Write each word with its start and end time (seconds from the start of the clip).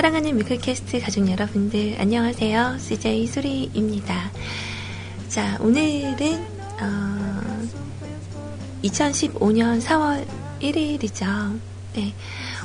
사랑하는 0.00 0.38
뮤클캐스트 0.38 0.98
가족 1.02 1.30
여러분들 1.30 1.96
안녕하세요. 1.98 2.78
CJ 2.78 3.26
수리입니다. 3.26 4.30
자 5.28 5.58
오늘은 5.60 6.42
어, 6.80 7.68
2015년 8.82 9.78
4월 9.82 10.26
1일이죠. 10.62 11.60
네. 11.92 12.14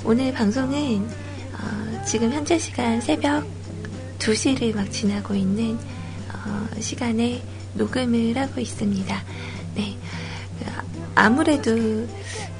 오늘 0.05 0.31
방송은 0.31 1.05
어, 1.51 2.05
지금 2.05 2.31
현재 2.31 2.57
시간 2.57 3.01
새벽 3.01 3.45
2시를 4.19 4.73
막 4.73 4.89
지나고 4.89 5.35
있는 5.35 5.77
어, 6.31 6.67
시간에 6.79 7.43
녹음을 7.73 8.37
하고 8.37 8.61
있습니다. 8.61 9.23
네. 9.75 9.97
아무래도 11.15 11.75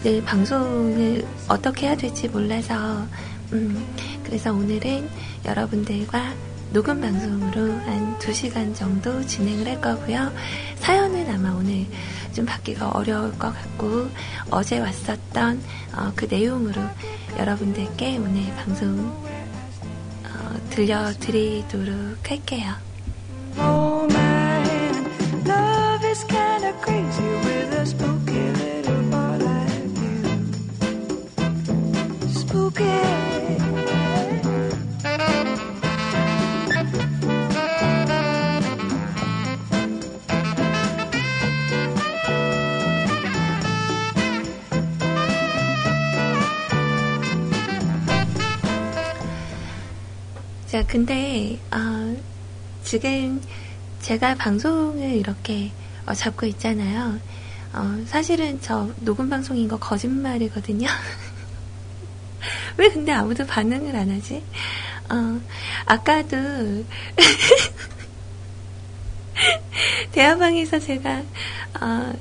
늘 0.03 0.22
방송을 0.26 1.26
어떻게 1.48 1.88
해야 1.88 1.96
될지 1.96 2.28
몰라서 2.28 3.08
음, 3.53 3.86
그래서 4.26 4.52
오늘은 4.52 5.09
여러분들과 5.45 6.34
녹음 6.73 7.00
방송으로 7.00 7.72
한 7.81 8.18
2시간 8.20 8.76
정도 8.76 9.26
진행을 9.26 9.68
할 9.68 9.80
거고요. 9.80 10.31
사연은 10.80 11.30
아마 11.30 11.52
오늘 11.52 11.86
좀 12.34 12.46
받기가 12.46 12.90
어려울 12.90 13.31
것 13.38 13.53
같고 13.53 14.09
어제 14.50 14.80
왔었던 14.80 15.62
어, 15.96 16.12
그 16.16 16.26
내용으로 16.30 16.81
여러분들께 17.38 18.18
오늘 18.18 18.53
방송 18.56 19.08
어, 20.26 20.70
들려드리도록 20.72 22.30
할게요. 22.30 22.73
Oh 23.58 24.06
man, 24.12 24.46
자, 50.68 50.84
근데, 50.88 51.60
어, 51.72 52.18
지금 52.84 53.40
제가 54.02 54.34
방송을 54.34 55.12
이렇게 55.12 55.72
어, 56.08 56.14
잡고 56.14 56.48
있잖아요. 56.48 57.20
어, 57.72 58.03
사실은 58.08 58.59
저 58.62 58.90
녹음 59.02 59.30
방송인 59.30 59.68
거 59.68 59.78
거짓말이거든요. 59.78 60.88
왜 62.78 62.90
근데 62.90 63.12
아무도 63.12 63.46
반응을 63.46 63.96
안 63.96 64.09
하지? 64.09 64.44
어, 65.09 65.40
아까도 65.86 66.36
대화방에서 70.14 70.80
제가 70.80 71.22
어, 71.80 72.14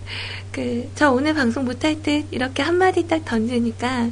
그, 0.53 0.91
저 0.95 1.11
오늘 1.11 1.33
방송 1.33 1.65
못할 1.65 2.03
듯 2.03 2.27
이렇게 2.31 2.63
한마디 2.63 3.09
딱 3.09 3.25
던지니까 3.25 4.11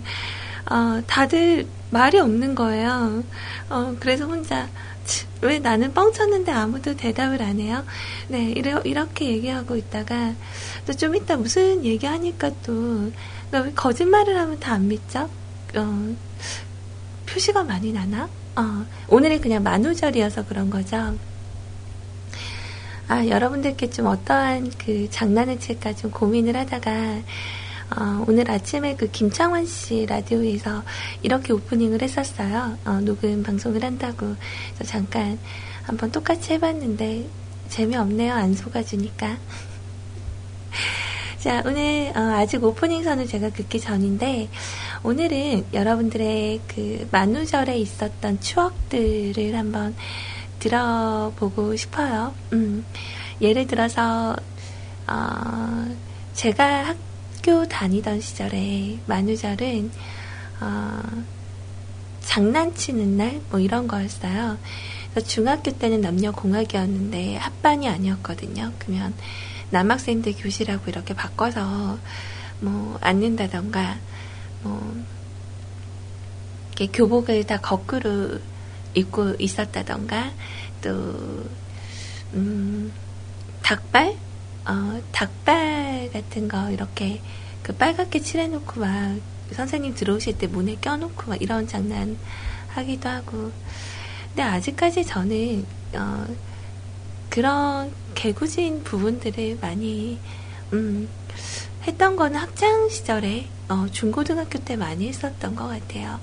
어, 0.71 1.03
다들 1.07 1.67
말이 1.93 2.19
없는 2.19 2.55
거예요. 2.55 3.23
어, 3.69 3.95
그래서 4.01 4.25
혼자 4.27 4.69
치, 5.05 5.27
왜 5.43 5.59
나는 5.59 5.93
뻥 5.93 6.13
쳤는데 6.13 6.51
아무도 6.53 6.97
대답을 6.97 7.43
안 7.43 7.61
해요? 7.61 7.85
네, 8.29 8.51
이래, 8.53 8.75
이렇게 8.85 9.27
얘기하고 9.27 9.77
있다가 9.77 10.33
또 10.87 10.93
좀 10.95 11.15
이따 11.17 11.37
무슨 11.37 11.85
얘기하니까 11.85 12.51
또왜 12.65 13.73
거짓말을 13.75 14.39
하면 14.39 14.59
다 14.59 14.75
안 14.75 14.89
믿죠? 14.89 15.29
어, 15.77 16.15
표시가 17.27 17.63
많이 17.65 17.93
나나? 17.93 18.29
어, 18.57 18.85
오늘은 19.09 19.41
그냥 19.41 19.63
만우절이어서 19.63 20.47
그런 20.47 20.71
거죠. 20.71 21.17
아, 23.09 23.27
여러분들께 23.27 23.91
좀 23.91 24.07
어떠한 24.07 24.73
그 24.79 25.09
장난을 25.11 25.59
칠까 25.61 25.95
좀 25.95 26.11
고민을 26.11 26.57
하다가, 26.57 27.21
어, 27.99 28.25
오늘 28.27 28.51
아침에 28.51 28.97
그 28.97 29.11
김창완 29.11 29.67
씨 29.67 30.07
라디오에서 30.07 30.83
이렇게 31.23 31.53
오프닝을 31.53 32.03
했었어요. 32.03 32.79
어, 32.85 33.01
녹음 33.01 33.43
방송을 33.43 33.85
한다고. 33.85 34.35
잠깐 34.85 35.39
한번 35.83 36.11
똑같이 36.11 36.55
해봤는데, 36.55 37.27
재미없네요. 37.69 38.33
안 38.33 38.55
속아주니까. 38.55 39.37
자, 41.39 41.63
오늘, 41.67 42.13
어, 42.17 42.21
아직 42.37 42.63
오프닝 42.63 43.03
선을 43.03 43.27
제가 43.27 43.51
듣기 43.51 43.81
전인데, 43.81 44.49
오늘은 45.03 45.67
여러분들의 45.73 46.61
그 46.69 47.09
만우절에 47.11 47.77
있었던 47.79 48.41
추억들을 48.41 49.57
한번 49.57 49.95
들어보고 50.61 51.75
싶어요. 51.77 52.33
음, 52.53 52.85
예를 53.41 53.67
들어서, 53.67 54.37
어, 55.09 55.97
제가 56.35 56.85
학 56.85 57.12
교 57.43 57.67
다니던 57.67 58.21
시절에 58.21 58.99
만우절은, 59.07 59.91
어, 60.61 61.03
장난치는 62.21 63.17
날? 63.17 63.41
뭐 63.51 63.59
이런 63.59 63.89
거였어요. 63.89 64.59
그래서 65.11 65.27
중학교 65.27 65.71
때는 65.73 66.01
남녀 66.01 66.31
공학이었는데 66.33 67.37
합반이 67.37 67.89
아니었거든요. 67.89 68.73
그러면 68.79 69.13
남학생들 69.71 70.35
교실하고 70.37 70.85
이렇게 70.89 71.15
바꿔서 71.15 71.99
뭐 72.61 72.97
앉는다던가, 73.01 73.99
뭐, 74.63 74.95
이렇게 76.69 76.87
교복을 76.87 77.45
다 77.45 77.59
거꾸로 77.59 78.39
입고 78.95 79.35
있었다던가, 79.39 80.31
또, 80.81 80.91
음, 82.35 82.93
닭발? 83.63 84.17
어, 84.67 85.03
닭발 85.13 86.11
같은 86.13 86.49
거 86.49 86.71
이렇게 86.71 87.21
그 87.63 87.75
빨갛게 87.75 88.21
칠해놓고 88.21 88.81
막 88.81 89.19
선생님 89.53 89.95
들어오실 89.95 90.39
때 90.39 90.47
문에 90.47 90.77
껴놓고 90.81 91.31
막 91.31 91.41
이런 91.41 91.67
장난 91.67 92.17
하기도 92.69 93.09
하고. 93.09 93.53
근데 94.29 94.43
아직까지 94.43 95.05
저는, 95.05 95.67
어, 95.95 96.27
그런 97.29 97.93
개구진 98.15 98.83
부분들을 98.83 99.59
많이, 99.61 100.19
음, 100.73 101.09
했던 101.87 102.17
거는 102.17 102.39
학창 102.39 102.89
시절에, 102.89 103.47
어, 103.69 103.87
중고등학교 103.91 104.59
때 104.59 104.77
많이 104.77 105.09
했었던 105.09 105.55
것 105.55 105.69
같아요. 105.69 106.19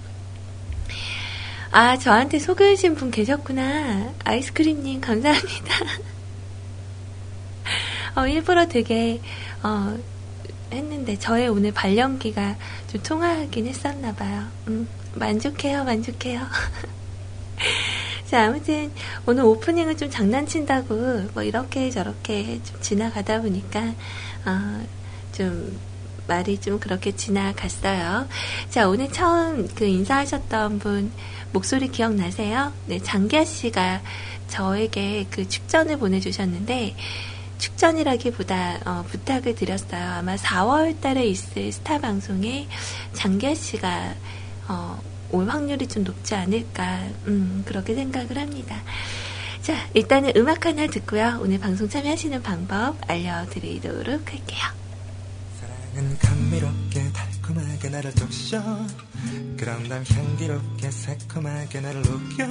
아, 1.72 1.98
저한테 1.98 2.40
속으신 2.40 2.96
분 2.96 3.12
계셨구나. 3.12 4.14
아이스크림님, 4.24 5.02
감사합니다. 5.02 5.76
어, 8.20 8.28
일부러 8.28 8.68
되게, 8.68 9.22
어, 9.64 9.98
했는데, 10.74 11.18
저의 11.18 11.48
오늘 11.48 11.72
발령기가 11.72 12.58
좀 12.92 13.02
통하긴 13.02 13.66
했었나 13.66 14.14
봐요. 14.14 14.46
음, 14.68 14.90
만족해요, 15.16 15.86
만족해요. 15.86 16.42
자, 18.30 18.48
아무튼, 18.48 18.92
오늘 19.26 19.46
오프닝은 19.46 19.96
좀 19.96 20.10
장난친다고, 20.10 21.30
뭐, 21.34 21.44
이렇게 21.44 21.90
저렇게 21.90 22.60
좀 22.66 22.82
지나가다 22.82 23.40
보니까, 23.40 23.94
어, 24.46 24.86
좀, 25.32 25.80
말이 26.28 26.60
좀 26.60 26.78
그렇게 26.78 27.16
지나갔어요. 27.16 28.28
자, 28.70 28.90
오늘 28.90 29.10
처음 29.14 29.66
그 29.76 29.86
인사하셨던 29.86 30.80
분, 30.80 31.10
목소리 31.54 31.88
기억나세요? 31.88 32.74
네, 32.86 33.00
장기아 33.00 33.46
씨가 33.46 34.02
저에게 34.50 35.26
그 35.32 35.48
축전을 35.48 35.98
보내주셨는데, 35.98 36.96
축전이라기보다 37.60 38.80
어, 38.86 39.06
부탁을 39.08 39.54
드렸어요. 39.56 40.02
아마 40.14 40.36
4월 40.36 41.00
달에 41.00 41.26
있을 41.28 41.72
스타 41.72 42.00
방송에 42.00 42.68
장기아 43.14 43.54
씨가 43.54 44.16
어, 44.68 45.02
올 45.32 45.48
확률이 45.48 45.88
좀 45.88 46.04
높지 46.04 46.34
않을까, 46.36 47.04
음, 47.28 47.64
그렇게 47.66 47.94
생각을 47.94 48.38
합니다. 48.38 48.82
자, 49.62 49.76
일단은 49.94 50.32
음악 50.36 50.66
하나 50.66 50.88
듣고요. 50.88 51.40
오늘 51.42 51.60
방송 51.60 51.88
참여하시는 51.88 52.42
방법 52.42 52.98
알려드리도록 53.08 54.08
할게요. 54.08 54.60
사랑은 55.60 56.18
감미롭게 56.18 57.12
달콤하게 57.12 57.90
나를 57.90 58.14
적셔 58.14 58.64
그럼 59.58 59.88
난 59.88 60.04
향기롭게 60.08 60.90
새콤하게 60.90 61.82
나를 61.82 62.02
녹여 62.04 62.48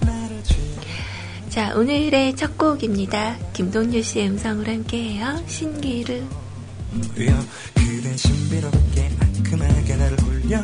나를 0.00 0.44
취해 0.44 0.76
자, 1.52 1.74
오늘의 1.76 2.34
첫 2.34 2.56
곡입니다. 2.56 3.36
김동률 3.52 4.02
씨의 4.02 4.30
음성으로 4.30 4.72
함께해요. 4.72 5.44
신기루. 5.46 6.24
그댄 7.74 8.16
신비롭게 8.16 9.10
상큼하게 9.10 9.96
나를 9.96 10.16
울려 10.24 10.62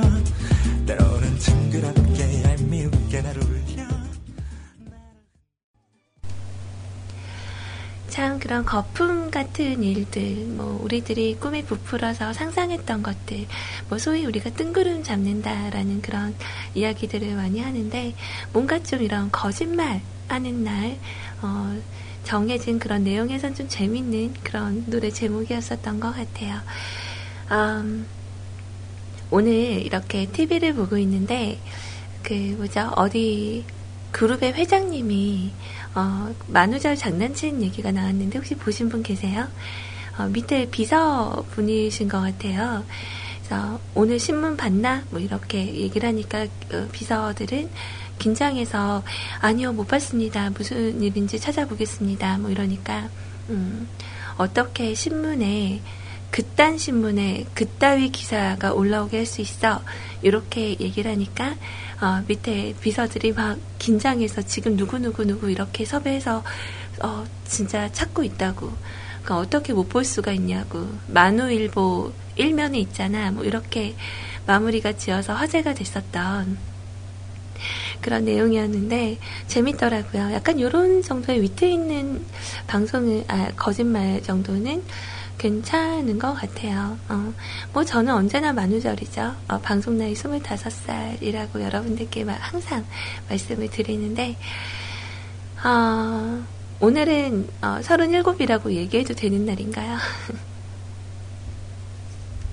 때로는 0.86 1.38
징그럽게 1.38 2.42
얄미웁게 2.42 3.20
나를 3.20 3.42
울려 3.42 3.86
참 8.08 8.38
그런 8.38 8.64
거품 8.64 9.30
같은 9.30 9.82
일들, 9.82 10.46
뭐 10.56 10.80
우리들이 10.82 11.36
꿈에 11.38 11.64
부풀어서 11.64 12.32
상상했던 12.32 13.02
것들, 13.02 13.46
뭐 13.90 13.98
소위 13.98 14.24
우리가 14.24 14.54
뜬구름 14.54 15.02
잡는다라는 15.02 16.00
그런 16.00 16.34
이야기들을 16.74 17.36
많이 17.36 17.60
하는데 17.60 18.14
뭔가 18.54 18.82
좀 18.82 19.02
이런 19.02 19.30
거짓말 19.30 20.00
하는 20.28 20.64
날 20.64 20.98
어, 21.42 21.76
정해진 22.24 22.78
그런 22.78 23.04
내용에선 23.04 23.54
좀 23.54 23.68
재밌는 23.68 24.34
그런 24.42 24.84
노래 24.86 25.10
제목이었었던 25.10 26.00
것 26.00 26.14
같아요. 26.14 26.60
음, 27.50 28.06
오늘 29.30 29.52
이렇게 29.52 30.26
TV를 30.26 30.74
보고 30.74 30.96
있는데 30.98 31.58
그 32.22 32.34
뭐죠 32.58 32.92
어디 32.96 33.64
그룹의 34.12 34.54
회장님이 34.54 35.52
어, 35.94 36.34
만우절 36.46 36.96
장난치는 36.96 37.62
얘기가 37.62 37.92
나왔는데 37.92 38.38
혹시 38.38 38.54
보신 38.54 38.88
분 38.88 39.02
계세요? 39.02 39.46
어, 40.18 40.24
밑에 40.24 40.68
비서 40.70 41.44
분이신 41.50 42.08
것 42.08 42.20
같아요. 42.20 42.84
그래서 43.48 43.80
오늘 43.94 44.18
신문 44.20 44.58
봤나? 44.58 45.04
뭐 45.08 45.18
이렇게 45.18 45.58
얘기를 45.74 46.06
하니까 46.06 46.46
어, 46.70 46.88
비서들은 46.92 47.70
긴장해서 48.18 49.02
아니요 49.40 49.72
못 49.72 49.88
봤습니다. 49.88 50.50
무슨 50.50 51.00
일인지 51.02 51.40
찾아보겠습니다. 51.40 52.36
뭐 52.38 52.50
이러니까 52.50 53.08
음, 53.48 53.88
어떻게 54.36 54.92
신문에 54.92 55.80
그딴 56.30 56.76
신문에 56.76 57.46
그따위 57.54 58.10
기사가 58.10 58.74
올라오게 58.74 59.16
할 59.16 59.24
수 59.26 59.40
있어 59.40 59.80
이렇게 60.20 60.76
얘기를 60.78 61.10
하니까 61.10 61.54
어, 62.02 62.22
밑에 62.28 62.74
비서들이 62.82 63.32
막 63.32 63.56
긴장해서 63.78 64.42
지금 64.42 64.76
누구 64.76 64.98
누구 64.98 65.24
누구 65.24 65.50
이렇게 65.50 65.86
섭외해서 65.86 66.44
어, 67.02 67.24
진짜 67.46 67.90
찾고 67.92 68.24
있다고 68.24 68.70
그러니까 69.22 69.38
어떻게 69.38 69.72
못 69.72 69.88
볼 69.88 70.04
수가 70.04 70.32
있냐고 70.32 70.86
만우일보 71.06 72.12
일면에 72.38 72.78
있잖아 72.78 73.30
뭐 73.30 73.44
이렇게 73.44 73.94
마무리가 74.46 74.92
지어서 74.92 75.34
화제가 75.34 75.74
됐었던 75.74 76.56
그런 78.00 78.24
내용이었는데 78.24 79.18
재밌더라고요. 79.46 80.32
약간 80.32 80.58
이런 80.58 81.02
정도의 81.02 81.42
위트 81.42 81.64
있는 81.64 82.24
방송을 82.66 83.24
아 83.28 83.50
거짓말 83.56 84.22
정도는 84.22 84.82
괜찮은 85.38 86.18
것 86.18 86.34
같아요. 86.34 86.98
어, 87.08 87.32
뭐 87.72 87.84
저는 87.84 88.12
언제나 88.12 88.52
만우절이죠. 88.52 89.34
어, 89.48 89.60
방송 89.60 89.96
나이 89.96 90.12
25살이라고 90.12 91.60
여러분들께 91.60 92.24
막 92.24 92.38
항상 92.40 92.84
말씀을 93.28 93.70
드리는데 93.70 94.36
어, 95.64 96.44
오늘은 96.80 97.48
어, 97.62 97.78
37이라고 97.82 98.72
얘기해도 98.72 99.14
되는 99.14 99.46
날인가요? 99.46 99.96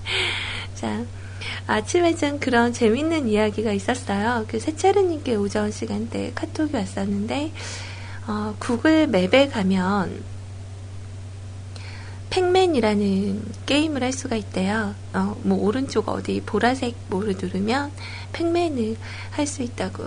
자, 0.76 1.04
아침에 1.68 2.16
좀 2.16 2.40
그런 2.40 2.74
재밌는 2.74 3.28
이야기가 3.28 3.72
있었어요. 3.72 4.46
그 4.48 4.60
세차르님께 4.60 5.36
오전 5.36 5.72
시간대 5.72 6.32
카톡이 6.36 6.76
왔었는데, 6.76 7.52
어, 8.28 8.56
Google 8.60 9.08
Map에 9.08 9.50
가면, 9.50 10.24
Pac-Man이라는 12.30 13.44
게임을 13.66 14.04
할 14.04 14.12
수가 14.12 14.36
있대요. 14.36 14.94
어, 15.14 15.38
뭐, 15.44 15.58
오른쪽 15.64 16.10
어디 16.10 16.42
보라색 16.42 16.96
뭐를 17.08 17.36
누르면 17.42 17.92
Pac-Man을 18.34 18.98
할 19.32 19.48
수 19.48 19.64
있다고. 19.64 20.04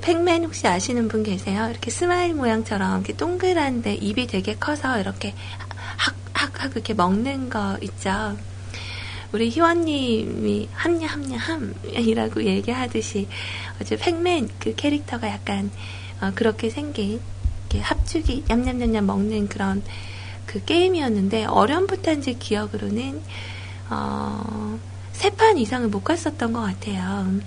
Pac-Man 0.00 0.44
혹시 0.44 0.66
아시는 0.66 1.08
분 1.08 1.22
계세요? 1.22 1.68
이렇게 1.70 1.90
스마일 1.90 2.34
모양처럼 2.34 3.00
이렇게 3.00 3.14
동그란데 3.16 3.94
입이 3.94 4.26
되게 4.26 4.54
커서 4.56 4.98
이렇게 4.98 5.34
학, 5.96 6.14
학, 6.32 6.62
학 6.62 6.72
이렇게 6.72 6.94
먹는 6.94 7.48
거 7.50 7.76
있죠. 7.82 8.36
우리 9.34 9.50
희원님이 9.50 10.68
함냐 10.72 11.08
함냐 11.08 11.36
함이라고 11.38 12.44
얘기하듯이 12.44 13.26
어제 13.80 13.96
팩맨 13.96 14.48
그 14.60 14.76
캐릭터가 14.76 15.28
약간 15.28 15.72
어, 16.20 16.30
그렇게 16.36 16.70
생긴 16.70 17.20
합죽이 17.76 18.44
냠냠냠냠 18.46 19.04
먹는 19.04 19.48
그런 19.48 19.82
그 20.46 20.64
게임이었는데 20.64 21.46
어렴풋한 21.46 22.22
제 22.22 22.34
기억으로는 22.34 23.20
어, 23.90 24.78
세 25.12 25.30
판 25.30 25.58
이상을 25.58 25.88
못 25.88 26.04
갔었던 26.04 26.52
것 26.52 26.60
같아요. 26.60 27.40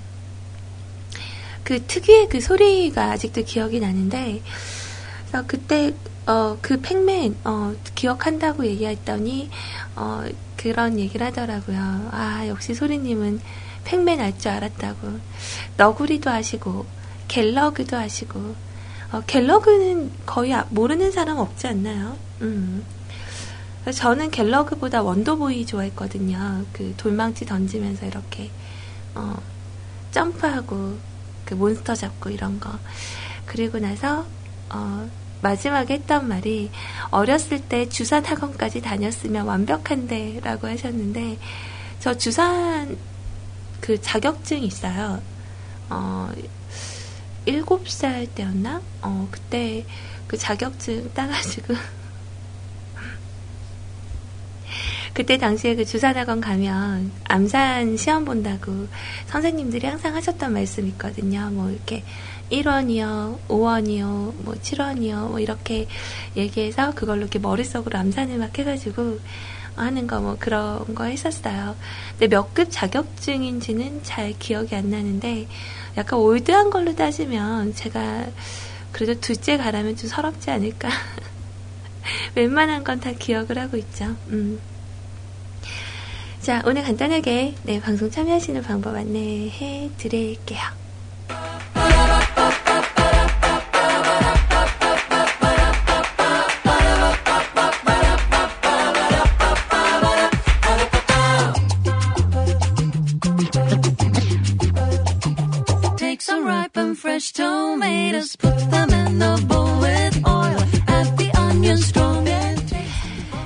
그 1.63 1.85
특유의 1.85 2.27
그 2.27 2.41
소리가 2.41 3.11
아직도 3.11 3.45
기억이 3.45 3.79
나는데 3.79 4.41
그래서 5.29 5.45
그때 5.47 5.94
어, 6.25 6.57
그 6.62 6.79
팩맨 6.81 7.38
어, 7.45 7.74
기억한다고 7.95 8.65
얘기했더니 8.65 9.50
어, 9.95 10.24
그런 10.56 11.00
얘기를 11.00 11.25
하더라고요. 11.27 12.09
아 12.12 12.45
역시 12.47 12.74
소리님은 12.74 13.39
팩맨 13.85 14.19
알 14.19 14.38
줄 14.38 14.51
알았다고 14.51 15.19
너구리도 15.77 16.29
아시고 16.29 16.85
갤러그도 17.27 17.95
아시고 17.97 18.56
어, 19.12 19.21
갤러그는 19.25 20.12
거의 20.25 20.53
아- 20.53 20.65
모르는 20.69 21.12
사람 21.12 21.38
없지 21.38 21.68
않나요? 21.68 22.18
음. 22.41 22.83
저는 23.94 24.31
갤러그보다 24.31 25.01
원더보이 25.01 25.65
좋아했거든요. 25.65 26.65
그 26.73 26.94
돌망치 26.97 27.45
던지면서 27.45 28.06
이렇게 28.06 28.50
어, 29.15 29.33
점프하고 30.12 30.97
그 31.45 31.53
몬스터 31.53 31.95
잡고 31.95 32.30
이런 32.30 32.59
거. 32.59 32.78
그리고 33.45 33.80
나서 33.80 34.25
어, 34.69 35.09
마지막에 35.41 35.95
했던 35.95 36.27
말이 36.27 36.71
어렸을 37.11 37.59
때 37.61 37.87
주산 37.89 38.25
학원까지 38.25 38.81
다녔으면 38.81 39.45
완벽한데라고 39.45 40.67
하셨는데 40.67 41.37
저 41.99 42.15
주산 42.15 42.97
그 43.79 44.01
자격증 44.01 44.63
있어요. 44.63 45.21
어, 45.89 46.31
일곱 47.45 47.89
살 47.89 48.27
때였나? 48.27 48.81
어, 49.01 49.27
그때 49.31 49.85
그 50.27 50.37
자격증 50.37 51.13
따가지고 51.13 51.75
그때 55.13 55.37
당시에 55.37 55.75
그 55.75 55.85
주산학원 55.85 56.41
가면 56.41 57.11
암산 57.23 57.97
시험 57.97 58.25
본다고 58.25 58.87
선생님들이 59.27 59.87
항상 59.87 60.15
하셨던 60.15 60.53
말씀 60.53 60.85
있거든요. 60.89 61.49
뭐 61.51 61.71
이렇게 61.71 62.03
1원이요, 62.51 63.37
5원이요, 63.47 64.33
뭐 64.44 64.54
7원이요, 64.56 65.30
뭐 65.30 65.39
이렇게 65.39 65.87
얘기해서 66.35 66.94
그걸로 66.94 67.21
이렇게 67.21 67.39
머릿속으로 67.39 67.97
암산을 67.99 68.37
막 68.37 68.57
해가지고 68.57 69.19
하는 69.75 70.07
거 70.07 70.19
뭐 70.19 70.35
그런 70.39 70.95
거 70.95 71.04
했었어요. 71.06 71.75
근데 72.18 72.27
몇 72.35 72.54
급 72.54 72.68
자격증인지는 72.71 74.01
잘 74.04 74.33
기억이 74.39 74.75
안 74.75 74.89
나는데 74.89 75.47
약간 75.97 76.19
올드한 76.19 76.69
걸로 76.71 76.95
따지면 76.95 77.75
제가 77.75 78.25
그래도 78.92 79.19
둘째 79.19 79.57
가라면 79.57 79.95
좀 79.95 80.09
서럽지 80.09 80.49
않을까. 80.49 80.89
웬만한 82.35 82.83
건 82.83 82.99
다 82.99 83.11
기억을 83.11 83.59
하고 83.59 83.77
있죠. 83.77 84.16
음. 84.30 84.59
자, 86.42 86.63
오늘 86.66 86.81
간단하게 86.83 87.56
네, 87.63 87.80
방송 87.81 88.09
참여하시는 88.09 88.61
방법 88.63 88.95
안내해 88.95 89.92
드릴게요. 89.97 90.61
Fresh 106.97 107.31
tomatoes, 107.31 108.35
put 108.35 108.57
them 108.71 108.89
in 108.89 109.19
the 109.19 109.45
bowl 109.47 109.80
with 109.80 110.18
oil, 110.25 110.61
add 110.87 111.18
the 111.18 111.31
onion 111.37 111.77
strong. 111.77 112.18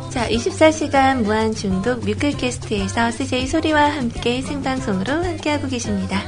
자, 0.09 0.27
24시간 0.27 1.23
무한 1.23 1.53
중독 1.53 2.05
뮤클캐스트에서 2.05 3.11
CJ 3.11 3.47
소리와 3.47 3.91
함께 3.91 4.41
생방송으로 4.41 5.23
함께하고 5.23 5.67
계십니다. 5.67 6.21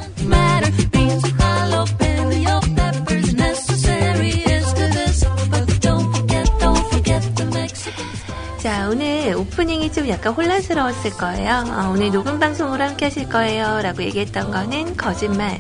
자, 8.58 8.88
오늘 8.90 9.36
오프닝이 9.36 9.92
좀 9.92 10.08
약간 10.08 10.34
혼란스러웠을 10.34 11.12
거예요. 11.12 11.66
어, 11.68 11.92
오늘 11.94 12.12
녹음 12.12 12.40
방송으로 12.40 12.82
함께 12.82 13.06
하실 13.06 13.28
거예요. 13.28 13.82
라고 13.84 14.02
얘기했던 14.02 14.52
거는 14.52 14.96
거짓말. 14.96 15.60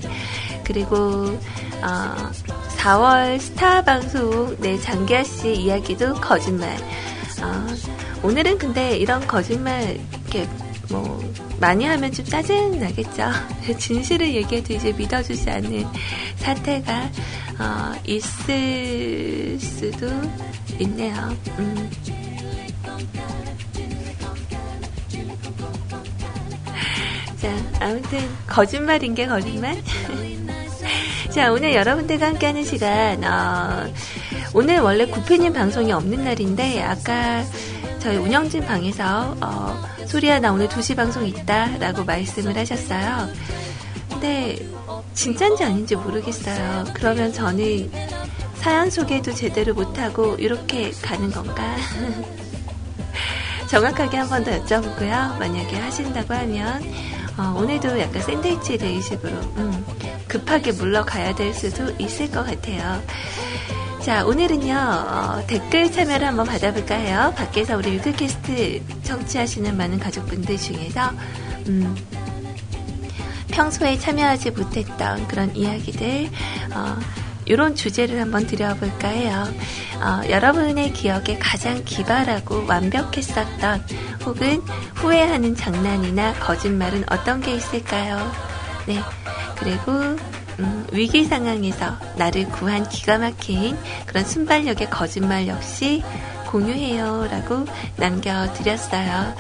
그리고, 0.63 1.37
어, 1.81 2.31
4월 2.77 3.39
스타 3.39 3.83
방송, 3.83 4.55
네, 4.59 4.79
장기하 4.79 5.23
씨 5.23 5.53
이야기도 5.53 6.13
거짓말. 6.15 6.75
어, 7.41 7.67
오늘은 8.23 8.57
근데 8.57 8.97
이런 8.97 9.25
거짓말, 9.27 9.99
이렇게, 10.11 10.47
뭐, 10.89 11.21
많이 11.59 11.85
하면 11.85 12.11
좀 12.11 12.25
짜증 12.25 12.79
나겠죠. 12.79 13.29
진실을 13.77 14.33
얘기해도 14.35 14.73
이제 14.73 14.91
믿어주지 14.91 15.49
않는 15.49 15.85
사태가, 16.37 17.09
어, 17.59 17.93
있을 18.05 19.59
수도 19.59 20.07
있네요. 20.79 21.13
음. 21.59 21.89
자, 27.37 27.49
아무튼 27.81 28.19
거짓말인 28.47 29.13
게 29.15 29.27
거짓말. 29.27 29.81
자, 31.33 31.51
오늘 31.51 31.73
여러분들과 31.73 32.27
함께하는 32.27 32.63
시간. 32.63 33.23
어, 33.23 33.91
오늘 34.53 34.79
원래 34.79 35.05
구피님 35.07 35.53
방송이 35.53 35.91
없는 35.91 36.23
날인데 36.23 36.81
아까 36.83 37.43
저희 37.99 38.17
운영진 38.17 38.65
방에서 38.65 39.35
어, 39.41 39.81
소리야 40.05 40.39
나 40.39 40.51
오늘 40.51 40.67
2시 40.67 40.95
방송 40.95 41.25
있다 41.25 41.77
라고 41.79 42.03
말씀을 42.03 42.55
하셨어요. 42.55 43.29
근데 44.09 44.57
진짠지 45.15 45.63
아닌지 45.63 45.95
모르겠어요. 45.95 46.85
그러면 46.93 47.33
저는 47.33 47.91
사연 48.55 48.89
소개도 48.91 49.33
제대로 49.33 49.73
못하고 49.73 50.35
이렇게 50.35 50.91
가는 51.01 51.31
건가? 51.31 51.75
정확하게 53.69 54.17
한 54.17 54.29
번 54.29 54.43
더 54.43 54.51
여쭤보고요. 54.63 55.39
만약에 55.39 55.77
하신다고 55.77 56.31
하면 56.35 56.83
어, 57.37 57.55
오늘도 57.57 57.99
약간 57.99 58.21
샌드위치 58.21 58.77
데이식으로 58.77 59.31
음, 59.57 59.85
급하게 60.27 60.71
물러가야 60.71 61.33
될 61.35 61.53
수도 61.53 61.89
있을 61.97 62.29
것 62.29 62.45
같아요. 62.45 63.01
자, 64.01 64.25
오늘은요, 64.25 64.75
어, 64.75 65.43
댓글 65.47 65.91
참여를 65.91 66.27
한번 66.27 66.45
받아볼까 66.45 66.95
해요. 66.95 67.33
밖에서 67.37 67.77
우리 67.77 67.91
뮤클캐스트 67.91 68.81
청취하시는 69.03 69.77
많은 69.77 69.97
가족분들 69.97 70.57
중에서, 70.57 71.09
음, 71.67 71.95
평소에 73.49 73.97
참여하지 73.97 74.51
못했던 74.51 75.25
그런 75.27 75.55
이야기들, 75.55 76.29
어, 76.73 76.97
이런 77.45 77.75
주제를 77.75 78.19
한번 78.19 78.47
드려볼까 78.47 79.07
해요. 79.07 79.45
어, 80.01 80.21
여러분의 80.29 80.93
기억에 80.93 81.37
가장 81.39 81.83
기발하고 81.83 82.65
완벽했었던 82.67 83.85
혹은 84.25 84.61
후회하는 84.95 85.55
장난이나 85.55 86.33
거짓말은 86.35 87.05
어떤 87.09 87.41
게 87.41 87.55
있을까요? 87.55 88.31
네. 88.85 88.99
그리고 89.57 89.91
음, 90.59 90.85
위기 90.91 91.25
상황에서 91.25 91.97
나를 92.15 92.45
구한 92.49 92.87
기가 92.87 93.17
막힌 93.17 93.77
그런 94.05 94.23
순발력의 94.23 94.89
거짓말 94.89 95.47
역시 95.47 96.03
공유해요 96.47 97.27
라고 97.31 97.65
남겨드렸어요. 97.97 99.35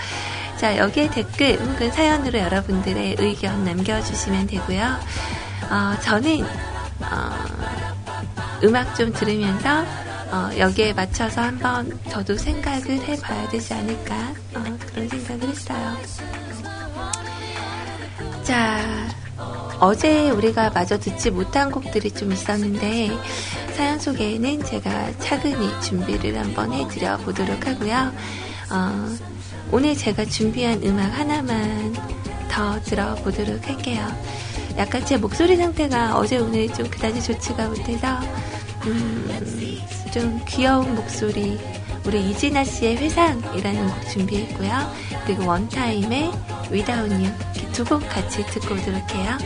자, 0.57 0.77
여기에 0.77 1.09
댓글 1.09 1.59
혹은 1.59 1.91
사연으로 1.91 2.39
여러분들의 2.39 3.17
의견 3.19 3.63
남겨주시면 3.63 4.47
되고요. 4.47 4.97
어, 5.69 5.99
저는 6.01 6.45
어, 7.01 7.92
음악 8.63 8.95
좀 8.95 9.11
들으면서 9.11 9.83
어, 10.31 10.49
여기에 10.57 10.93
맞춰서 10.93 11.41
한번 11.41 11.99
저도 12.09 12.35
생각을 12.35 12.89
해봐야 13.07 13.49
되지 13.49 13.73
않을까 13.73 14.33
어, 14.55 14.77
그런 14.87 15.07
생각을 15.07 15.49
했어요. 15.49 15.97
자, 18.43 18.79
어제 19.79 20.29
우리가 20.31 20.69
마저 20.71 20.97
듣지 20.97 21.29
못한 21.29 21.69
곡들이 21.69 22.09
좀 22.11 22.31
있었는데 22.31 23.11
사연 23.75 23.99
소개에는 23.99 24.63
제가 24.63 25.17
차근히 25.19 25.69
준비를 25.81 26.37
한번 26.37 26.71
해드려 26.73 27.17
보도록 27.17 27.67
하고요. 27.67 28.11
어, 28.71 29.17
오늘 29.71 29.95
제가 29.95 30.25
준비한 30.25 30.81
음악 30.83 31.17
하나만 31.17 31.93
더 32.49 32.79
들어보도록 32.81 33.67
할게요. 33.67 34.07
약간 34.77 35.05
제 35.05 35.17
목소리 35.17 35.55
상태가 35.55 36.17
어제 36.17 36.37
오늘 36.37 36.67
좀 36.73 36.89
그다지 36.89 37.21
좋지가 37.21 37.67
못해서 37.67 38.19
음, 38.85 39.27
좀 40.13 40.39
귀여운 40.47 40.95
목소리 40.95 41.57
우리 42.05 42.29
이진아 42.31 42.63
씨의 42.65 42.97
회상이라는 42.97 43.87
곡 43.87 44.09
준비했고요. 44.09 44.71
그리고 45.25 45.47
원타임의 45.47 46.31
Without 46.71 47.13
You 47.13 47.31
두곡 47.71 48.07
같이 48.09 48.45
듣고 48.47 48.75
오도록 48.75 49.09
해요. 49.15 49.37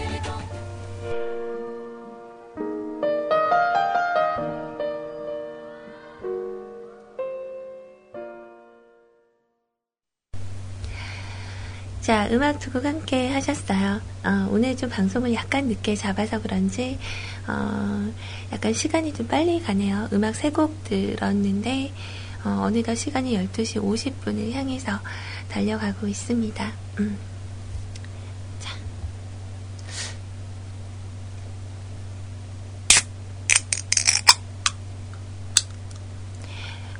자, 12.01 12.27
음악 12.31 12.59
두 12.59 12.71
곡 12.71 12.85
함께 12.85 13.29
하셨어요. 13.29 13.99
어, 14.23 14.47
오늘 14.51 14.77
좀 14.77 14.89
방송을 14.89 15.33
약간 15.33 15.65
늦게 15.67 15.95
잡아서 15.95 16.41
그런지, 16.41 16.97
어, 17.47 18.13
약간 18.51 18.73
시간이 18.73 19.13
좀 19.13 19.27
빨리 19.27 19.61
가네요. 19.61 20.09
음악 20.13 20.35
세 20.35 20.49
곡 20.51 20.83
들었는데, 20.83 21.91
어, 22.43 22.49
어느덧 22.63 22.95
시간이 22.95 23.35
12시 23.37 23.81
50분을 23.81 24.51
향해서 24.53 24.99
달려가고 25.49 26.07
있습니다. 26.07 26.71
음. 26.99 27.17
자. 28.59 28.75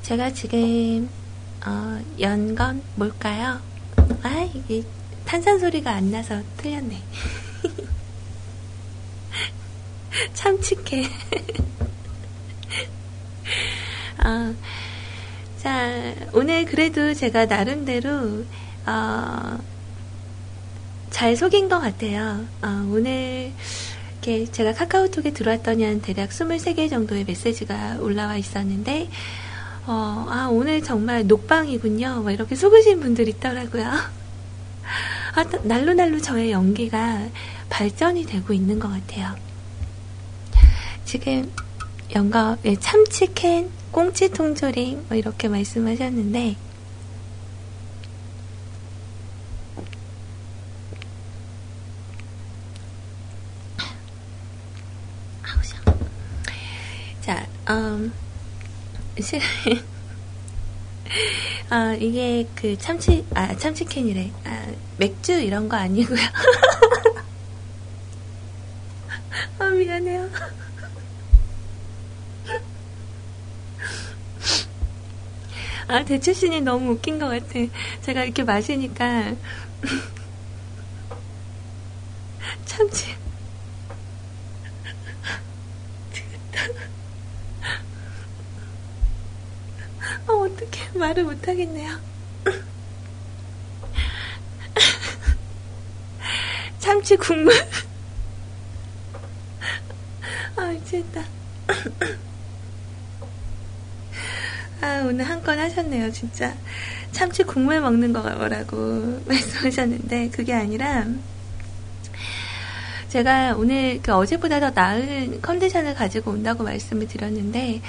제가 0.02 0.32
지금, 0.34 1.10
어, 1.66 2.02
연건 2.20 2.82
뭘까요? 2.96 3.60
아, 4.24 4.50
이게 4.54 4.84
탄산 5.26 5.60
소리가 5.60 5.92
안 5.92 6.12
나서 6.12 6.42
틀렸네. 6.58 7.02
참치해 10.34 11.04
어, 14.26 14.56
자, 15.58 16.14
오늘 16.34 16.66
그래도 16.66 17.14
제가 17.14 17.46
나름대로, 17.46 18.44
어, 18.86 19.58
잘 21.10 21.36
속인 21.36 21.70
것 21.70 21.80
같아요. 21.80 22.46
어, 22.62 22.90
오늘, 22.92 23.52
이렇게 24.22 24.52
제가 24.52 24.74
카카오톡에 24.74 25.32
들어왔더니 25.32 25.84
한 25.84 26.02
대략 26.02 26.30
23개 26.30 26.90
정도의 26.90 27.24
메시지가 27.26 27.98
올라와 28.02 28.38
있었는데, 28.38 29.10
어, 29.86 30.26
아, 30.30 30.50
오늘 30.52 30.84
정말 30.84 31.26
녹방이군요. 31.28 32.22
뭐 32.22 32.32
이렇게 32.32 32.56
속으신 32.56 33.00
분들 33.00 33.30
있더라고요. 33.30 33.86
아, 35.36 35.44
날로 35.64 35.94
날로 35.94 36.20
저의 36.20 36.52
연기가 36.52 37.26
발전이 37.70 38.26
되고 38.26 38.52
있는 38.52 38.80
것 38.80 38.90
같아요. 38.90 39.47
지금 41.08 41.52
예, 42.66 42.76
참치캔, 42.76 43.72
꽁치 43.92 44.30
통조림 44.30 45.06
뭐 45.08 45.18
이렇게 45.18 45.48
말씀하셨는데 45.48 46.56
음, 57.70 58.14
실 59.20 59.42
아, 61.70 61.94
이게 62.00 62.48
그 62.56 62.78
참치, 62.78 63.26
아, 63.34 63.54
참치캔이래. 63.58 64.32
아, 64.46 64.68
맥주 64.98 65.34
이런 65.34 65.68
거 65.68 65.76
아니고요. 65.76 66.18
아, 69.60 69.66
미안해요. 69.66 70.30
아, 75.88 76.04
대출신이 76.04 76.62
너무 76.62 76.92
웃긴 76.92 77.18
것 77.20 77.28
같아. 77.30 77.60
제가 78.02 78.24
이렇게 78.24 78.44
마시니까. 78.44 79.36
참치. 82.66 83.16
어, 90.28 90.34
어떡해. 90.34 90.98
말을 90.98 91.24
못하겠네요. 91.24 91.98
참치 96.80 97.16
국물. 97.18 97.54
아, 100.56 100.66
미치겠다. 100.68 101.24
아, 104.82 105.04
오늘 105.08 105.26
한 105.28 105.42
건 105.44 105.60
하셨네요, 105.78 106.12
진짜. 106.12 106.54
참치 107.12 107.44
국물 107.44 107.80
먹는 107.82 108.14
거라고 108.14 109.22
말씀하셨는데, 109.26 110.30
그게 110.30 110.54
아니라, 110.54 111.06
제가 113.10 113.56
오늘 113.56 114.02
그 114.02 114.14
어제보다 114.14 114.60
더 114.60 114.72
나은 114.72 115.42
컨디션을 115.42 115.94
가지고 115.96 116.32
온다고 116.32 116.64
말씀을 116.64 117.08
드렸는데, 117.08 117.82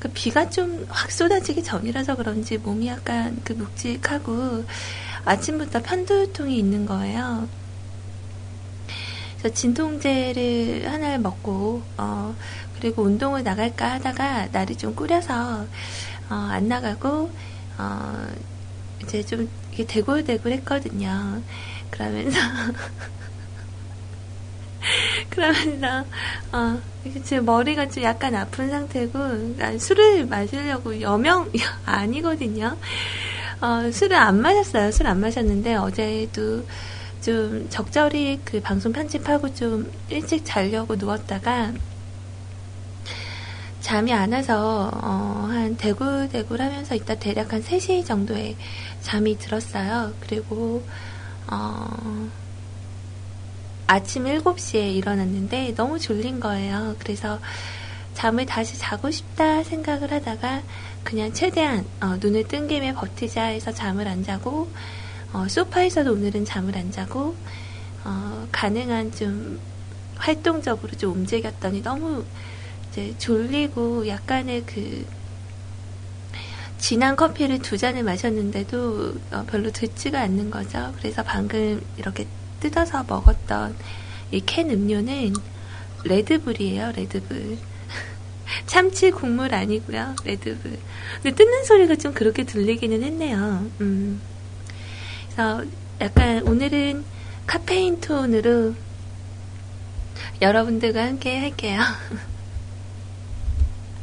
그 0.00 0.08
비가 0.08 0.48
좀 0.50 0.86
확 0.88 1.10
쏟아지기 1.12 1.62
전이라서 1.62 2.16
그런지 2.16 2.58
몸이 2.58 2.88
약간 2.88 3.38
그 3.44 3.52
묵직하고, 3.52 4.64
아침부터 5.24 5.82
편두통이 5.82 6.58
있는 6.58 6.86
거예요. 6.86 7.48
그래서 9.38 9.54
진통제를 9.54 10.90
하나를 10.90 11.18
먹고, 11.18 11.82
어, 11.96 12.34
그리고 12.78 13.02
운동을 13.02 13.42
나갈까 13.42 13.92
하다가 13.92 14.48
날이 14.52 14.76
좀 14.76 14.94
꾸려서, 14.94 15.66
어, 16.30 16.34
안 16.34 16.68
나가고, 16.68 17.34
어, 17.78 18.26
이제 19.02 19.22
좀 19.24 19.48
이게 19.72 19.86
대굴대굴 19.86 20.52
했거든요. 20.52 21.42
그러면서, 21.90 22.38
그러면서, 25.30 26.04
어, 26.52 26.80
지금 27.24 27.44
머리가 27.44 27.88
좀 27.88 28.02
약간 28.04 28.34
아픈 28.34 28.70
상태고, 28.70 29.18
아, 29.60 29.78
술을 29.78 30.26
마시려고 30.26 31.00
여명, 31.00 31.50
아니거든요. 31.84 32.78
어, 33.60 33.90
술을 33.92 34.16
안 34.16 34.40
마셨어요. 34.40 34.90
술 34.92 35.06
안 35.06 35.20
마셨는데, 35.20 35.76
어제도 35.76 36.66
좀 37.20 37.66
적절히 37.70 38.40
그 38.44 38.60
방송 38.60 38.92
편집하고 38.92 39.52
좀 39.54 39.90
일찍 40.08 40.44
자려고 40.44 40.96
누웠다가, 40.96 41.72
잠이 43.80 44.12
안 44.12 44.32
와서 44.32 44.90
어, 44.92 45.46
한 45.48 45.76
대굴대굴 45.76 46.60
하면서 46.60 46.94
이따 46.94 47.14
대략 47.14 47.52
한 47.52 47.62
3시 47.62 48.04
정도에 48.04 48.56
잠이 49.00 49.38
들었어요. 49.38 50.12
그리고 50.20 50.84
어, 51.50 52.28
아침 53.86 54.24
7시에 54.24 54.94
일어났는데 54.94 55.74
너무 55.74 55.98
졸린 55.98 56.40
거예요. 56.40 56.94
그래서 56.98 57.40
잠을 58.14 58.44
다시 58.44 58.78
자고 58.78 59.10
싶다 59.10 59.64
생각을 59.64 60.12
하다가 60.12 60.62
그냥 61.02 61.32
최대한 61.32 61.86
어, 62.02 62.16
눈을 62.20 62.48
뜬 62.48 62.68
김에 62.68 62.92
버티자 62.92 63.44
해서 63.44 63.72
잠을 63.72 64.06
안 64.06 64.22
자고 64.22 64.70
어, 65.32 65.48
소파에서도 65.48 66.12
오늘은 66.12 66.44
잠을 66.44 66.76
안 66.76 66.92
자고 66.92 67.34
어, 68.04 68.46
가능한 68.52 69.12
좀 69.12 69.58
활동적으로 70.16 70.92
좀 70.98 71.12
움직였더니 71.12 71.82
너무 71.82 72.24
이제 72.90 73.14
졸리고 73.18 74.06
약간의 74.08 74.64
그 74.66 75.06
진한 76.78 77.14
커피를 77.14 77.58
두 77.60 77.76
잔을 77.76 78.02
마셨는데도 78.02 79.14
어, 79.32 79.44
별로 79.46 79.70
듣지가 79.70 80.20
않는 80.22 80.50
거죠. 80.50 80.92
그래서 80.98 81.22
방금 81.22 81.80
이렇게 81.98 82.26
뜯어서 82.60 83.04
먹었던 83.06 83.76
이 84.32 84.40
캔 84.46 84.70
음료는 84.70 85.34
레드불이에요, 86.04 86.92
레드불. 86.96 87.58
참치 88.66 89.10
국물 89.10 89.54
아니고요, 89.54 90.14
레드불. 90.24 90.78
근데 91.22 91.34
뜯는 91.36 91.64
소리가 91.64 91.96
좀 91.96 92.14
그렇게 92.14 92.44
들리기는 92.44 93.02
했네요. 93.02 93.66
음. 93.80 94.20
그래서 95.26 95.64
약간 96.00 96.42
오늘은 96.46 97.04
카페인 97.46 98.00
톤으로 98.00 98.74
여러분들과 100.40 101.04
함께 101.04 101.38
할게요. 101.38 101.80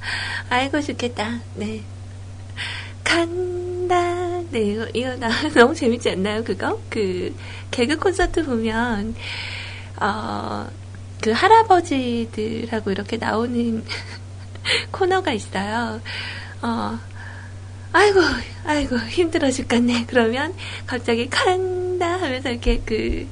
아이고 0.50 0.82
좋겠다. 0.82 1.40
네. 1.56 1.84
간다. 3.04 4.42
네, 4.52 4.62
이거, 4.62 4.88
이거 4.94 5.16
나 5.16 5.30
너무 5.56 5.74
재밌지 5.74 6.12
않나요, 6.12 6.44
그거? 6.44 6.80
그, 6.90 7.34
개그 7.72 7.98
콘서트 7.98 8.44
보면, 8.46 9.16
어, 10.00 10.68
그 11.22 11.32
할아버지들하고 11.32 12.92
이렇게 12.92 13.18
나오는 13.18 13.84
코너가 14.92 15.32
있어요. 15.32 16.02
어, 16.62 17.00
아이고, 17.94 18.20
아이고, 18.66 18.98
힘들어 19.00 19.50
죽겠네. 19.52 20.06
그러면 20.08 20.54
갑자기 20.86 21.30
간다 21.30 22.20
하면서 22.20 22.50
이렇게 22.50 22.82
그, 22.86 23.26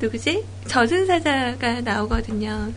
누구지? 0.00 0.44
저승사자가 0.66 1.80
나오거든요. 1.82 2.72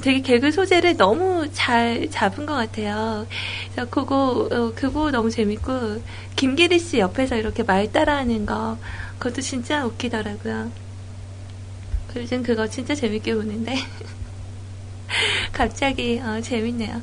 되게 0.00 0.20
개그 0.20 0.52
소재를 0.52 0.96
너무 0.96 1.48
잘 1.52 2.08
잡은 2.10 2.46
것 2.46 2.54
같아요. 2.54 3.26
그래서 3.72 3.90
그거, 3.90 4.48
어, 4.50 4.72
그거 4.74 5.10
너무 5.10 5.30
재밌고, 5.30 6.02
김기리 6.36 6.78
씨 6.78 6.98
옆에서 6.98 7.36
이렇게 7.36 7.62
말 7.62 7.90
따라하는 7.90 8.46
거, 8.46 8.78
그것도 9.18 9.40
진짜 9.40 9.84
웃기더라고요. 9.84 10.70
요즘 12.16 12.42
그거 12.42 12.68
진짜 12.68 12.94
재밌게 12.94 13.34
보는데. 13.34 13.74
갑자기, 15.52 16.20
어, 16.22 16.40
재밌네요. 16.40 17.02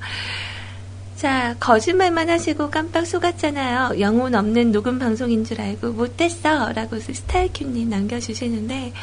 자, 1.16 1.56
거짓말만 1.60 2.30
하시고 2.30 2.70
깜빡 2.70 3.06
속았잖아요. 3.06 4.00
영혼 4.00 4.36
없는 4.36 4.72
녹음 4.72 5.00
방송인 5.00 5.44
줄 5.44 5.60
알고 5.60 5.92
못했어. 5.92 6.72
라고 6.72 6.98
스타일큐님 6.98 7.90
남겨주시는데, 7.90 8.94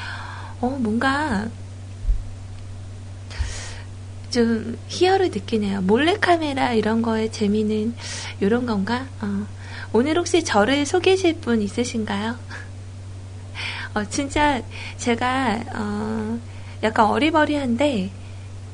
어, 0.60 0.68
뭔가, 0.80 1.50
좀 4.30 4.76
희열을 4.88 5.30
느끼네요. 5.30 5.82
몰래카메라 5.82 6.72
이런 6.74 7.00
거에 7.02 7.30
재미는 7.30 7.94
이런 8.40 8.66
건가? 8.66 9.08
어. 9.20 9.46
오늘 9.92 10.18
혹시 10.18 10.44
저를 10.44 10.84
속이실 10.84 11.40
분 11.40 11.62
있으신가요? 11.62 12.36
어, 13.94 14.04
진짜 14.04 14.62
제가 14.96 15.64
어, 15.74 16.38
약간 16.82 17.06
어리버리한데 17.06 18.12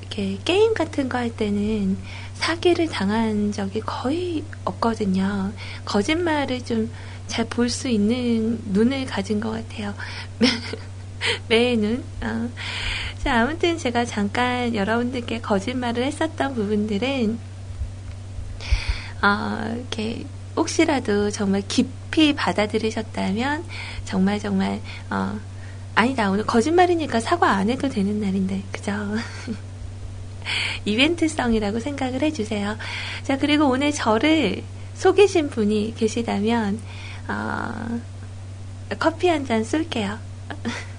이렇게 0.00 0.38
게임 0.44 0.74
같은 0.74 1.08
거 1.08 1.18
할 1.18 1.30
때는 1.30 1.98
사기를 2.34 2.88
당한 2.88 3.52
적이 3.52 3.80
거의 3.82 4.44
없거든요. 4.64 5.52
거짓말을 5.84 6.64
좀 6.64 6.92
잘 7.28 7.48
볼 7.48 7.70
수 7.70 7.88
있는 7.88 8.60
눈을 8.66 9.06
가진 9.06 9.40
것 9.40 9.50
같아요. 9.52 9.94
매의 11.48 11.76
눈. 11.76 12.04
어. 12.22 12.48
자, 13.22 13.42
아무튼 13.42 13.78
제가 13.78 14.04
잠깐 14.04 14.74
여러분들께 14.74 15.40
거짓말을 15.40 16.04
했었던 16.04 16.54
부분들은, 16.54 17.38
어, 19.22 19.74
이렇게, 19.76 20.24
혹시라도 20.56 21.30
정말 21.30 21.62
깊이 21.68 22.34
받아들이셨다면, 22.34 23.64
정말 24.04 24.40
정말, 24.40 24.80
어, 25.10 25.38
아니다. 25.94 26.30
오늘 26.30 26.44
거짓말이니까 26.46 27.20
사과 27.20 27.50
안 27.52 27.70
해도 27.70 27.88
되는 27.88 28.20
날인데, 28.20 28.64
그죠? 28.72 28.92
이벤트성이라고 30.84 31.80
생각을 31.80 32.22
해주세요. 32.22 32.76
자, 33.22 33.38
그리고 33.38 33.68
오늘 33.68 33.92
저를 33.92 34.62
속이신 34.94 35.50
분이 35.50 35.94
계시다면, 35.96 36.80
어, 37.28 38.00
커피 38.98 39.28
한 39.28 39.46
잔 39.46 39.64
쏠게요. 39.64 40.18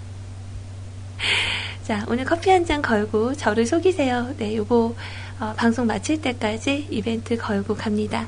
자, 1.83 2.05
오늘 2.07 2.25
커피 2.25 2.49
한 2.49 2.65
잔 2.65 2.81
걸고 2.81 3.35
저를 3.35 3.65
속이세요. 3.65 4.33
네, 4.37 4.55
요거, 4.55 4.95
어, 5.39 5.53
방송 5.57 5.85
마칠 5.87 6.21
때까지 6.21 6.87
이벤트 6.89 7.37
걸고 7.37 7.75
갑니다. 7.75 8.27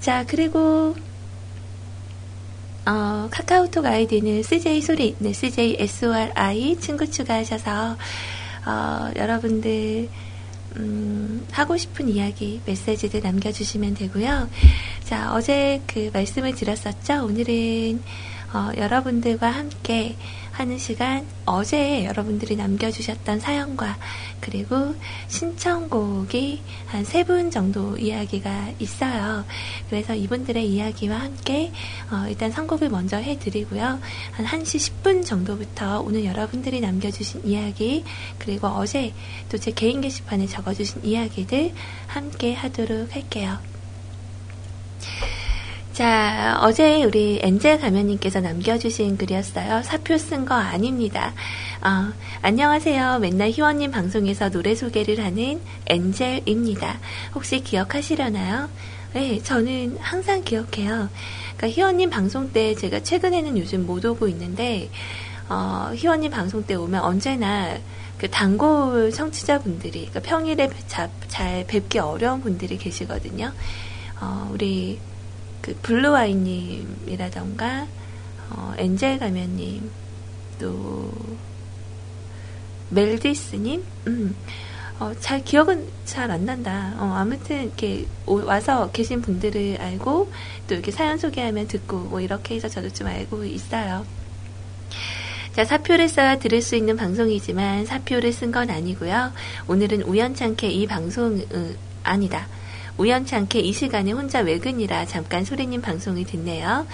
자, 0.00 0.24
그리고, 0.26 0.94
어, 2.86 3.28
카카오톡 3.30 3.84
아이디는 3.86 4.42
CJ 4.42 4.80
소리, 4.80 5.14
네, 5.18 5.32
CJ 5.32 5.76
SORI 5.78 6.76
친구 6.80 7.08
추가하셔서, 7.08 7.96
어, 8.66 9.10
여러분들, 9.16 10.08
음, 10.76 11.46
하고 11.52 11.76
싶은 11.76 12.08
이야기, 12.08 12.60
메시지들 12.64 13.20
남겨주시면 13.20 13.94
되고요. 13.94 14.48
자, 15.04 15.34
어제 15.34 15.82
그 15.86 16.10
말씀을 16.12 16.54
드렸었죠? 16.54 17.24
오늘은, 17.26 18.00
어, 18.54 18.70
여러분들과 18.76 19.50
함께 19.50 20.16
하는 20.62 20.78
시간, 20.78 21.26
어제 21.44 22.04
여러분들이 22.04 22.54
남겨주셨던 22.54 23.40
사연과, 23.40 23.98
그리고 24.40 24.94
신청곡이 25.26 26.62
한 26.86 27.02
세 27.04 27.24
분 27.24 27.50
정도 27.50 27.98
이야기가 27.98 28.70
있어요. 28.78 29.44
그래서 29.90 30.14
이분들의 30.14 30.64
이야기와 30.64 31.18
함께, 31.18 31.72
어, 32.12 32.28
일단 32.28 32.52
선곡을 32.52 32.90
먼저 32.90 33.16
해드리고요. 33.16 33.98
한 34.32 34.46
1시 34.46 35.02
10분 35.02 35.26
정도부터 35.26 36.00
오늘 36.00 36.24
여러분들이 36.24 36.80
남겨주신 36.80 37.44
이야기, 37.44 38.04
그리고 38.38 38.68
어제 38.68 39.12
또 39.50 39.58
제 39.58 39.72
개인 39.72 40.00
게시판에 40.00 40.46
적어주신 40.46 41.04
이야기들 41.04 41.72
함께 42.06 42.54
하도록 42.54 43.12
할게요. 43.12 43.58
자, 45.92 46.58
어제 46.62 47.04
우리 47.04 47.38
엔젤 47.42 47.80
가면님께서 47.80 48.40
남겨주신 48.40 49.18
글이었어요. 49.18 49.82
사표 49.82 50.16
쓴 50.16 50.46
거 50.46 50.54
아닙니다. 50.54 51.34
어, 51.82 52.10
안녕하세요. 52.40 53.18
맨날 53.18 53.50
희원님 53.50 53.90
방송에서 53.90 54.48
노래 54.48 54.74
소개를 54.74 55.22
하는 55.22 55.60
엔젤입니다. 55.86 56.98
혹시 57.34 57.60
기억하시려나요? 57.62 58.70
네, 59.12 59.42
저는 59.42 59.98
항상 60.00 60.42
기억해요. 60.42 61.10
그러니까 61.58 61.68
희원님 61.68 62.08
방송 62.08 62.50
때 62.52 62.74
제가 62.74 63.02
최근에는 63.02 63.58
요즘 63.58 63.84
못 63.84 64.02
오고 64.06 64.28
있는데, 64.28 64.88
어, 65.50 65.90
희원님 65.94 66.30
방송 66.30 66.64
때 66.64 66.74
오면 66.74 67.02
언제나 67.02 67.76
그 68.16 68.30
단골 68.30 69.10
청취자분들이, 69.12 70.08
그러니까 70.08 70.20
평일에 70.20 70.70
자- 70.86 71.10
잘 71.28 71.66
뵙기 71.66 71.98
어려운 71.98 72.40
분들이 72.40 72.78
계시거든요. 72.78 73.52
어, 74.22 74.48
우리 74.54 74.98
그 75.62 75.74
블루아이님이라던가 75.82 77.86
어, 78.50 78.74
엔젤 78.76 79.18
가면님 79.18 79.90
또 80.60 81.10
멜디스님 82.90 83.82
음, 84.08 84.34
어, 85.00 85.12
잘 85.20 85.42
기억은 85.42 85.86
잘 86.04 86.30
안 86.30 86.44
난다. 86.44 86.94
어, 86.98 87.14
아무튼 87.16 87.64
이렇게 87.64 88.06
오- 88.26 88.44
와서 88.44 88.90
계신 88.92 89.22
분들을 89.22 89.78
알고 89.80 90.30
또 90.68 90.74
이렇게 90.74 90.90
사연 90.90 91.16
소개하면 91.18 91.68
듣고 91.68 91.96
뭐 91.98 92.20
이렇게 92.20 92.54
해서 92.56 92.68
저도 92.68 92.90
좀 92.90 93.06
알고 93.06 93.44
있어요. 93.44 94.04
자, 95.54 95.64
사표를 95.64 96.08
써야 96.08 96.38
들을 96.38 96.60
수 96.62 96.76
있는 96.76 96.96
방송이지만 96.96 97.84
사표를 97.86 98.32
쓴 98.32 98.52
건 98.52 98.70
아니고요. 98.70 99.32
오늘은 99.68 100.02
우연찮게 100.02 100.70
이 100.70 100.86
방송 100.86 101.42
음, 101.52 101.76
아니다. 102.02 102.46
우연찮게 102.98 103.60
이 103.60 103.72
시간에 103.72 104.12
혼자 104.12 104.40
외근이라 104.40 105.06
잠깐 105.06 105.44
소리님 105.44 105.80
방송을 105.80 106.24
듣네요. 106.24 106.86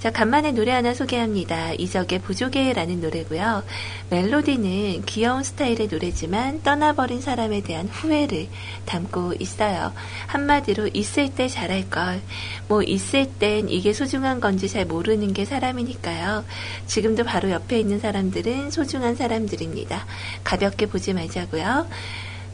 자, 0.00 0.10
간만에 0.10 0.52
노래 0.52 0.72
하나 0.72 0.92
소개합니다. 0.92 1.72
이적의 1.74 2.20
부조개라는 2.20 3.00
노래고요. 3.00 3.62
멜로디는 4.10 5.04
귀여운 5.06 5.42
스타일의 5.42 5.88
노래지만 5.90 6.62
떠나버린 6.62 7.20
사람에 7.20 7.62
대한 7.62 7.88
후회를 7.88 8.48
담고 8.84 9.34
있어요. 9.40 9.92
한마디로 10.26 10.90
있을 10.92 11.34
때 11.34 11.48
잘할 11.48 11.88
걸. 11.88 12.20
뭐 12.68 12.82
있을 12.82 13.26
땐 13.38 13.68
이게 13.68 13.92
소중한 13.92 14.40
건지 14.40 14.68
잘 14.68 14.84
모르는 14.84 15.32
게 15.32 15.44
사람이니까요. 15.44 16.44
지금도 16.86 17.24
바로 17.24 17.50
옆에 17.50 17.78
있는 17.78 17.98
사람들은 18.00 18.70
소중한 18.70 19.16
사람들입니다. 19.16 20.06
가볍게 20.42 20.86
보지 20.86 21.14
말자고요. 21.14 21.86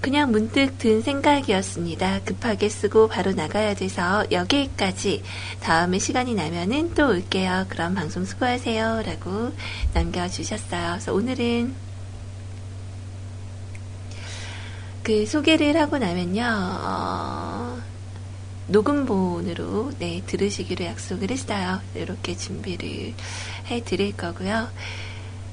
그냥 0.00 0.30
문득 0.30 0.78
든 0.78 1.02
생각이었습니다. 1.02 2.20
급하게 2.24 2.70
쓰고 2.70 3.08
바로 3.08 3.32
나가야 3.32 3.74
돼서 3.74 4.24
여기까지 4.30 5.22
다음에 5.60 5.98
시간이 5.98 6.34
나면은 6.34 6.94
또 6.94 7.08
올게요. 7.08 7.66
그럼 7.68 7.94
방송 7.94 8.24
수고하세요. 8.24 9.02
라고 9.04 9.52
남겨주셨어요. 9.92 10.92
그래서 10.92 11.12
오늘은 11.12 11.74
그 15.02 15.26
소개를 15.26 15.78
하고 15.78 15.98
나면요, 15.98 16.44
어, 16.44 17.78
녹음본으로 18.68 19.92
네, 19.98 20.22
들으시기로 20.26 20.84
약속을 20.86 21.30
했어요. 21.30 21.80
이렇게 21.94 22.36
준비를 22.36 23.14
해 23.66 23.84
드릴 23.84 24.16
거고요. 24.16 24.68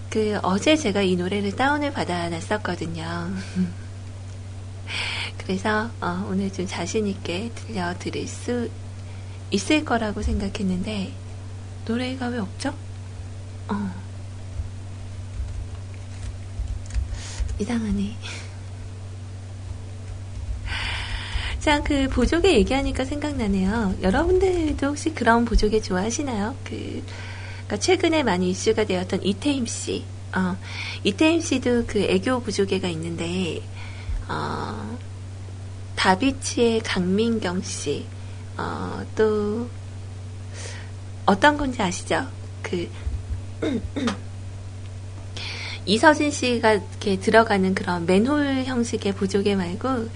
그 0.10 0.40
어제 0.42 0.78
제가 0.78 1.02
이 1.02 1.18
노래를 1.18 1.56
다운을 1.56 1.92
받아 1.92 2.30
놨었거든요. 2.30 3.32
그래서 5.38 5.90
어, 6.02 6.28
오늘 6.30 6.52
좀 6.52 6.66
자신 6.68 7.08
있게 7.08 7.52
들려드릴 7.56 8.28
수 8.28 8.70
있을 9.52 9.86
거라고 9.86 10.22
생각했는데 10.22 11.12
노래가 11.86 12.28
왜 12.28 12.40
없죠? 12.40 12.74
어. 13.70 14.08
이상하네. 17.60 18.16
자, 21.60 21.82
그 21.84 22.08
보조개 22.08 22.54
얘기하니까 22.54 23.04
생각나네요. 23.04 23.96
여러분들도 24.02 24.88
혹시 24.88 25.14
그런 25.14 25.44
보조개 25.44 25.82
좋아하시나요? 25.82 26.56
그, 26.64 27.04
그러니까 27.66 27.78
최근에 27.78 28.24
많이 28.24 28.52
이슈가 28.52 28.86
되었던 28.86 29.24
이태임 29.24 29.66
씨. 29.66 30.06
어, 30.34 30.56
이태임 31.04 31.42
씨도 31.42 31.86
그 31.88 32.00
애교 32.00 32.42
보조개가 32.42 32.88
있는데, 32.90 33.62
어, 34.30 34.67
다비치의 35.98 36.80
강민경 36.82 37.64
씨, 37.64 38.06
어, 38.56 39.04
또, 39.16 39.68
어떤 41.26 41.58
건지 41.58 41.82
아시죠? 41.82 42.28
그, 42.62 42.88
이서진 45.86 46.32
씨가 46.32 46.74
이렇게 46.74 47.20
들어가는 47.20 47.74
그런 47.74 48.06
맨홀 48.06 48.66
형식의 48.66 49.14
보조개 49.14 49.56
말고, 49.56 50.10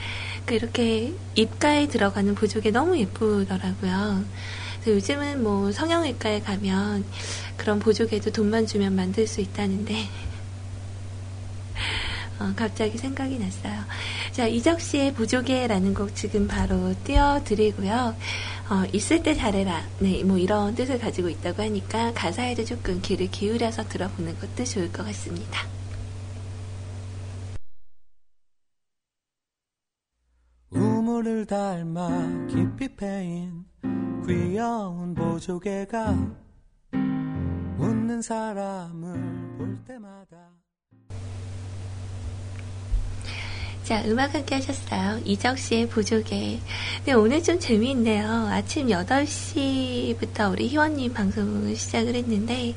그 0.45 0.53
이렇게 0.53 1.15
입가에 1.35 1.87
들어가는 1.87 2.35
보조개 2.35 2.69
너무 2.71 2.97
예쁘더라고요. 2.99 4.23
그래서 4.81 4.95
요즘은 4.95 5.41
뭐 5.43 5.71
성형외과에 5.71 6.41
가면 6.41 7.05
그런 7.57 7.79
보조개도 7.79 8.31
돈만 8.31 8.67
주면 8.67 8.95
만들 8.95 9.25
수 9.25 9.41
있다는데, 9.41 9.95
어, 12.39 12.53
갑자기 12.55 12.99
생각이 12.99 13.39
났어요. 13.39 13.83
자, 14.31 14.47
이적 14.47 14.79
씨의 14.79 15.13
부조개라는 15.13 15.93
곡 15.93 16.15
지금 16.15 16.47
바로 16.47 16.93
띄워드리고요. 17.03 18.15
어, 18.69 18.85
있을 18.93 19.21
때 19.21 19.33
잘해라. 19.33 19.83
네, 19.99 20.23
뭐 20.23 20.37
이런 20.37 20.73
뜻을 20.73 20.99
가지고 20.99 21.27
있다고 21.27 21.61
하니까 21.63 22.13
가사에도 22.13 22.63
조금 22.63 23.01
귀를 23.01 23.29
기울여서 23.29 23.89
들어보는 23.89 24.39
것도 24.39 24.63
좋을 24.63 24.89
것 24.93 25.05
같습니다. 25.07 25.67
우물을 30.69 31.45
닮아 31.45 32.47
깊이 32.47 32.95
패인 32.95 33.65
귀여운 34.25 35.13
보조개가 35.13 36.15
웃는 37.77 38.21
사람을 38.21 39.57
볼 39.57 39.83
때마다 39.83 40.60
자, 43.83 44.03
음악 44.05 44.33
함께 44.35 44.55
하셨어요. 44.55 45.19
이적 45.25 45.57
씨의 45.57 45.89
부조개. 45.89 46.59
네, 47.05 47.13
오늘 47.13 47.41
좀 47.41 47.59
재미있네요. 47.59 48.47
아침 48.51 48.87
8시부터 48.87 50.51
우리 50.51 50.67
희원님 50.67 51.13
방송을 51.13 51.75
시작을 51.75 52.13
했는데, 52.13 52.75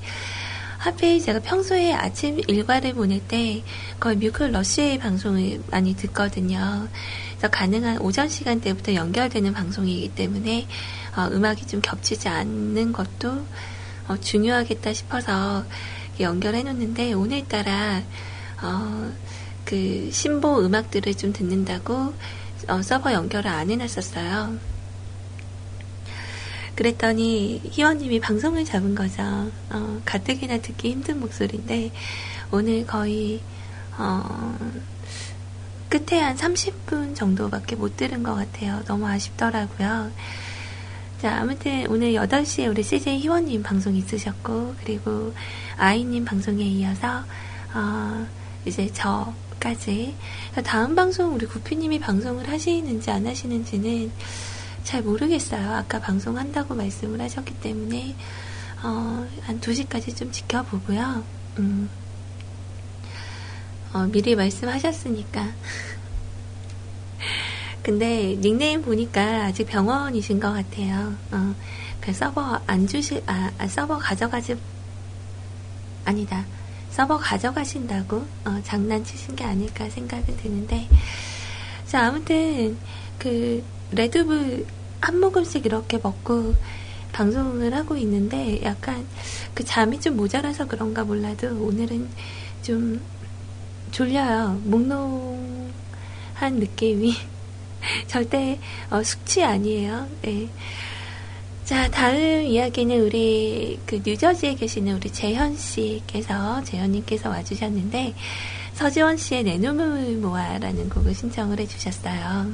하필 0.78 1.20
제가 1.20 1.40
평소에 1.40 1.92
아침 1.92 2.40
일과를 2.46 2.94
보낼 2.94 3.20
때 3.26 3.62
거의 4.00 4.16
뮤클 4.16 4.52
러쉬의 4.52 4.98
방송을 4.98 5.62
많이 5.70 5.94
듣거든요. 5.94 6.88
그래서 7.32 7.48
가능한 7.50 7.98
오전 7.98 8.28
시간대부터 8.28 8.94
연결되는 8.94 9.52
방송이기 9.52 10.14
때문에 10.14 10.66
어, 11.16 11.28
음악이 11.32 11.66
좀 11.66 11.80
겹치지 11.80 12.28
않는 12.28 12.92
것도 12.92 13.46
어, 14.08 14.16
중요하겠다 14.20 14.92
싶어서 14.92 15.64
연결해 16.20 16.62
놓는데 16.62 17.14
오늘따라 17.14 18.02
어, 18.62 19.12
그 19.64 20.10
신보 20.12 20.64
음악들을 20.64 21.14
좀 21.14 21.32
듣는다고 21.32 22.14
어, 22.68 22.82
서버 22.82 23.12
연결을 23.12 23.50
안 23.50 23.70
해놨었어요. 23.70 24.58
그랬더니 26.74 27.60
희원님이 27.64 28.20
방송을 28.20 28.64
잡은 28.64 28.94
거죠. 28.94 29.22
어, 29.70 30.00
가뜩이나 30.04 30.58
듣기 30.58 30.90
힘든 30.90 31.20
목소리인데 31.20 31.92
오늘 32.50 32.86
거의 32.86 33.40
어, 33.96 34.58
끝에 35.88 36.20
한 36.20 36.36
30분 36.36 37.14
정도밖에 37.14 37.76
못 37.76 37.96
들은 37.96 38.22
것 38.22 38.34
같아요. 38.34 38.82
너무 38.86 39.06
아쉽더라고요. 39.06 40.10
자, 41.22 41.38
아무튼 41.40 41.86
오늘 41.88 42.12
8시에 42.12 42.68
우리 42.68 42.82
CJ 42.82 43.20
희원님 43.20 43.62
방송 43.62 43.94
있으셨고 43.94 44.74
그리고 44.80 45.32
아이님 45.76 46.24
방송에 46.24 46.64
이어서 46.64 47.22
어, 47.72 48.26
이제 48.64 48.90
저 48.92 49.32
까지 49.64 50.14
다음 50.62 50.94
방송 50.94 51.34
우리 51.34 51.46
구피님이 51.46 51.98
방송을 51.98 52.50
하시는지 52.50 53.10
안 53.10 53.26
하시는지는 53.26 54.12
잘 54.82 55.00
모르겠어요. 55.00 55.76
아까 55.76 55.98
방송한다고 56.00 56.74
말씀을 56.74 57.18
하셨기 57.22 57.54
때문에 57.60 58.14
어, 58.82 59.26
한 59.40 59.60
2시까지 59.62 60.14
좀 60.14 60.30
지켜보고요. 60.30 61.24
음, 61.60 61.88
어, 63.94 64.06
미리 64.12 64.36
말씀하셨으니까. 64.36 65.48
근데 67.82 68.36
닉네임 68.38 68.82
보니까 68.82 69.46
아직 69.46 69.64
병원이신 69.64 70.40
것 70.40 70.52
같아요. 70.52 71.14
어, 71.32 71.54
그 72.02 72.12
서버 72.12 72.60
안 72.66 72.86
주실, 72.86 73.22
아, 73.26 73.50
아, 73.56 73.66
서버 73.66 73.96
가져가지, 73.96 74.58
아니다. 76.04 76.44
서버 76.94 77.18
가져가신다고 77.18 78.24
어, 78.44 78.60
장난치신 78.62 79.34
게 79.34 79.42
아닐까 79.42 79.90
생각은 79.90 80.36
드는데 80.36 80.86
자 81.86 82.06
아무튼 82.06 82.78
그 83.18 83.64
레드불 83.90 84.64
한 85.00 85.18
모금씩 85.18 85.66
이렇게 85.66 85.98
먹고 86.00 86.54
방송을 87.10 87.74
하고 87.74 87.96
있는데 87.96 88.62
약간 88.62 89.04
그 89.54 89.64
잠이 89.64 90.00
좀 90.00 90.16
모자라서 90.16 90.68
그런가 90.68 91.02
몰라도 91.02 91.48
오늘은 91.48 92.08
좀 92.62 93.00
졸려요. 93.90 94.60
몽롱한 94.62 95.72
느낌이 96.60 97.12
절대 98.06 98.60
어, 98.90 99.02
숙취 99.02 99.42
아니에요. 99.42 100.06
네. 100.22 100.48
자, 101.64 101.88
다음 101.90 102.42
이야기는 102.42 103.00
우리 103.00 103.80
그 103.86 103.98
뉴저지에 104.04 104.54
계시는 104.54 104.96
우리 104.96 105.10
재현 105.10 105.56
씨께서 105.56 106.62
재현님께서 106.62 107.30
와주셨는데 107.30 108.14
서지원 108.74 109.16
씨의 109.16 109.44
내 109.44 109.56
눈물 109.56 110.18
모아라는 110.18 110.90
곡을 110.90 111.14
신청을 111.14 111.58
해주셨어요. 111.60 112.52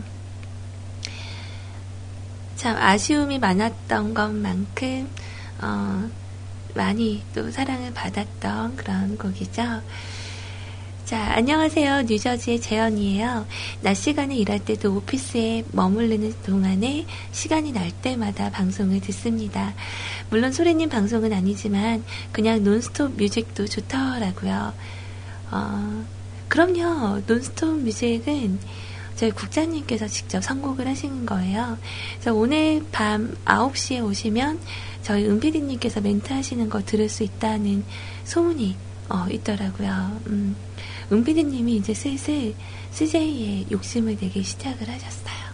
참 2.55 2.77
아쉬움이 2.77 3.41
많았던 3.41 4.15
것만큼 4.15 5.09
어, 5.61 6.09
많이 6.77 7.25
또 7.35 7.51
사랑을 7.51 7.93
받았던 7.93 8.77
그런 8.77 9.19
곡이죠. 9.19 9.83
자, 11.11 11.33
안녕하세요. 11.35 12.03
뉴저지의 12.03 12.61
재현이에요. 12.61 13.45
낮 13.81 13.95
시간에 13.95 14.37
일할 14.37 14.65
때도 14.65 14.95
오피스에 14.95 15.65
머무르는 15.73 16.33
동안에 16.47 17.05
시간이 17.33 17.73
날 17.73 17.91
때마다 17.91 18.49
방송을 18.51 19.01
듣습니다. 19.01 19.75
물론 20.31 20.53
소리님 20.53 20.89
방송은 20.89 21.33
아니지만 21.33 22.05
그냥 22.31 22.63
논스톱 22.63 23.17
뮤직도 23.17 23.67
좋더라고요. 23.67 24.73
어, 25.51 26.05
그럼요. 26.47 27.23
논스톱 27.27 27.81
뮤직은 27.81 28.61
저희 29.17 29.33
국장님께서 29.33 30.07
직접 30.07 30.45
선곡을 30.45 30.87
하시는 30.87 31.27
거예요. 31.27 31.77
그래서 32.21 32.35
오늘 32.35 32.85
밤 32.93 33.35
9시에 33.47 34.01
오시면 34.05 34.61
저희 35.03 35.27
은피디님께서 35.27 36.03
멘트 36.03 36.33
하시는 36.33 36.71
거 36.71 36.85
들을 36.85 37.09
수 37.09 37.25
있다는 37.25 37.85
소문이 38.23 38.77
어, 39.09 39.27
있더라고요. 39.29 40.21
음, 40.29 40.55
은피디님이 41.13 41.77
이제 41.77 41.95
슬슬 41.95 42.55
CJ에 42.93 43.67
욕심을 43.71 44.17
내기 44.21 44.43
시작을 44.43 44.89
하셨어요. 44.89 45.51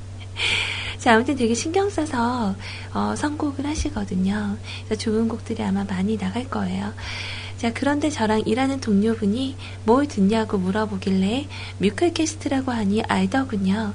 자, 0.98 1.14
아무튼 1.14 1.36
되게 1.36 1.54
신경 1.54 1.88
써서 1.88 2.54
어, 2.92 3.14
선곡을 3.16 3.66
하시거든요. 3.66 4.56
그래서 4.84 5.00
좋은 5.00 5.28
곡들이 5.28 5.62
아마 5.62 5.84
많이 5.84 6.18
나갈 6.18 6.48
거예요. 6.48 6.92
자, 7.58 7.72
그런데 7.72 8.10
저랑 8.10 8.42
일하는 8.44 8.80
동료분이 8.80 9.56
뭘 9.84 10.06
듣냐고 10.06 10.58
물어보길래 10.58 11.48
뮤클캐스트라고 11.78 12.70
하니 12.70 13.02
알더군요. 13.02 13.94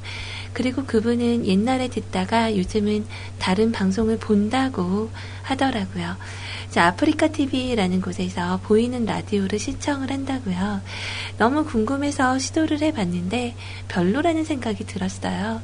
그리고 0.54 0.84
그분은 0.86 1.46
옛날에 1.46 1.88
듣다가 1.88 2.58
요즘은 2.58 3.06
다른 3.38 3.72
방송을 3.72 4.18
본다고 4.18 5.12
하더라고요. 5.44 6.18
자, 6.72 6.88
아프리카 6.88 7.28
TV라는 7.28 8.00
곳에서 8.00 8.62
보이는 8.64 9.04
라디오를 9.04 9.60
시청을 9.60 10.10
한다고요. 10.10 10.80
너무 11.38 11.66
궁금해서 11.66 12.40
시도를 12.40 12.82
해봤는데 12.82 13.56
별로라는 13.90 14.46
생각이 14.46 14.86
들었어요. 14.86 15.62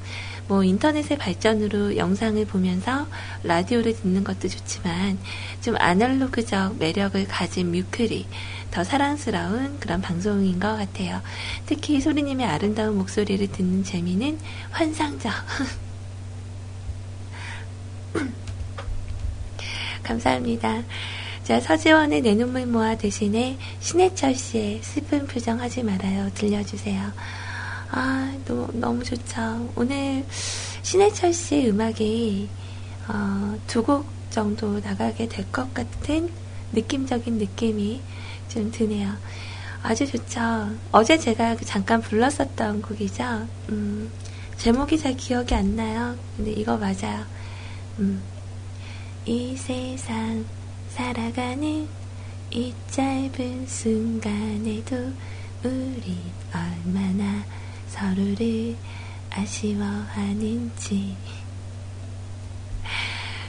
뭐 0.49 0.65
인터넷의 0.65 1.17
발전으로 1.17 1.95
영상을 1.95 2.45
보면서 2.47 3.07
라디오를 3.43 3.95
듣는 3.95 4.25
것도 4.25 4.49
좋지만 4.49 5.17
좀 5.61 5.75
아날로그적 5.77 6.77
매력을 6.77 7.25
가진 7.29 7.71
뮤클이 7.71 8.27
더 8.71 8.83
사랑스러운 8.83 9.79
그런 9.79 10.01
방송인 10.01 10.59
것 10.59 10.75
같아요. 10.75 11.21
특히 11.67 12.01
소리님의 12.01 12.45
아름다운 12.45 12.97
목소리를 12.97 13.47
듣는 13.53 13.85
재미는 13.85 14.37
환상적. 14.71 15.31
감사합니다. 20.07 20.83
자, 21.43 21.59
서지원의 21.59 22.21
내 22.21 22.33
눈물 22.35 22.65
모아 22.65 22.95
대신에 22.95 23.57
신해철 23.79 24.35
씨의 24.35 24.79
슬픈 24.81 25.27
표정 25.27 25.59
하지 25.59 25.83
말아요. 25.83 26.29
들려주세요. 26.33 27.11
아, 27.91 28.33
너, 28.45 28.67
너무 28.73 29.03
좋죠. 29.03 29.69
오늘 29.75 30.25
신해철 30.81 31.33
씨의 31.33 31.69
음악이 31.69 32.49
어, 33.09 33.55
두곡 33.67 34.05
정도 34.29 34.79
나가게 34.79 35.27
될 35.29 35.45
것 35.51 35.73
같은 35.73 36.29
느낌적인 36.73 37.37
느낌이 37.37 38.01
좀 38.49 38.71
드네요. 38.71 39.13
아주 39.83 40.05
좋죠. 40.05 40.41
어제 40.91 41.17
제가 41.17 41.55
그 41.55 41.65
잠깐 41.65 42.01
불렀었던 42.01 42.81
곡이죠. 42.81 43.47
음, 43.69 44.11
제목이 44.57 44.97
잘 44.97 45.15
기억이 45.15 45.55
안 45.55 45.75
나요. 45.77 46.15
근데 46.35 46.51
이거 46.51 46.75
맞아요. 46.77 47.23
음, 47.99 48.21
이 49.27 49.57
세상 49.57 50.45
살아가는 50.87 51.85
이 52.49 52.73
짧은 52.89 53.67
순간에도 53.67 54.95
우리 55.65 56.17
얼마나 56.53 57.43
서로를 57.89 58.77
아쉬워하는지 59.29 61.17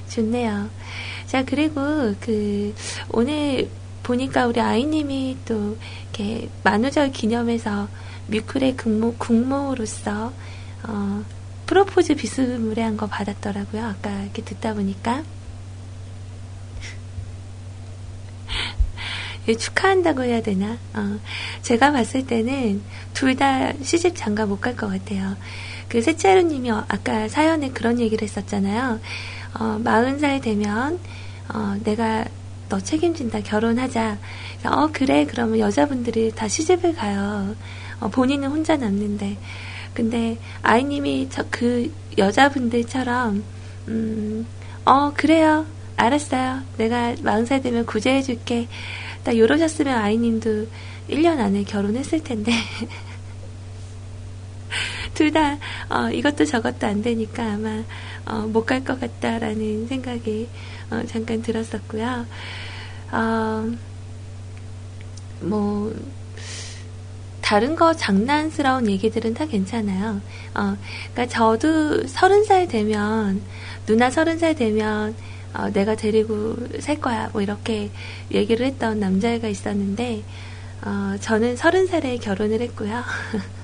좋네요. 0.08 0.68
자 1.28 1.44
그리고 1.44 2.12
그 2.18 2.74
오늘 3.10 3.70
보니까 4.02 4.48
우리 4.48 4.60
아이님이 4.60 5.36
또 5.44 5.78
이렇게 6.12 6.48
만우절 6.64 7.12
기념해서 7.12 7.88
뮤클의 8.26 8.76
국모, 8.76 9.14
국모로서 9.14 10.32
어, 10.82 11.24
프로포즈 11.66 12.16
비스무리한 12.16 12.96
거 12.96 13.06
받았더라고요. 13.06 13.86
아까 13.86 14.22
이렇게 14.22 14.42
듣다 14.42 14.74
보니까. 14.74 15.22
예, 18.48 19.37
축하한다고 19.56 20.24
해야 20.24 20.42
되나? 20.42 20.76
어, 20.94 21.18
제가 21.62 21.92
봤을 21.92 22.26
때는 22.26 22.82
둘 23.14 23.36
다 23.36 23.72
시집 23.82 24.14
장가 24.16 24.46
못 24.46 24.60
갈 24.60 24.76
것 24.76 24.88
같아요. 24.88 25.36
그 25.88 26.02
셋째로님이 26.02 26.70
아까 26.70 27.28
사연에 27.28 27.70
그런 27.70 27.98
얘기를 28.00 28.22
했었잖아요. 28.26 29.00
어, 29.58 29.80
40살 29.82 30.42
되면 30.42 30.98
어, 31.54 31.76
내가 31.84 32.24
너 32.68 32.78
책임진다 32.80 33.40
결혼하자. 33.40 34.18
어 34.66 34.88
그래 34.92 35.24
그러면 35.26 35.58
여자분들이 35.60 36.32
다 36.34 36.48
시집을 36.48 36.94
가요. 36.94 37.54
어, 38.00 38.08
본인은 38.08 38.48
혼자 38.50 38.76
남는데. 38.76 39.38
근데 39.94 40.36
아이님이 40.62 41.28
저 41.30 41.44
그 41.50 41.90
여자분들처럼 42.18 43.42
음, 43.88 44.46
어 44.84 45.12
그래요 45.14 45.64
알았어요. 45.96 46.60
내가 46.76 47.14
40살 47.14 47.62
되면 47.62 47.86
구제해줄게. 47.86 48.68
딱 49.28 49.36
이러셨으면 49.36 49.94
아이님도 49.94 50.66
1년 51.10 51.38
안에 51.38 51.64
결혼했을 51.64 52.24
텐데. 52.24 52.50
둘 55.12 55.32
다, 55.32 55.58
어, 55.90 56.08
이것도 56.10 56.46
저것도 56.46 56.86
안 56.86 57.02
되니까 57.02 57.52
아마, 57.52 57.84
어, 58.24 58.46
못갈 58.46 58.82
것 58.82 58.98
같다라는 58.98 59.86
생각이, 59.86 60.48
어, 60.90 61.02
잠깐 61.06 61.42
들었었고요. 61.42 62.24
어, 63.12 63.70
뭐, 65.42 65.94
다른 67.42 67.76
거 67.76 67.92
장난스러운 67.92 68.88
얘기들은 68.88 69.34
다 69.34 69.44
괜찮아요. 69.44 70.22
어, 70.54 70.76
그러니까 71.12 71.26
저도 71.26 72.06
서른 72.06 72.44
살 72.44 72.66
되면, 72.66 73.42
누나 73.84 74.08
서른 74.08 74.38
살 74.38 74.54
되면, 74.54 75.14
어, 75.54 75.70
내가 75.70 75.96
데리고 75.96 76.56
살 76.80 77.00
거야. 77.00 77.30
뭐 77.32 77.42
이렇게 77.42 77.90
얘기를 78.32 78.66
했던 78.66 79.00
남자애가 79.00 79.48
있었는데, 79.48 80.22
어, 80.82 81.16
저는 81.20 81.56
서른 81.56 81.86
살에 81.86 82.18
결혼을 82.18 82.60
했고요. 82.60 83.02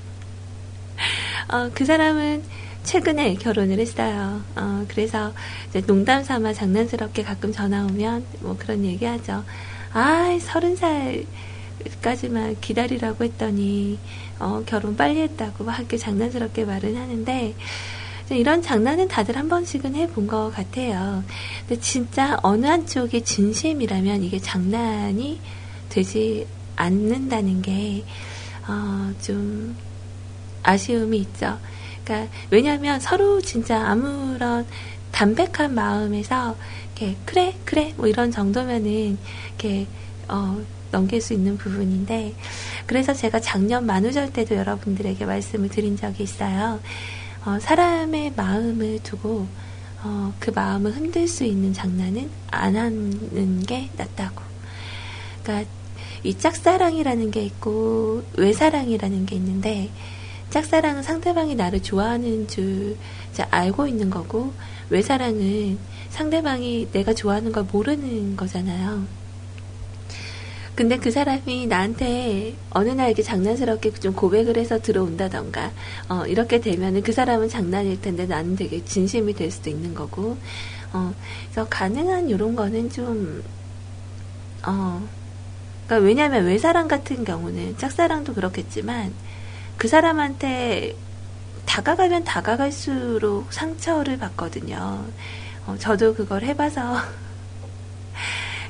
어, 1.49 1.71
그 1.75 1.85
사람은 1.85 2.43
최근에 2.83 3.35
결혼을 3.37 3.79
했어요. 3.79 4.43
어, 4.57 4.85
그래서 4.89 5.33
농담 5.87 6.23
삼아 6.23 6.53
장난스럽게 6.53 7.23
가끔 7.23 7.53
전화 7.53 7.85
오면 7.85 8.27
뭐 8.41 8.57
그런 8.59 8.85
얘기 8.85 9.05
하죠. 9.05 9.45
아, 9.93 10.39
서른 10.41 10.77
살까지만 10.77 12.61
기다리라고 12.61 13.25
했더니, 13.25 13.99
어, 14.39 14.63
결혼 14.67 14.97
빨리 14.97 15.21
했다고 15.23 15.65
막 15.65 15.79
이렇게 15.79 15.97
장난스럽게 15.97 16.65
말은 16.65 16.97
하는데, 16.97 17.55
이런 18.31 18.63
장난은 18.63 19.07
다들 19.09 19.37
한 19.37 19.49
번씩은 19.49 19.95
해본 19.95 20.27
것 20.27 20.51
같아요. 20.51 21.23
근데 21.67 21.81
진짜 21.81 22.39
어느 22.43 22.67
한쪽이 22.67 23.23
진심이라면 23.23 24.23
이게 24.23 24.39
장난이 24.39 25.41
되지 25.91 26.47
않는다는 26.77 27.63
게, 27.63 28.05
어, 28.67 29.13
좀 29.21 29.77
아쉬움이 30.63 31.19
있죠. 31.19 31.59
그러니까, 32.05 32.33
왜냐면 32.51 32.99
서로 32.99 33.41
진짜 33.41 33.87
아무런 33.87 34.67
담백한 35.13 35.75
마음에서, 35.75 36.57
이렇게, 36.97 37.17
그래, 37.25 37.55
그래, 37.65 37.95
뭐 37.97 38.07
이런 38.07 38.31
정도면은, 38.31 39.19
이렇게, 39.49 39.87
어, 40.29 40.61
넘길 40.91 41.21
수 41.21 41.35
있는 41.35 41.57
부분인데, 41.59 42.35
그래서 42.87 43.13
제가 43.13 43.41
작년 43.41 43.87
만우절 43.87 44.33
때도 44.33 44.55
여러분들에게 44.57 45.25
말씀을 45.25 45.69
드린 45.69 45.97
적이 45.97 46.23
있어요. 46.23 46.81
어, 47.45 47.59
사람의 47.61 48.33
마음을 48.37 49.01
두고 49.03 49.47
어, 50.03 50.33
그 50.39 50.51
마음을 50.51 50.93
흔들 50.93 51.29
수 51.29 51.45
있는 51.45 51.73
장난은 51.73 52.31
안 52.51 52.77
하는 52.77 53.63
게 53.63 53.91
낫다고. 53.97 54.43
그러니까 55.43 55.71
이 56.23 56.39
짝사랑이라는 56.39 57.31
게 57.31 57.43
있고 57.45 58.23
외사랑이라는 58.39 59.27
게 59.27 59.37
있는데 59.37 59.91
짝사랑은 60.49 61.03
상대방이 61.03 61.55
나를 61.55 61.83
좋아하는 61.83 62.49
줄 62.49 62.97
알고 63.51 63.89
있는 63.89 64.09
거고 64.09 64.55
외사랑은 64.89 65.79
상대방이 66.09 66.89
내가 66.93 67.13
좋아하는 67.13 67.53
걸 67.53 67.65
모르는 67.71 68.37
거잖아요. 68.37 69.24
근데 70.75 70.99
그 70.99 71.11
사람이 71.13 71.69
나한테 71.69 72.57
어느 72.71 72.91
날 72.91 73.09
이렇게 73.09 73.23
장난스럽게 73.23 73.93
좀 73.95 74.13
고백을 74.13 74.57
해서 74.57 74.81
들어온다던가, 74.81 75.71
어, 76.09 76.25
이렇게 76.27 76.61
되면은 76.61 77.03
그 77.03 77.13
사람은 77.13 77.49
장난일 77.49 78.01
텐데 78.01 78.27
나는 78.27 78.57
되게 78.57 78.85
진심이 78.85 79.35
될 79.35 79.53
수도 79.53 79.71
있는 79.71 79.95
거고, 79.95 80.37
어, 80.93 81.15
그래서 81.45 81.69
가능한 81.69 82.29
요런 82.29 82.57
거는 82.57 82.91
좀, 82.91 83.45
어, 84.67 85.07
그러니까 85.87 86.07
왜냐면 86.07 86.47
외사랑 86.47 86.89
같은 86.89 87.25
경우는 87.25 87.77
짝사랑도 87.77 88.35
그렇겠지만 88.35 89.13
그 89.77 89.87
사람한테 89.87 90.97
다가가면 91.67 92.25
다가갈수록 92.25 93.53
상처를 93.53 94.19
받거든요. 94.19 95.05
어, 95.67 95.77
저도 95.79 96.15
그걸 96.15 96.43
해봐서. 96.43 96.97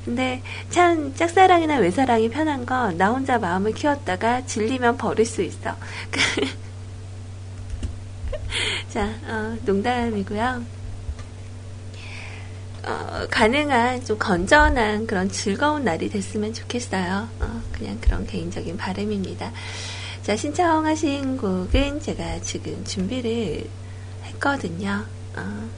근데 0.04 0.42
참 0.70 1.14
짝사랑이나 1.14 1.78
외사랑이 1.78 2.28
편한 2.28 2.66
건 2.66 2.96
나 2.98 3.10
혼자 3.10 3.38
마음을 3.38 3.72
키웠다가 3.72 4.44
질리면 4.46 4.96
버릴 4.98 5.24
수 5.26 5.42
있어. 5.42 5.74
자, 8.90 9.06
어, 9.26 9.56
농담이고요. 9.64 10.62
어, 12.86 13.26
가능한 13.30 14.04
좀 14.04 14.18
건전한 14.18 15.06
그런 15.06 15.28
즐거운 15.30 15.84
날이 15.84 16.08
됐으면 16.10 16.52
좋겠어요. 16.52 17.28
어, 17.40 17.62
그냥 17.72 17.98
그런 18.00 18.26
개인적인 18.26 18.76
바람입니다. 18.76 19.50
자, 20.22 20.36
신청하신 20.36 21.38
곡은 21.38 22.00
제가 22.00 22.40
지금 22.42 22.84
준비를 22.84 23.66
했거든요. 24.24 25.04
어, 25.36 25.68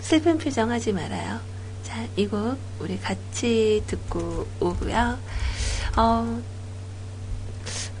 슬픈 0.00 0.38
표정 0.38 0.70
하지 0.70 0.92
말아요. 0.92 1.40
자, 1.96 2.06
이곡 2.14 2.58
우리 2.78 3.00
같이 3.00 3.82
듣고 3.86 4.46
오고요. 4.60 5.18
어, 5.96 6.42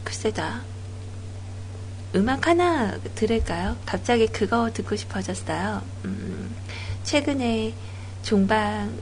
글쎄다. 0.04 0.60
음악 2.14 2.46
하나 2.46 2.98
들을까요? 3.14 3.74
갑자기 3.86 4.26
그거 4.26 4.70
듣고 4.70 4.96
싶어졌어요. 4.96 5.80
음, 6.04 6.54
최근에 7.04 7.72
종방 8.22 8.92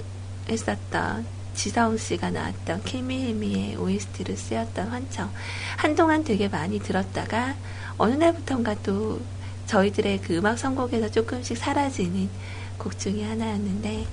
했었던 0.48 1.26
지성 1.54 1.96
씨가 1.96 2.30
나왔던 2.30 2.84
킬미힐미의 2.84 3.74
OST로 3.74 4.36
쓰였던 4.36 4.90
환청. 4.90 5.28
한동안 5.76 6.22
되게 6.22 6.46
많이 6.46 6.78
들었다가 6.78 7.56
어느 7.98 8.14
날부턴가 8.14 8.76
또 8.84 9.20
저희들의 9.66 10.20
그 10.20 10.36
음악 10.36 10.56
선곡에서 10.56 11.10
조금씩 11.10 11.56
사라지는 11.56 12.30
곡 12.78 12.96
중에 12.96 13.24
하나였는데 13.24 14.06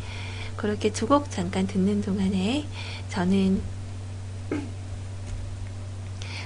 그렇게 0.62 0.92
두 0.92 1.08
곡 1.08 1.32
잠깐 1.32 1.66
듣는 1.66 2.02
동안에 2.02 2.68
저는 3.10 3.60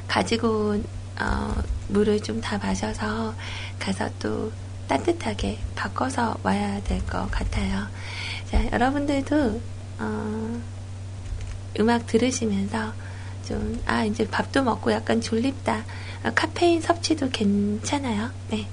가지고 0.07 0.69
온 0.69 0.85
어, 1.19 1.53
물을 1.89 2.21
좀 2.21 2.39
다 2.39 2.57
마셔서 2.57 3.33
가서 3.77 4.09
또 4.19 4.51
따뜻하게 4.87 5.59
바꿔서 5.75 6.37
와야 6.43 6.81
될 6.83 6.99
것 7.05 7.29
같아요. 7.29 7.87
자, 8.49 8.65
여러분들도 8.71 9.61
어, 9.99 10.61
음악 11.79 12.07
들으시면서 12.07 12.93
좀, 13.45 13.81
아, 13.85 14.05
이제 14.05 14.25
밥도 14.27 14.63
먹고 14.63 14.91
약간 14.93 15.19
졸립다. 15.21 15.83
아, 16.23 16.31
카페인 16.33 16.81
섭취도 16.81 17.29
괜찮아요. 17.31 18.31
네. 18.49 18.67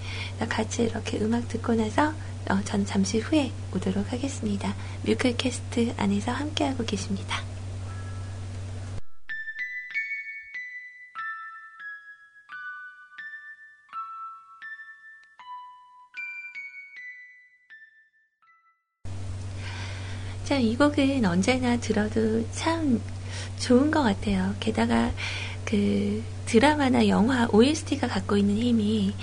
같이 0.49 0.85
이렇게 0.85 1.19
음악 1.19 1.49
듣고 1.49 1.75
나서 1.75 2.13
어, 2.51 2.61
전 2.65 2.85
잠시 2.85 3.19
후에 3.19 3.51
오도록 3.75 4.13
하겠습니다. 4.13 4.75
뮤클캐스트 5.05 5.95
안에서 5.97 6.33
함께하고 6.33 6.85
계십니다. 6.85 7.43
자, 20.45 20.59
이 20.59 20.77
곡은 20.77 21.25
언제나 21.25 21.79
들어도 21.79 22.47
참 22.51 23.01
좋은 23.59 23.91
것 23.91 24.03
같아요. 24.03 24.55
게다가 24.61 25.11
그 25.65 26.23
드라마나 26.45 27.09
영화 27.09 27.49
OST가 27.51 28.07
갖고 28.07 28.37
있는 28.37 28.57
힘이 28.57 29.15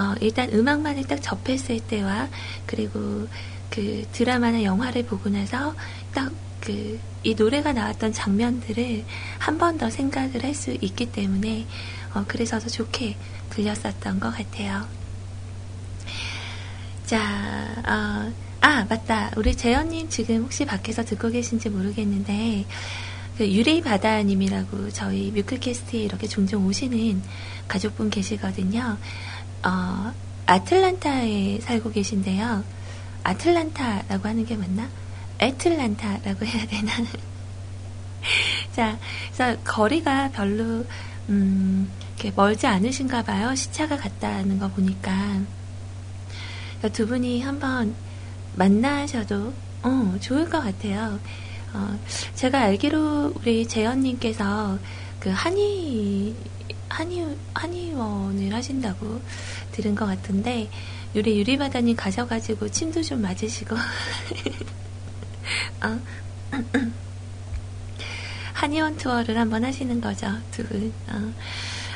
어, 0.00 0.14
일단 0.20 0.50
음악만을 0.52 1.04
딱 1.06 1.20
접했을 1.22 1.80
때와 1.80 2.28
그리고 2.66 3.28
그 3.70 4.04
드라마나 4.12 4.62
영화를 4.62 5.04
보고 5.04 5.28
나서 5.28 5.74
딱 6.14 6.32
그 6.60 6.98
이 7.22 7.34
노래가 7.34 7.72
나왔던 7.72 8.12
장면들을 8.14 9.04
한 9.38 9.58
번 9.58 9.76
더 9.76 9.90
생각을 9.90 10.42
할 10.42 10.54
수 10.54 10.72
있기 10.80 11.12
때문에 11.12 11.66
어, 12.14 12.24
그래서 12.26 12.58
더 12.58 12.68
좋게 12.68 13.16
들렸었던 13.50 14.20
것 14.20 14.30
같아요. 14.30 14.86
자, 17.06 17.18
어, 17.86 18.32
아, 18.60 18.86
맞다. 18.88 19.30
우리 19.36 19.54
재현님 19.54 20.08
지금 20.08 20.42
혹시 20.44 20.64
밖에서 20.64 21.04
듣고 21.04 21.28
계신지 21.30 21.68
모르겠는데, 21.68 22.64
그 23.36 23.50
유리바다님이라고 23.50 24.90
저희 24.90 25.30
뮤클캐스트에 25.32 26.00
이렇게 26.00 26.26
종종 26.26 26.66
오시는 26.66 27.22
가족분 27.68 28.10
계시거든요. 28.10 28.98
어, 29.64 30.12
아틀란타에 30.46 31.60
살고 31.60 31.92
계신데요. 31.92 32.64
아틀란타라고 33.22 34.28
하는 34.28 34.46
게 34.46 34.56
맞나? 34.56 34.88
애틀란타라고 35.38 36.46
해야 36.46 36.66
되나? 36.66 36.92
자, 38.72 38.98
그래서 39.32 39.58
거리가 39.64 40.30
별로, 40.30 40.84
음, 41.28 41.90
멀지 42.36 42.66
않으신가 42.66 43.22
봐요. 43.22 43.54
시차가 43.54 43.96
같다는 43.96 44.58
거 44.58 44.68
보니까. 44.68 45.40
두 46.92 47.06
분이 47.06 47.42
한번 47.42 47.94
만나셔도 48.56 49.52
어, 49.82 50.16
좋을 50.20 50.48
것 50.48 50.62
같아요. 50.62 51.18
어, 51.72 51.98
제가 52.34 52.60
알기로 52.60 53.34
우리 53.36 53.66
재현님께서 53.66 54.78
그 55.18 55.30
한의 55.30 56.34
한의 56.90 57.36
한의원을 57.54 58.52
하신다고 58.52 59.20
들은 59.72 59.94
것 59.94 60.06
같은데 60.06 60.68
유리 61.14 61.38
유리바다님 61.38 61.96
가셔가지고 61.96 62.68
침도 62.68 63.02
좀 63.02 63.22
맞으시고 63.22 63.76
어, 65.82 66.00
한의원 68.52 68.96
투어를 68.96 69.38
한번 69.38 69.64
하시는 69.64 70.00
거죠 70.00 70.26
두 70.50 70.64
분. 70.66 70.92
어, 71.08 71.32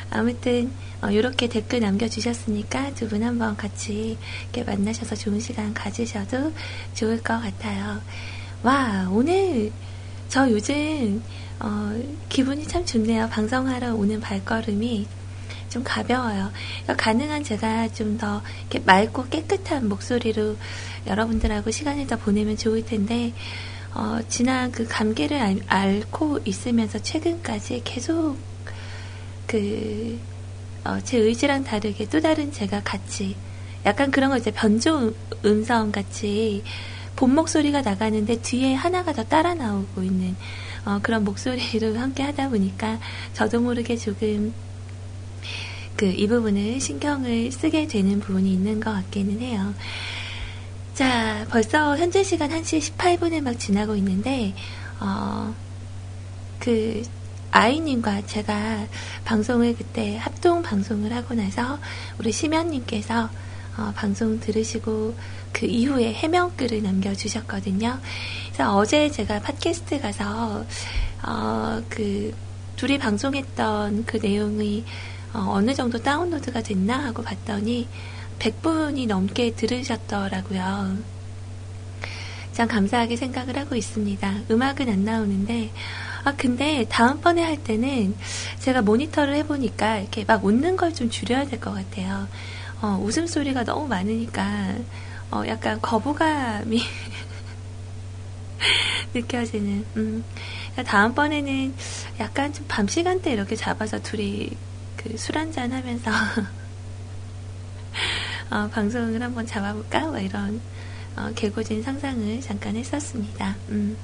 아무튼 0.09 0.71
이렇게 1.11 1.47
댓글 1.47 1.81
남겨주셨으니까 1.81 2.93
두 2.95 3.07
분 3.07 3.23
한번 3.23 3.55
같이 3.55 4.17
이렇게 4.53 4.63
만나셔서 4.63 5.15
좋은 5.15 5.39
시간 5.39 5.73
가지셔도 5.73 6.51
좋을 6.93 7.21
것 7.21 7.39
같아요. 7.41 8.01
와 8.63 9.07
오늘 9.11 9.71
저 10.29 10.49
요즘 10.49 11.21
어, 11.59 12.03
기분이 12.29 12.67
참 12.67 12.85
좋네요. 12.85 13.29
방송하러 13.29 13.95
오는 13.95 14.19
발걸음이 14.19 15.07
좀 15.69 15.83
가벼워요. 15.83 16.51
그러니까 16.83 16.95
가능한 16.95 17.43
제가 17.43 17.89
좀더 17.89 18.41
맑고 18.85 19.27
깨끗한 19.29 19.89
목소리로 19.89 20.55
여러분들하고 21.07 21.71
시간을 21.71 22.07
더 22.07 22.17
보내면 22.17 22.57
좋을 22.57 22.85
텐데 22.85 23.33
어, 23.93 24.19
지난 24.27 24.71
그 24.71 24.85
감기를 24.85 25.37
알, 25.37 25.59
앓고 25.67 26.39
있으면서 26.43 26.99
최근까지 26.99 27.81
계속 27.85 28.37
그, 29.47 30.19
어, 30.83 30.99
제 31.03 31.17
의지랑 31.17 31.63
다르게 31.63 32.05
또 32.09 32.19
다른 32.19 32.51
제가 32.51 32.81
같이, 32.83 33.37
약간 33.85 34.11
그런 34.11 34.31
거 34.31 34.37
이제 34.37 34.51
변조 34.51 35.13
음성 35.45 35.93
같이 35.93 36.61
본 37.15 37.33
목소리가 37.35 37.81
나가는데 37.81 38.41
뒤에 38.41 38.73
하나가 38.73 39.13
더 39.13 39.23
따라 39.23 39.53
나오고 39.53 40.03
있는, 40.03 40.35
어, 40.85 40.99
그런 41.01 41.23
목소리로 41.23 41.97
함께 41.99 42.23
하다 42.23 42.49
보니까 42.49 42.99
저도 43.33 43.61
모르게 43.61 43.95
조금 43.95 44.53
그, 45.95 46.05
이 46.07 46.27
부분을 46.27 46.79
신경을 46.81 47.51
쓰게 47.51 47.87
되는 47.87 48.19
부분이 48.19 48.51
있는 48.51 48.81
것 48.81 48.91
같기는 48.91 49.39
해요. 49.39 49.73
자, 50.93 51.45
벌써 51.49 51.97
현재 51.97 52.23
시간 52.23 52.49
1시 52.49 52.95
18분에 52.97 53.41
막 53.41 53.57
지나고 53.57 53.95
있는데, 53.95 54.53
어, 54.99 55.53
그, 56.59 57.01
아이님과 57.51 58.25
제가 58.25 58.85
방송을 59.23 59.77
그때 59.77 60.17
합동 60.17 60.61
방송을 60.61 61.13
하고 61.13 61.35
나서 61.35 61.79
우리 62.19 62.33
심연님께서 62.33 63.29
어, 63.77 63.91
방송 63.95 64.39
들으시고 64.39 65.15
그 65.51 65.65
이후에 65.65 66.13
해명글을 66.13 66.81
남겨주셨거든요. 66.83 67.99
그래서 68.47 68.75
어제 68.75 69.09
제가 69.09 69.39
팟캐스트 69.41 69.99
가서 70.01 70.65
어, 71.23 71.81
그 71.89 72.33
둘이 72.75 72.97
방송했던 72.97 74.05
그 74.05 74.17
내용이 74.17 74.85
어, 75.33 75.59
느 75.61 75.73
정도 75.73 75.97
다운로드가 76.01 76.61
됐나 76.61 76.97
하고 77.05 77.21
봤더니 77.23 77.87
100분이 78.39 79.07
넘게 79.07 79.55
들으셨더라고요. 79.55 80.97
참 82.53 82.67
감사하게 82.69 83.17
생각을 83.17 83.57
하고 83.57 83.75
있습니다. 83.75 84.33
음악은 84.49 84.87
안 84.89 85.03
나오는데, 85.03 85.71
아, 86.23 86.33
근데 86.37 86.85
다음번에 86.89 87.43
할 87.43 87.61
때는 87.61 88.15
제가 88.59 88.81
모니터를 88.81 89.35
해보니까 89.35 89.97
이렇게 89.99 90.23
막 90.23 90.43
웃는 90.45 90.77
걸 90.77 90.93
좀 90.93 91.09
줄여야 91.09 91.45
될 91.47 91.59
것 91.59 91.73
같아요. 91.73 92.27
어, 92.85 92.99
웃음소리가 93.01 93.63
너무 93.63 93.87
많으니까, 93.87 94.75
어, 95.31 95.43
약간 95.47 95.81
거부감이 95.81 96.79
느껴지는, 99.13 99.85
음. 99.97 100.23
다음번에는 100.85 101.73
약간 102.19 102.51
좀 102.53 102.65
밤 102.67 102.87
시간대 102.87 103.31
이렇게 103.31 103.55
잡아서 103.55 103.99
둘이 104.01 104.49
그 104.97 105.17
술 105.17 105.37
한잔 105.37 105.71
하면서 105.71 106.11
어, 108.51 108.69
방송을 108.71 109.21
한번 109.21 109.45
잡아볼까? 109.45 109.99
뭐 110.07 110.19
이런 110.19 110.61
어, 111.15 111.31
개고진 111.35 111.81
상상을 111.83 112.41
잠깐 112.41 112.75
했었습니다. 112.75 113.55
음. 113.69 113.95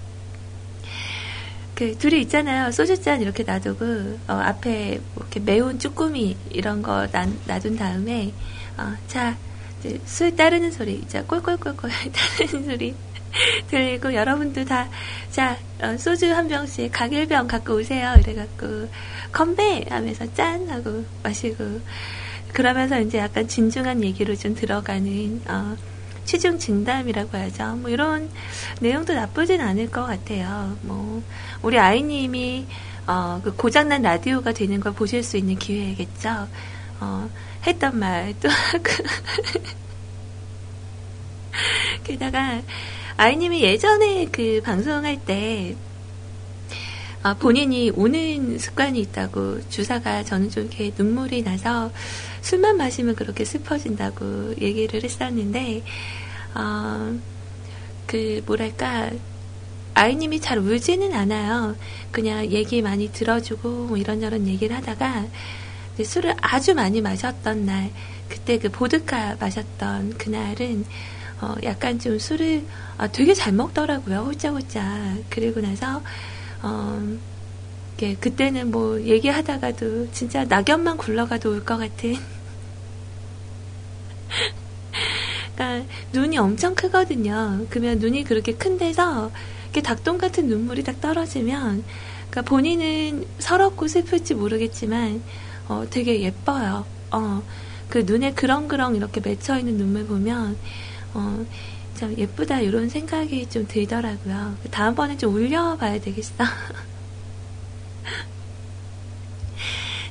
그 1.75 1.97
둘이 1.97 2.21
있잖아요. 2.21 2.71
소주잔 2.71 3.21
이렇게 3.21 3.43
놔두고 3.43 3.85
어, 4.27 4.33
앞에 4.33 4.99
뭐 5.15 5.23
이렇게 5.23 5.39
매운 5.39 5.79
쭈꾸미 5.79 6.37
이런 6.51 6.81
거 6.81 7.07
놔, 7.07 7.27
놔둔 7.47 7.75
다음에 7.77 8.33
어, 8.77 8.95
자, 9.07 9.37
술 10.05 10.35
따르는 10.35 10.71
소리, 10.71 11.05
자 11.07 11.23
꼴꼴꼴꼴 11.23 11.89
따르는 12.37 12.65
소리 12.65 12.95
들리고 13.69 14.13
여러분도 14.13 14.65
다자 14.65 15.57
소주 15.97 16.33
한 16.33 16.47
병씩 16.47 16.91
각일병 16.91 17.47
갖고 17.47 17.75
오세요. 17.75 18.15
이래갖고 18.19 18.89
건배 19.31 19.85
하면서 19.89 20.31
짠 20.33 20.69
하고 20.69 21.03
마시고 21.23 21.81
그러면서 22.53 22.99
이제 22.99 23.17
약간 23.17 23.47
진중한 23.47 24.03
얘기로 24.03 24.35
좀 24.35 24.53
들어가는 24.53 25.41
어, 25.47 25.75
취중 26.25 26.59
진담이라고 26.59 27.37
하죠. 27.37 27.77
뭐 27.77 27.89
이런 27.89 28.29
내용도 28.81 29.13
나쁘진 29.13 29.61
않을 29.61 29.89
것 29.89 30.05
같아요. 30.05 30.77
뭐 30.81 31.23
우리 31.61 31.79
아이님이 31.79 32.67
어, 33.07 33.41
그 33.43 33.55
고장난 33.55 34.01
라디오가 34.01 34.51
되는 34.51 34.79
걸 34.79 34.93
보실 34.93 35.23
수 35.23 35.37
있는 35.37 35.57
기회겠죠. 35.57 36.47
어, 36.99 37.29
했던 37.65 37.99
말도 37.99 38.49
하고 38.49 38.83
게다가 42.03 42.61
아이님이 43.17 43.61
예전에 43.61 44.27
그 44.31 44.61
방송할 44.63 45.23
때 45.25 45.75
아, 47.23 47.35
본인이 47.35 47.91
우는 47.91 48.57
습관이 48.57 48.99
있다고 48.99 49.69
주사가 49.69 50.23
저는 50.23 50.49
좀 50.49 50.63
이렇게 50.63 50.91
눈물이 50.97 51.43
나서 51.43 51.91
술만 52.41 52.77
마시면 52.77 53.15
그렇게 53.15 53.45
슬퍼진다고 53.45 54.55
얘기를 54.59 55.03
했었는데 55.03 55.83
어, 56.55 57.15
그 58.07 58.41
뭐랄까 58.47 59.11
아이님이 59.93 60.39
잘 60.39 60.57
울지는 60.57 61.13
않아요. 61.13 61.75
그냥 62.11 62.45
얘기 62.51 62.81
많이 62.81 63.11
들어주고 63.11 63.69
뭐 63.69 63.97
이런저런 63.97 64.47
얘기를 64.47 64.75
하다가 64.75 65.25
술을 66.03 66.35
아주 66.41 66.73
많이 66.73 67.01
마셨던 67.01 67.65
날 67.65 67.91
그때 68.29 68.57
그 68.57 68.69
보드카 68.69 69.37
마셨던 69.39 70.17
그날은 70.17 70.85
어, 71.41 71.55
약간 71.63 71.99
좀 71.99 72.19
술을 72.19 72.65
아, 72.97 73.07
되게 73.07 73.33
잘 73.33 73.53
먹더라고요. 73.53 74.19
홀짝홀짝. 74.19 75.23
그리고 75.29 75.59
나서 75.59 76.01
어, 76.61 77.17
이게 77.97 78.15
그때는 78.15 78.71
뭐 78.71 79.01
얘기하다가도 79.01 80.11
진짜 80.11 80.45
낙엽만 80.45 80.97
굴러가도 80.97 81.51
울것 81.51 81.79
같은. 81.79 82.15
그러니까 85.55 85.91
눈이 86.13 86.37
엄청 86.37 86.75
크거든요. 86.75 87.65
그러면 87.69 87.99
눈이 87.99 88.23
그렇게 88.23 88.53
큰 88.53 88.77
데서 88.77 89.31
이렇게 89.65 89.81
닭똥 89.81 90.17
같은 90.17 90.47
눈물이 90.47 90.83
딱 90.83 90.99
떨어지면, 90.99 91.83
그러니까 92.29 92.41
본인은 92.41 93.25
서럽고 93.39 93.87
슬플지 93.87 94.33
모르겠지만, 94.33 95.21
어, 95.71 95.87
되게 95.89 96.21
예뻐요. 96.21 96.85
어, 97.11 97.41
그 97.87 97.99
눈에 97.99 98.33
그렁그렁 98.33 98.97
이렇게 98.97 99.21
맺혀 99.21 99.57
있는 99.57 99.77
눈물 99.77 100.05
보면, 100.05 100.57
어, 101.13 101.45
참 101.95 102.13
예쁘다 102.17 102.59
이런 102.59 102.89
생각이 102.89 103.47
좀 103.49 103.65
들더라고요. 103.67 104.57
다음번에 104.69 105.15
좀 105.15 105.33
울려봐야 105.33 106.01
되겠어. 106.01 106.43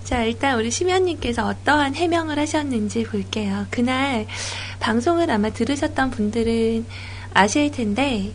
자, 0.04 0.24
일단 0.24 0.58
우리 0.58 0.70
심연님께서 0.70 1.46
어떠한 1.46 1.94
해명을 1.94 2.38
하셨는지 2.38 3.02
볼게요. 3.02 3.66
그날 3.70 4.26
방송을 4.80 5.30
아마 5.30 5.50
들으셨던 5.50 6.10
분들은 6.10 6.86
아실 7.34 7.70
텐데, 7.70 8.32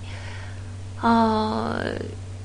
어, 1.02 1.76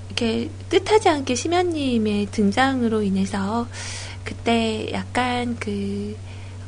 이렇게 0.06 0.50
뜻하지 0.68 1.08
않게 1.10 1.34
심연님의 1.34 2.26
등장으로 2.26 3.02
인해서 3.02 3.66
그때 4.30 4.88
약간 4.92 5.56
그, 5.58 6.16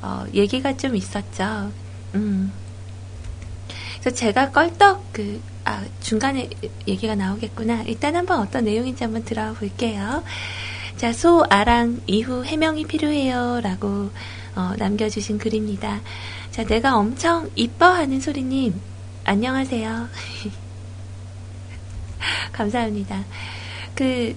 어, 0.02 0.24
얘기가 0.34 0.76
좀 0.76 0.96
있었죠. 0.96 1.70
음. 2.16 2.52
그래서 4.00 4.16
제가 4.16 4.50
껄떡 4.50 5.12
그, 5.12 5.40
아, 5.64 5.84
중간에 6.00 6.50
얘기가 6.88 7.14
나오겠구나. 7.14 7.82
일단 7.82 8.16
한번 8.16 8.40
어떤 8.40 8.64
내용인지 8.64 9.04
한번 9.04 9.22
들어볼게요. 9.24 10.24
자, 10.96 11.12
소, 11.12 11.44
아랑, 11.50 12.00
이후 12.08 12.44
해명이 12.44 12.86
필요해요. 12.86 13.60
라고, 13.62 14.10
어, 14.56 14.72
남겨주신 14.76 15.38
글입니다. 15.38 16.00
자, 16.50 16.64
내가 16.64 16.96
엄청 16.96 17.48
이뻐하는 17.54 18.20
소리님, 18.20 18.74
안녕하세요. 19.24 20.08
감사합니다. 22.50 23.24
그, 23.94 24.34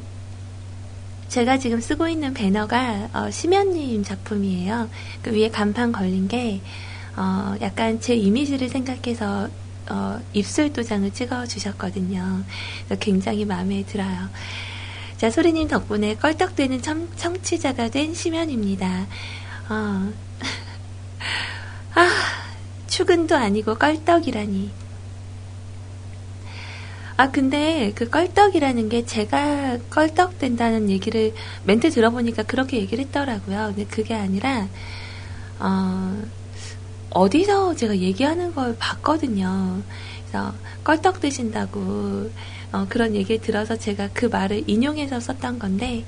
제가 1.36 1.58
지금 1.58 1.82
쓰고 1.82 2.08
있는 2.08 2.34
배너가, 2.34 3.10
어, 3.12 3.30
심연님 3.30 4.04
작품이에요. 4.04 4.90
그 5.22 5.34
위에 5.34 5.50
간판 5.50 5.92
걸린 5.92 6.30
게, 6.30 6.62
어, 7.18 7.54
약간 7.60 8.00
제 8.00 8.16
이미지를 8.16 8.70
생각해서 8.70 9.50
어, 9.90 10.18
입술 10.32 10.72
도장을 10.72 11.12
찍어 11.12 11.46
주셨거든요. 11.46 12.42
굉장히 13.02 13.44
마음에 13.44 13.84
들어요. 13.84 14.30
자, 15.18 15.30
소리님 15.30 15.68
덕분에 15.68 16.16
껄떡대는 16.16 16.82
청, 16.82 17.10
청취자가 17.18 17.90
된 17.90 18.14
심연입니다. 18.14 19.06
어. 19.68 20.14
아, 21.96 22.10
축은도 22.88 23.36
아니고 23.36 23.76
껄떡이라니. 23.76 24.85
아, 27.18 27.32
근데 27.32 27.94
그 27.96 28.10
껄떡이라는 28.10 28.90
게 28.90 29.06
제가 29.06 29.78
껄떡된다는 29.90 30.90
얘기를 30.90 31.34
멘트 31.64 31.90
들어보니까 31.90 32.44
그렇게 32.44 32.78
얘기를 32.78 33.06
했더라고요. 33.06 33.68
근데 33.68 33.86
그게 33.86 34.14
아니라, 34.14 34.68
어, 35.60 36.22
어디서 37.12 37.76
제가 37.76 37.98
얘기하는 37.98 38.54
걸 38.54 38.76
봤거든요. 38.78 39.82
그래서 40.28 40.54
껄떡 40.84 41.22
드신다고 41.22 42.30
어, 42.74 42.86
그런 42.90 43.16
얘기를 43.16 43.40
들어서 43.42 43.78
제가 43.78 44.10
그 44.14 44.26
말을 44.26 44.66
인용해서 44.70 45.22
썼던 45.22 45.60
건데 45.60 46.04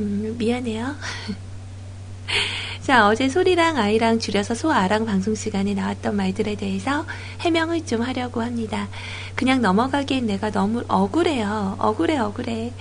음, 0.00 0.36
미안해요. 0.38 0.94
자, 2.82 3.08
어제 3.08 3.28
소리랑 3.28 3.78
아이랑 3.78 4.18
줄여서 4.18 4.54
소아랑 4.54 5.06
방송 5.06 5.34
시간에 5.34 5.74
나왔던 5.74 6.14
말들에 6.14 6.54
대해서 6.54 7.04
해명을 7.40 7.84
좀 7.84 8.02
하려고 8.02 8.42
합니다. 8.42 8.88
그냥 9.34 9.60
넘어가기엔 9.60 10.26
내가 10.26 10.50
너무 10.50 10.84
억울해요. 10.86 11.76
억울해, 11.78 12.16
억울해. 12.18 12.72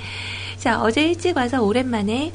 자, 0.58 0.82
어제 0.82 1.08
일찍 1.10 1.36
와서 1.38 1.62
오랜만에 1.64 2.32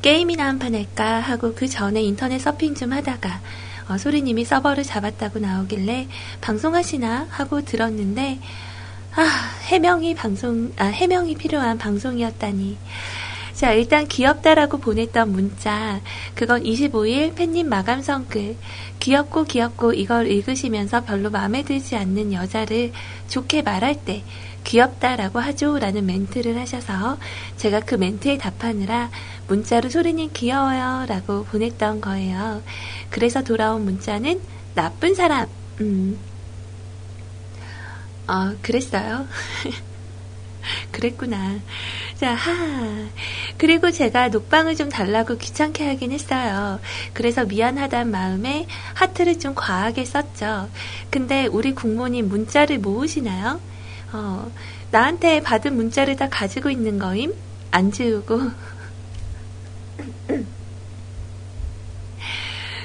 게임이나 0.00 0.46
한 0.46 0.58
판 0.58 0.74
할까 0.74 1.20
하고 1.20 1.54
그 1.54 1.68
전에 1.68 2.02
인터넷 2.02 2.38
서핑 2.38 2.74
좀 2.74 2.92
하다가 2.92 3.40
어, 3.88 3.98
소리님이 3.98 4.44
서버를 4.44 4.84
잡았다고 4.84 5.38
나오길래 5.38 6.08
방송하시나 6.40 7.28
하고 7.30 7.64
들었는데 7.64 8.38
아 9.14 9.22
해명이 9.66 10.14
방송 10.14 10.72
아 10.78 10.86
해명이 10.86 11.36
필요한 11.36 11.78
방송이었다니 11.78 12.78
자 13.54 13.72
일단 13.72 14.08
귀엽다라고 14.08 14.78
보냈던 14.78 15.30
문자 15.30 16.00
그건 16.34 16.62
25일 16.62 17.34
팬님 17.34 17.68
마감 17.68 18.02
성 18.02 18.26
글 18.28 18.56
귀엽고 19.02 19.44
귀엽고 19.44 19.94
이걸 19.94 20.28
읽으시면서 20.30 21.04
별로 21.04 21.28
마음에 21.28 21.64
들지 21.64 21.96
않는 21.96 22.32
여자를 22.32 22.92
좋게 23.28 23.62
말할 23.62 24.04
때 24.04 24.22
귀엽다라고 24.62 25.40
하죠. 25.40 25.78
라는 25.80 26.06
멘트를 26.06 26.56
하셔서 26.56 27.18
제가 27.56 27.80
그 27.80 27.96
멘트에 27.96 28.38
답하느라 28.38 29.10
문자로 29.48 29.88
소리님 29.90 30.30
귀여워요. 30.32 31.06
라고 31.08 31.44
보냈던 31.44 32.00
거예요. 32.00 32.62
그래서 33.10 33.42
돌아온 33.42 33.84
문자는 33.84 34.40
나쁜 34.74 35.16
사람. 35.16 35.48
음. 35.80 36.16
어, 38.28 38.54
그랬어요. 38.62 39.26
그랬구나. 40.92 41.58
자, 42.16 42.34
하. 42.34 43.08
그리고 43.58 43.90
제가 43.90 44.28
녹방을 44.28 44.76
좀 44.76 44.88
달라고 44.88 45.36
귀찮게 45.38 45.86
하긴 45.88 46.12
했어요. 46.12 46.80
그래서 47.12 47.44
미안하단 47.44 48.10
마음에 48.10 48.66
하트를 48.94 49.38
좀 49.38 49.54
과하게 49.54 50.04
썼죠. 50.04 50.68
근데 51.10 51.46
우리 51.46 51.74
국모님 51.74 52.28
문자를 52.28 52.78
모으시나요? 52.78 53.60
어, 54.12 54.50
나한테 54.90 55.40
받은 55.42 55.74
문자를 55.76 56.16
다 56.16 56.28
가지고 56.28 56.70
있는 56.70 56.98
거임? 56.98 57.34
안 57.70 57.90
지우고. 57.90 58.40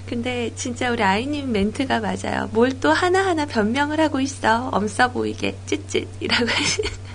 근데 0.08 0.52
진짜 0.56 0.90
우리 0.92 1.04
아이님 1.04 1.52
멘트가 1.52 2.00
맞아요. 2.00 2.48
뭘 2.54 2.72
또 2.80 2.92
하나하나 2.92 3.46
변명을 3.46 4.00
하고 4.00 4.20
있어. 4.22 4.70
엄써 4.72 5.12
보이게. 5.12 5.58
찌릿이라고 5.66 6.48
하시는. 6.48 7.07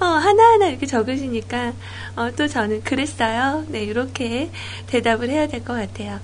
어, 0.00 0.04
하나하나 0.04 0.66
이렇게 0.68 0.86
적으시니까, 0.86 1.72
어, 2.16 2.30
또 2.36 2.46
저는 2.48 2.82
그랬어요. 2.82 3.64
네, 3.68 3.82
이렇게 3.84 4.50
대답을 4.88 5.30
해야 5.30 5.46
될 5.48 5.64
것 5.64 5.74
같아요. 5.74 6.20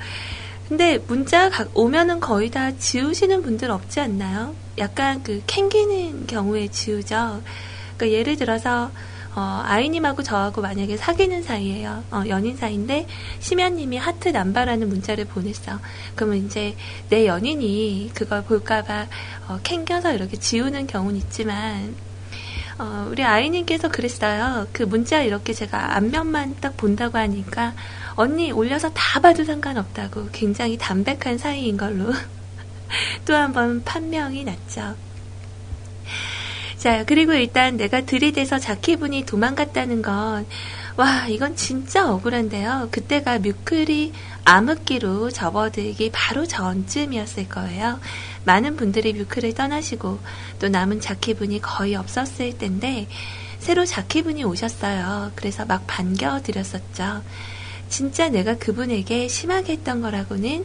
근데 0.68 0.98
문자 1.06 1.48
가- 1.48 1.66
오면은 1.74 2.20
거의 2.20 2.50
다 2.50 2.76
지우시는 2.76 3.42
분들 3.42 3.70
없지 3.70 4.00
않나요? 4.00 4.54
약간 4.78 5.22
그 5.22 5.42
캥기는 5.46 6.26
경우에 6.26 6.68
지우죠. 6.68 7.42
그러니까 7.96 8.18
예를 8.18 8.36
들어서, 8.36 8.90
어, 9.34 9.62
아이님하고 9.64 10.22
저하고 10.22 10.60
만약에 10.60 10.96
사귀는 10.96 11.42
사이예요. 11.42 12.04
어, 12.10 12.22
연인 12.28 12.56
사이인데, 12.56 13.06
심연님이 13.40 13.96
하트 13.96 14.28
남바라는 14.28 14.88
문자를 14.88 15.24
보냈어. 15.26 15.78
그러면 16.16 16.38
이제 16.44 16.74
내 17.08 17.26
연인이 17.26 18.10
그걸 18.14 18.42
볼까봐, 18.44 19.06
어, 19.48 19.58
캥겨서 19.62 20.12
이렇게 20.12 20.36
지우는 20.38 20.86
경우는 20.86 21.16
있지만, 21.18 21.94
어, 22.78 23.08
우리 23.10 23.24
아이님께서 23.24 23.88
그랬어요. 23.88 24.66
그 24.72 24.84
문자 24.84 25.22
이렇게 25.22 25.52
제가 25.52 25.96
앞면만 25.96 26.56
딱 26.60 26.76
본다고 26.76 27.18
하니까 27.18 27.74
언니 28.14 28.52
올려서 28.52 28.90
다 28.94 29.20
봐도 29.20 29.44
상관없다고 29.44 30.28
굉장히 30.32 30.78
담백한 30.78 31.38
사이인 31.38 31.76
걸로 31.76 32.12
또 33.26 33.34
한 33.34 33.52
번 33.52 33.82
판명이 33.84 34.44
났죠. 34.44 34.94
자, 36.78 37.04
그리고 37.04 37.32
일단 37.34 37.76
내가 37.76 38.02
들이대서 38.02 38.58
자키분이 38.60 39.26
도망갔다는 39.26 40.00
건, 40.02 40.46
와, 40.98 41.28
이건 41.28 41.54
진짜 41.54 42.10
억울한데요. 42.10 42.88
그때가 42.90 43.38
뮤클이 43.38 44.12
암흑기로 44.44 45.30
접어들기 45.30 46.10
바로 46.12 46.44
전쯤이었을 46.44 47.48
거예요. 47.48 48.00
많은 48.44 48.74
분들이 48.76 49.12
뮤클을 49.12 49.54
떠나시고, 49.54 50.18
또 50.58 50.68
남은 50.68 51.00
자키분이 51.00 51.60
거의 51.60 51.94
없었을 51.94 52.58
텐데, 52.58 53.06
새로 53.60 53.84
자키분이 53.84 54.42
오셨어요. 54.42 55.30
그래서 55.36 55.64
막 55.66 55.86
반겨드렸었죠. 55.86 57.22
진짜 57.88 58.28
내가 58.28 58.56
그분에게 58.56 59.28
심하게 59.28 59.74
했던 59.74 60.00
거라고는 60.00 60.64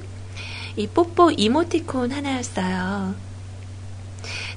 이 0.77 0.87
뽀뽀 0.87 1.29
이모티콘 1.29 2.11
하나였어요. 2.11 3.13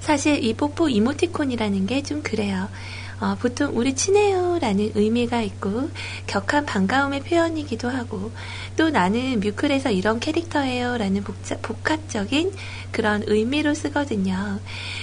사실 0.01 0.43
이 0.43 0.55
뽀뽀 0.55 0.89
이모티콘이라는 0.89 1.87
게 1.87 2.03
좀 2.03 2.23
그래요. 2.23 2.71
어, 3.19 3.35
보통 3.41 3.77
우리 3.77 3.95
친해요 3.95 4.59
라는 4.61 4.91
의미가 4.95 5.41
있고 5.43 5.89
격한 6.27 6.67
반가움의 6.67 7.21
표현이기도 7.21 7.89
하고 7.89 8.31
또 8.77 8.91
나는 8.91 9.41
뮤클에서 9.41 9.91
이런 9.91 10.21
캐릭터예요 10.21 10.99
라는 10.99 11.25
복잡, 11.25 11.63
복합적인 11.63 12.53
그런 12.93 13.23
의미로 13.27 13.75
쓰거든요. 13.75 14.61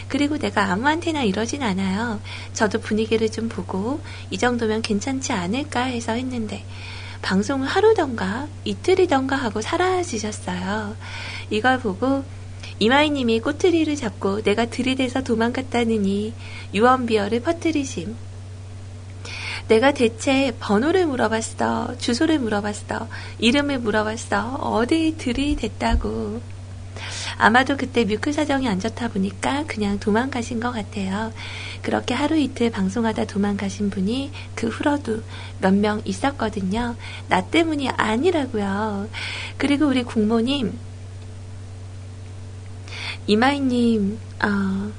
그리고 0.07 0.37
내가 0.37 0.71
아무한테나 0.71 1.23
이러진 1.23 1.63
않아요. 1.63 2.21
저도 2.53 2.79
분위기를 2.79 3.31
좀 3.31 3.49
보고 3.49 3.99
이 4.29 4.37
정도면 4.37 4.81
괜찮지 4.81 5.31
않을까 5.31 5.83
해서 5.83 6.13
했는데 6.13 6.63
방송을 7.23 7.67
하루던가 7.67 8.47
이틀이던가 8.63 9.35
하고 9.35 9.61
사라지셨어요. 9.61 10.95
이걸 11.49 11.79
보고 11.79 12.23
이마이님이 12.83 13.39
꼬투리를 13.39 13.95
잡고 13.95 14.41
내가 14.41 14.65
들이대서 14.65 15.23
도망갔다느니 15.23 16.33
유언비어를 16.73 17.39
퍼뜨리심. 17.39 18.13
내가 19.69 19.93
대체 19.93 20.53
번호를 20.59 21.05
물어봤어, 21.05 21.97
주소를 21.97 22.39
물어봤어, 22.39 23.07
이름을 23.39 23.79
물어봤어, 23.79 24.55
어디 24.55 25.15
들이댔다고. 25.17 26.41
아마도 27.37 27.77
그때 27.77 28.03
뮤클 28.03 28.33
사정이 28.33 28.67
안 28.67 28.81
좋다 28.81 29.07
보니까 29.07 29.63
그냥 29.65 29.97
도망가신 29.97 30.59
것 30.59 30.73
같아요. 30.73 31.31
그렇게 31.81 32.13
하루 32.13 32.37
이틀 32.37 32.69
방송하다 32.69 33.25
도망가신 33.27 33.91
분이 33.91 34.31
그 34.55 34.67
후로도 34.67 35.23
몇 35.61 35.73
명 35.73 36.01
있었거든요. 36.03 36.97
나 37.29 37.41
때문이 37.47 37.87
아니라고요. 37.91 39.07
그리고 39.57 39.87
우리 39.87 40.03
국모님, 40.03 40.77
이마이님, 43.27 44.19
어, 44.43 44.91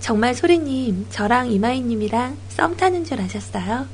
정말 0.00 0.34
소리님, 0.34 1.06
저랑 1.10 1.50
이마이님이랑 1.50 2.36
썸 2.48 2.76
타는 2.76 3.04
줄 3.04 3.20
아셨어요? 3.20 3.86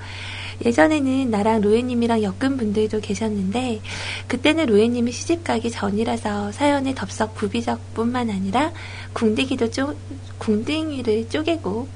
예전에는 0.64 1.30
나랑 1.30 1.60
로에님이랑 1.62 2.22
엮은 2.22 2.56
분들도 2.56 3.00
계셨는데, 3.00 3.80
그때는 4.28 4.66
로에님이 4.66 5.12
시집가기 5.12 5.70
전이라서 5.70 6.52
사연에 6.52 6.94
덥석 6.94 7.34
부비적 7.34 7.94
뿐만 7.94 8.30
아니라, 8.30 8.72
궁디기도 9.12 9.70
쪼, 9.70 9.94
궁딩이를 10.38 11.28
쪼개고, 11.28 11.88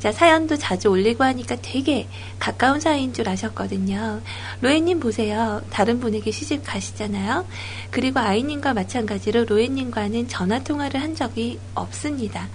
자, 0.00 0.10
사연도 0.12 0.56
자주 0.56 0.88
올리고 0.88 1.24
하니까 1.24 1.56
되게 1.60 2.08
가까운 2.38 2.80
사이인 2.80 3.12
줄 3.12 3.28
아셨거든요. 3.28 4.22
로에님 4.62 4.98
보세요. 4.98 5.60
다른 5.68 6.00
분에게 6.00 6.30
시집 6.30 6.62
가시잖아요. 6.64 7.46
그리고 7.90 8.18
아이님과 8.18 8.72
마찬가지로 8.72 9.44
로에님과는 9.44 10.28
전화통화를 10.28 11.02
한 11.02 11.14
적이 11.14 11.58
없습니다. 11.74 12.48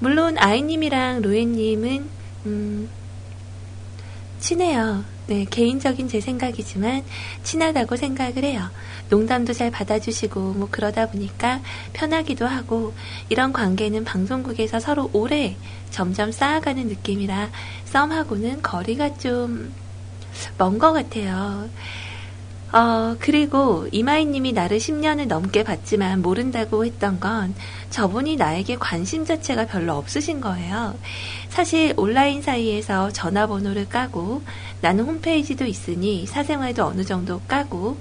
물론 0.00 0.36
아이님이랑 0.36 1.22
로에님은, 1.22 2.10
음, 2.44 2.90
친해요. 4.38 5.02
네, 5.28 5.46
개인적인 5.48 6.08
제 6.08 6.20
생각이지만 6.20 7.02
친하다고 7.42 7.96
생각을 7.96 8.44
해요. 8.44 8.68
농담도 9.10 9.52
잘 9.52 9.70
받아주시고 9.70 10.40
뭐 10.54 10.68
그러다 10.70 11.06
보니까 11.06 11.60
편하기도 11.92 12.46
하고 12.46 12.94
이런 13.28 13.52
관계는 13.52 14.04
방송국에서 14.04 14.80
서로 14.80 15.10
오래 15.12 15.56
점점 15.90 16.32
쌓아가는 16.32 16.86
느낌이라 16.86 17.50
썸하고는 17.86 18.62
거리가 18.62 19.18
좀 19.18 19.86
먼 20.58 20.78
것 20.78 20.92
같아요. 20.92 21.68
어, 22.72 23.16
그리고 23.20 23.86
이마희님이 23.92 24.52
나를 24.52 24.78
10년을 24.78 25.28
넘게 25.28 25.62
봤지만 25.62 26.20
모른다고 26.20 26.84
했던 26.84 27.20
건 27.20 27.54
저분이 27.90 28.36
나에게 28.36 28.76
관심 28.76 29.24
자체가 29.24 29.66
별로 29.66 29.94
없으신 29.94 30.40
거예요. 30.40 30.94
사실 31.48 31.94
온라인 31.96 32.42
사이에서 32.42 33.12
전화번호를 33.12 33.88
까고 33.88 34.42
나는 34.82 35.04
홈페이지도 35.04 35.64
있으니 35.64 36.26
사생활도 36.26 36.84
어느 36.84 37.04
정도 37.04 37.40
까고 37.48 37.96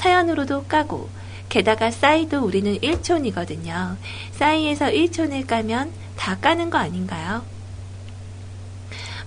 사연으로도 0.00 0.64
까고 0.64 1.10
게다가 1.50 1.90
싸이도 1.90 2.40
우리는 2.42 2.78
1촌이거든요. 2.78 3.96
싸이에서 4.32 4.86
1촌을 4.86 5.46
까면 5.46 5.92
다 6.16 6.38
까는 6.38 6.70
거 6.70 6.78
아닌가요? 6.78 7.42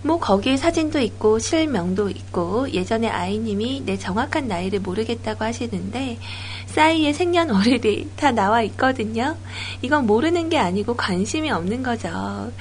뭐 0.01 0.17
거기에 0.19 0.57
사진도 0.57 0.99
있고 0.99 1.37
실명도 1.37 2.09
있고 2.09 2.71
예전에 2.71 3.07
아이님이 3.07 3.83
내 3.85 3.97
정확한 3.97 4.47
나이를 4.47 4.79
모르겠다고 4.79 5.45
하시는데 5.45 6.17
싸이의 6.65 7.13
생년월일이 7.13 8.09
다 8.15 8.31
나와 8.31 8.63
있거든요. 8.63 9.37
이건 9.83 10.07
모르는 10.07 10.49
게 10.49 10.57
아니고 10.57 10.95
관심이 10.95 11.51
없는 11.51 11.83
거죠. 11.83 12.51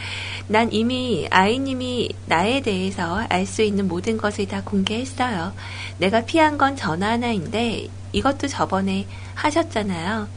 난 0.49 0.71
이미 0.71 1.27
아이님이 1.31 2.11
나에 2.27 2.61
대해서 2.61 3.25
알 3.31 3.47
수 3.47 3.63
있는 3.63 3.89
모든 3.89 4.19
것을 4.19 4.47
다 4.47 4.63
공개했어요. 4.63 5.55
내가 5.99 6.21
피한 6.27 6.59
건 6.59 6.77
전화 6.77 7.13
하나인데 7.13 7.89
이것도 8.13 8.49
저번에 8.49 9.07
하셨잖아요. 9.35 10.29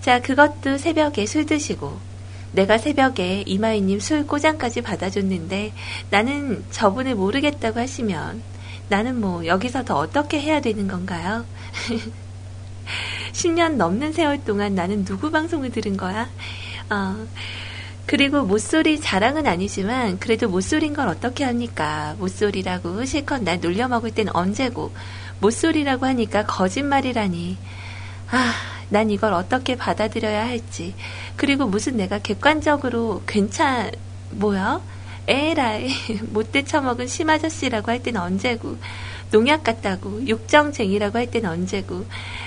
자, 0.00 0.20
그것도 0.20 0.78
새벽에 0.78 1.26
술 1.26 1.46
드시고 1.46 1.98
내가 2.52 2.76
새벽에 2.76 3.44
이마희님 3.46 4.00
술 4.00 4.26
꼬장까지 4.26 4.82
받아줬는데 4.82 5.72
나는 6.10 6.64
저분을 6.70 7.14
모르겠다고 7.14 7.80
하시면 7.80 8.42
나는 8.88 9.20
뭐 9.20 9.46
여기서 9.46 9.84
더 9.84 9.96
어떻게 9.96 10.40
해야 10.40 10.60
되는 10.60 10.86
건가요? 10.86 11.46
10년 13.32 13.76
넘는 13.76 14.12
세월 14.12 14.44
동안 14.44 14.74
나는 14.74 15.04
누구 15.04 15.30
방송을 15.30 15.70
들은 15.70 15.96
거야? 15.96 16.28
어, 16.90 17.26
그리고 18.04 18.42
모쏠이 18.42 19.00
자랑은 19.00 19.46
아니지만 19.46 20.18
그래도 20.18 20.48
모쏠인 20.48 20.92
걸 20.92 21.08
어떻게 21.08 21.44
합니까? 21.44 22.14
모쏠이라고 22.18 23.04
실컷 23.06 23.42
날 23.42 23.60
놀려먹을 23.60 24.10
땐 24.10 24.28
언제고 24.34 24.92
모쏠이라고 25.42 26.06
하니까 26.06 26.46
거짓말이라니. 26.46 27.58
아, 28.30 28.52
난 28.88 29.10
이걸 29.10 29.32
어떻게 29.34 29.76
받아들여야 29.76 30.46
할지. 30.46 30.94
그리고 31.36 31.66
무슨 31.66 31.96
내가 31.96 32.18
객관적으로 32.18 33.22
괜찮, 33.26 33.90
뭐야? 34.30 34.80
에라이, 35.26 35.90
못돼 36.32 36.64
처먹은 36.64 37.06
심아저씨라고 37.06 37.90
할 37.90 38.02
땐 38.02 38.16
언제고. 38.16 38.78
농약 39.32 39.64
같다고, 39.64 40.26
육정쟁이라고 40.26 41.18
할 41.18 41.30
땐 41.30 41.46
언제고. 41.46 42.06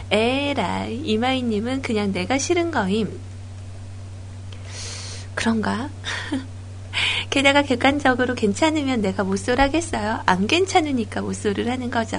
에라이, 0.10 1.02
이마이님은 1.04 1.82
그냥 1.82 2.14
내가 2.14 2.38
싫은 2.38 2.72
거임. 2.72 3.20
그런가? 5.36 5.90
게다가 7.30 7.62
객관적으로 7.62 8.36
괜찮으면 8.36 9.02
내가 9.02 9.24
못쏠 9.24 9.60
하겠어요. 9.60 10.22
안 10.26 10.48
괜찮으니까 10.48 11.22
못쏠을 11.22 11.70
하는 11.70 11.90
거죠. 11.90 12.18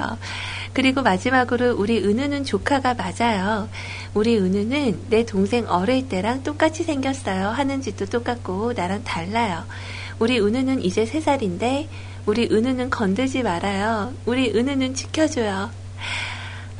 그리고 0.72 1.02
마지막으로 1.02 1.74
우리 1.76 1.98
은우는 1.98 2.44
조카가 2.44 2.94
맞아요. 2.94 3.68
우리 4.14 4.36
은우는 4.38 5.06
내 5.08 5.24
동생 5.24 5.66
어릴 5.68 6.08
때랑 6.08 6.42
똑같이 6.42 6.82
생겼어요. 6.82 7.48
하는 7.48 7.80
짓도 7.80 8.06
똑같고 8.06 8.72
나랑 8.74 9.04
달라요. 9.04 9.64
우리 10.18 10.38
은우는 10.38 10.82
이제 10.82 11.04
3살인데 11.04 11.86
우리 12.26 12.48
은우는 12.50 12.90
건들지 12.90 13.42
말아요. 13.42 14.12
우리 14.24 14.50
은우는 14.50 14.94
지켜줘요. 14.94 15.70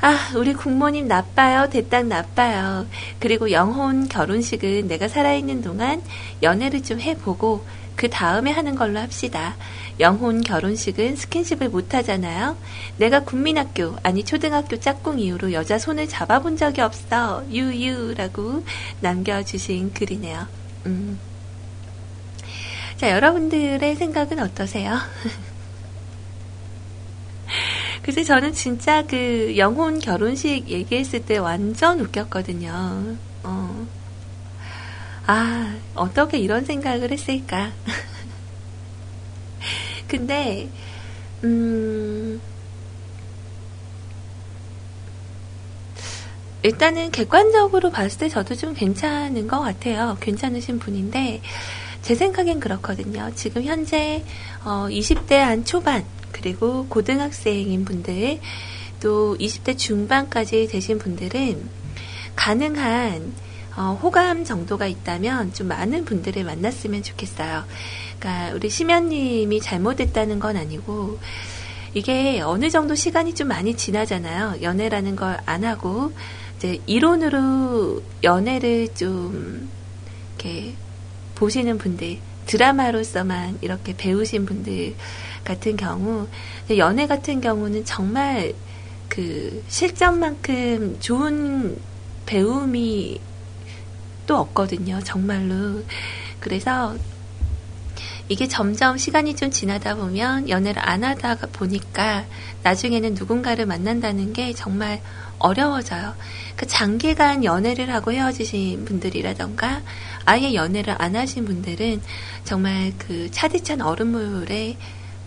아, 0.03 0.31
우리 0.37 0.53
국모님 0.53 1.09
나빠요. 1.09 1.69
대딱 1.71 2.07
나빠요. 2.07 2.87
그리고 3.19 3.51
영혼 3.51 4.09
결혼식은 4.09 4.89
내가 4.89 5.09
살아있는 5.09 5.63
동안 5.63 6.03
연애를 6.43 6.83
좀 6.83 7.01
해보고 7.01 7.65
그 7.97 8.11
다음에 8.11 8.51
하는 8.51 8.75
걸로 8.75 9.01
합시다. 9.01 9.57
영혼 9.99 10.43
결혼식은 10.43 11.17
스킨십을 11.17 11.71
못 11.71 11.95
하잖아요. 11.95 12.57
내가 12.99 13.21
국민학교, 13.21 13.97
아니 14.03 14.23
초등학교 14.23 14.79
짝꿍 14.79 15.19
이후로 15.19 15.53
여자 15.53 15.79
손을 15.79 16.07
잡아본 16.07 16.59
적이 16.59 16.83
없어. 16.83 17.45
유유라고 17.51 18.65
남겨주신 19.01 19.95
글이네요. 19.95 20.47
음. 20.87 21.19
자, 22.99 23.11
여러분들의 23.11 23.97
생각은 23.97 24.39
어떠세요? 24.41 24.97
그래서 28.03 28.23
저는 28.23 28.53
진짜 28.53 29.03
그 29.07 29.55
영혼 29.57 29.99
결혼식 29.99 30.69
얘기했을 30.69 31.25
때 31.25 31.39
완전 31.39 32.01
웃겼거든요. 32.01 33.17
어. 33.43 33.87
아, 35.27 35.75
어떻게 35.95 36.39
이런 36.39 36.65
생각을 36.65 37.11
했을까? 37.11 37.73
근데, 40.07 40.69
음, 41.43 42.41
일단은 46.63 47.11
객관적으로 47.11 47.91
봤을 47.91 48.21
때 48.21 48.29
저도 48.29 48.55
좀 48.55 48.75
괜찮은 48.75 49.49
것 49.49 49.61
같아요. 49.61 50.17
괜찮으신 50.21 50.79
분인데, 50.79 51.43
제 52.03 52.15
생각엔 52.15 52.61
그렇거든요. 52.61 53.33
지금 53.35 53.65
현재, 53.65 54.25
어, 54.65 54.87
20대 54.89 55.35
한 55.35 55.65
초반, 55.65 56.05
그리고 56.31 56.87
고등학생인 56.87 57.85
분들, 57.85 58.39
또 59.01 59.37
20대 59.39 59.77
중반까지 59.77 60.69
되신 60.69 60.99
분들은 60.99 61.69
가능한 62.37 63.33
어, 63.77 63.99
호감 64.03 64.45
정도가 64.45 64.87
있다면 64.87 65.53
좀 65.53 65.69
많은 65.69 66.05
분들을 66.05 66.43
만났으면 66.45 67.03
좋겠어요. 67.03 67.65
그러니까 68.19 68.55
우리 68.55 68.71
심연님이 68.71 69.61
잘못했다는 69.61 70.39
건 70.39 70.57
아니고 70.57 71.19
이게 71.95 72.41
어느 72.41 72.71
정도 72.71 72.95
시간이 72.95 73.35
좀 73.35 73.49
많이 73.49 73.77
지나잖아요. 73.77 74.63
연애라는 74.63 75.17
걸 75.17 75.39
안 75.47 75.65
하고 75.65 76.13
이제 76.57 76.81
이론으로 76.87 78.03
연애를 78.25 78.89
좀 78.95 79.69
이렇게 80.39 80.75
보시는 81.35 81.79
분들 81.79 82.19
드라마로서만 82.47 83.59
이렇게 83.61 83.95
배우신 83.97 84.47
분들 84.47 84.95
같은 85.45 85.77
경우 85.77 86.27
연애 86.77 87.07
같은 87.07 87.41
경우는 87.41 87.85
정말 87.85 88.55
그 89.09 89.63
실전만큼 89.69 90.97
좋은 91.01 91.77
배움이 92.25 93.21
또 94.27 94.37
없거든요. 94.39 95.01
정말로. 95.05 95.83
그래서 96.41 96.97
이게 98.29 98.49
점점 98.49 98.99
시간이 98.99 99.37
좀 99.37 99.51
지나다 99.51 99.95
보면 99.95 100.49
연애를 100.49 100.83
안 100.85 101.05
하다 101.05 101.37
보니까 101.53 102.25
나중에는 102.63 103.15
누군가를 103.15 103.67
만난다는 103.67 104.33
게 104.33 104.53
정말 104.53 105.01
어려워져요. 105.39 106.15
그 106.57 106.67
장기간 106.67 107.45
연애를 107.45 107.93
하고 107.93 108.13
헤어지신 108.13 108.85
분들이라던가 108.85 109.83
아예 110.25 110.55
연애를 110.55 110.97
안 110.99 111.15
하신 111.15 111.45
분들은 111.45 112.03
정말 112.45 112.93
그 112.99 113.31
차디찬 113.31 113.81
얼음물에 113.81 114.77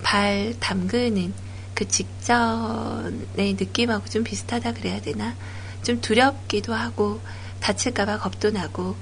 발 0.04 0.54
담그는 0.60 1.34
그 1.74 1.88
직전의 1.88 3.54
느낌하고 3.54 4.06
좀 4.08 4.24
비슷하다 4.24 4.74
그래야 4.74 5.00
되나? 5.00 5.36
좀 5.84 6.02
두렵기도 6.02 6.74
하고 6.74 7.22
다칠까봐 7.62 8.20
겁도 8.20 8.52
나고 8.52 8.96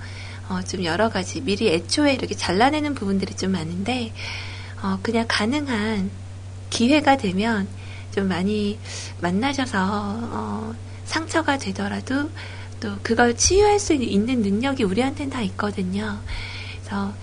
어, 0.50 0.62
좀 0.64 0.84
여러 0.84 1.10
가지 1.10 1.42
미리 1.42 1.70
애초에 1.70 2.14
이렇게 2.14 2.36
잘라내는 2.36 2.96
부분들이 2.96 3.34
좀 3.36 3.52
많은데 3.52 4.14
어, 4.82 5.00
그냥 5.02 5.26
가능한 5.28 6.10
기회가 6.70 7.18
되면 7.18 7.68
좀 8.12 8.28
많이 8.28 8.80
만나셔서 9.22 9.78
어, 9.82 10.76
상처가 11.06 11.58
되더라도 11.58 12.30
또 12.80 12.96
그걸 13.02 13.36
치유할 13.36 13.80
수 13.80 13.94
있는 13.94 14.42
능력이 14.42 14.84
우리한테는 14.84 15.32
다 15.32 15.42
있거든요. 15.42 16.20
그래서 16.80 17.14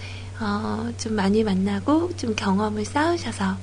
어, 0.41 0.93
좀 0.99 1.14
많이 1.14 1.45
만나고 1.45 2.16
좀 2.16 2.35
경험을 2.35 2.85
쌓으셔서 2.85 3.57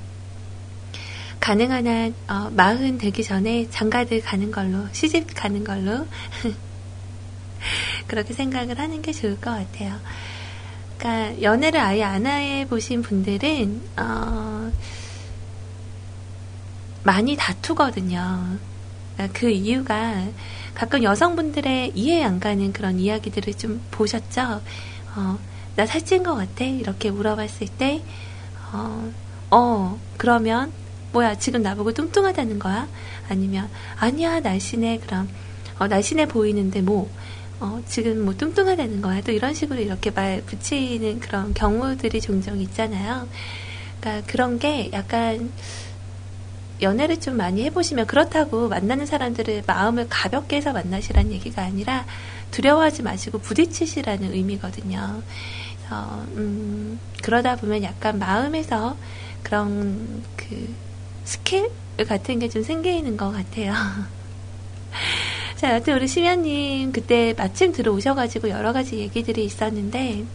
가능한 1.40 1.88
한 1.88 2.14
어, 2.28 2.50
마흔 2.52 2.98
되기 2.98 3.24
전에 3.24 3.68
장가들 3.70 4.22
가는 4.22 4.52
걸로 4.52 4.86
시집 4.92 5.34
가는 5.36 5.64
걸로 5.64 6.08
그렇게 8.08 8.34
생각을 8.34 8.80
하는 8.80 9.02
게 9.02 9.12
좋을 9.14 9.40
것 9.40 9.52
같아요. 9.52 10.00
그러니까 10.98 11.42
연애를 11.42 11.80
아예 11.80 12.04
안 12.04 12.26
해 12.28 12.66
보신 12.70 13.02
분들은 13.02 13.82
어, 13.98 14.72
많이 17.04 17.36
다투거든요. 17.36 18.58
그러니까 19.16 19.40
그 19.40 19.50
이유가 19.50 20.28
가끔 20.74 21.04
여성분들의 21.04 21.92
이해 21.96 22.24
안 22.24 22.40
가는 22.40 22.72
그런 22.74 23.00
이야기들을 23.00 23.54
좀 23.56 23.82
보셨죠? 23.92 24.62
어, 25.16 25.40
나 25.76 25.86
살찐 25.86 26.24
것 26.24 26.36
같아? 26.36 26.64
이렇게 26.64 27.12
물어봤을 27.12 27.68
때, 27.78 28.04
어, 28.72 29.12
어, 29.52 30.00
그러면, 30.18 30.72
뭐야, 31.12 31.36
지금 31.38 31.62
나보고 31.62 31.94
뚱뚱하다는 31.94 32.60
거야? 32.60 32.88
아니면, 33.30 33.70
아니야, 34.00 34.40
날씬해, 34.40 35.00
그럼, 35.00 35.30
어, 35.80 35.88
날씬해 35.88 36.28
보이는데 36.28 36.82
뭐, 36.82 37.10
어, 37.62 37.82
지금 37.88 38.26
뭐 38.26 38.36
뚱뚱하다는 38.36 39.02
거야? 39.02 39.22
또 39.22 39.32
이런 39.32 39.54
식으로 39.54 39.80
이렇게 39.80 40.12
말 40.12 40.42
붙이는 40.46 41.20
그런 41.20 41.54
경우들이 41.54 42.20
종종 42.22 42.60
있잖아요. 42.60 43.28
그러니까 44.02 44.28
그런 44.32 44.60
게 44.60 44.90
약간, 44.94 45.52
연애를 46.82 47.20
좀 47.20 47.38
많이 47.38 47.64
해보시면 47.66 48.08
그렇다고 48.08 48.68
만나는 48.70 49.06
사람들을 49.06 49.64
마음을 49.68 50.08
가볍게 50.10 50.58
해서 50.58 50.74
만나시라는 50.74 51.32
얘기가 51.34 51.64
아니라 51.64 52.06
두려워하지 52.52 53.04
마시고 53.04 53.40
부딪히시라는 53.40 54.34
의미거든요. 54.34 55.22
그래서 55.78 56.26
음, 56.38 57.00
그러다 57.24 57.58
보면 57.58 57.84
약간 57.84 58.20
마음에서 58.20 58.98
그런 59.44 60.24
그 60.38 60.74
스킬 61.26 61.70
같은 62.08 62.40
게 62.40 62.50
좀 62.50 62.64
생기는 62.64 63.16
것 63.18 63.32
같아요. 63.32 63.74
자, 65.62 65.76
여튼 65.76 65.94
우리 65.94 66.08
심연님 66.08 66.92
그때 66.92 67.36
마침 67.38 67.72
들어오셔가지고 67.72 68.50
여러 68.50 68.74
가지 68.74 68.98
얘기들이 68.98 69.46
있었는데 69.46 70.26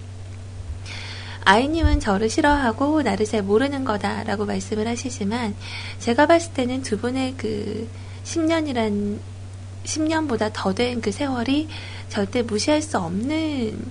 아이님은 1.45 1.99
저를 1.99 2.31
싫어하고 2.31 3.03
나를 3.03 3.27
잘 3.27 3.43
모르는 3.43 3.85
거다라고 3.85 4.47
말씀을 4.47 4.87
하시지만 4.87 5.57
제가 5.99 6.27
봤을 6.29 6.53
때는 6.53 6.83
두 6.83 6.97
분의 6.99 7.35
그 7.39 7.89
10년이란 8.23 9.19
10년보다 9.83 10.53
더 10.55 10.73
된 10.73 11.01
그 11.01 11.11
세월이 11.11 11.67
절대 12.09 12.43
무시할 12.43 12.81
수 12.81 12.97
없는 12.99 13.85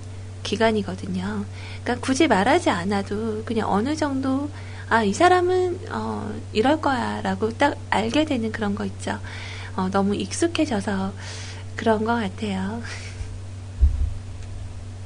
기간이거든요. 0.44 1.44
그러니까 1.84 2.06
굳이 2.06 2.30
말하지 2.30 2.70
않아도 2.70 3.44
그냥 3.44 3.70
어느 3.70 3.94
정도 3.98 4.50
아, 4.88 5.04
이 5.04 5.12
사람은 5.12 5.80
어, 5.92 6.34
이럴 6.54 6.80
거야 6.80 7.20
라고 7.22 7.50
딱 7.50 7.76
알게 7.90 8.24
되는 8.24 8.54
그런 8.54 8.74
거 8.74 8.86
있죠. 8.86 9.20
어, 9.76 9.90
너무 9.92 10.16
익숙해져서 10.16 11.14
그런 11.76 12.06
것 12.06 12.16
같아요. 12.16 12.82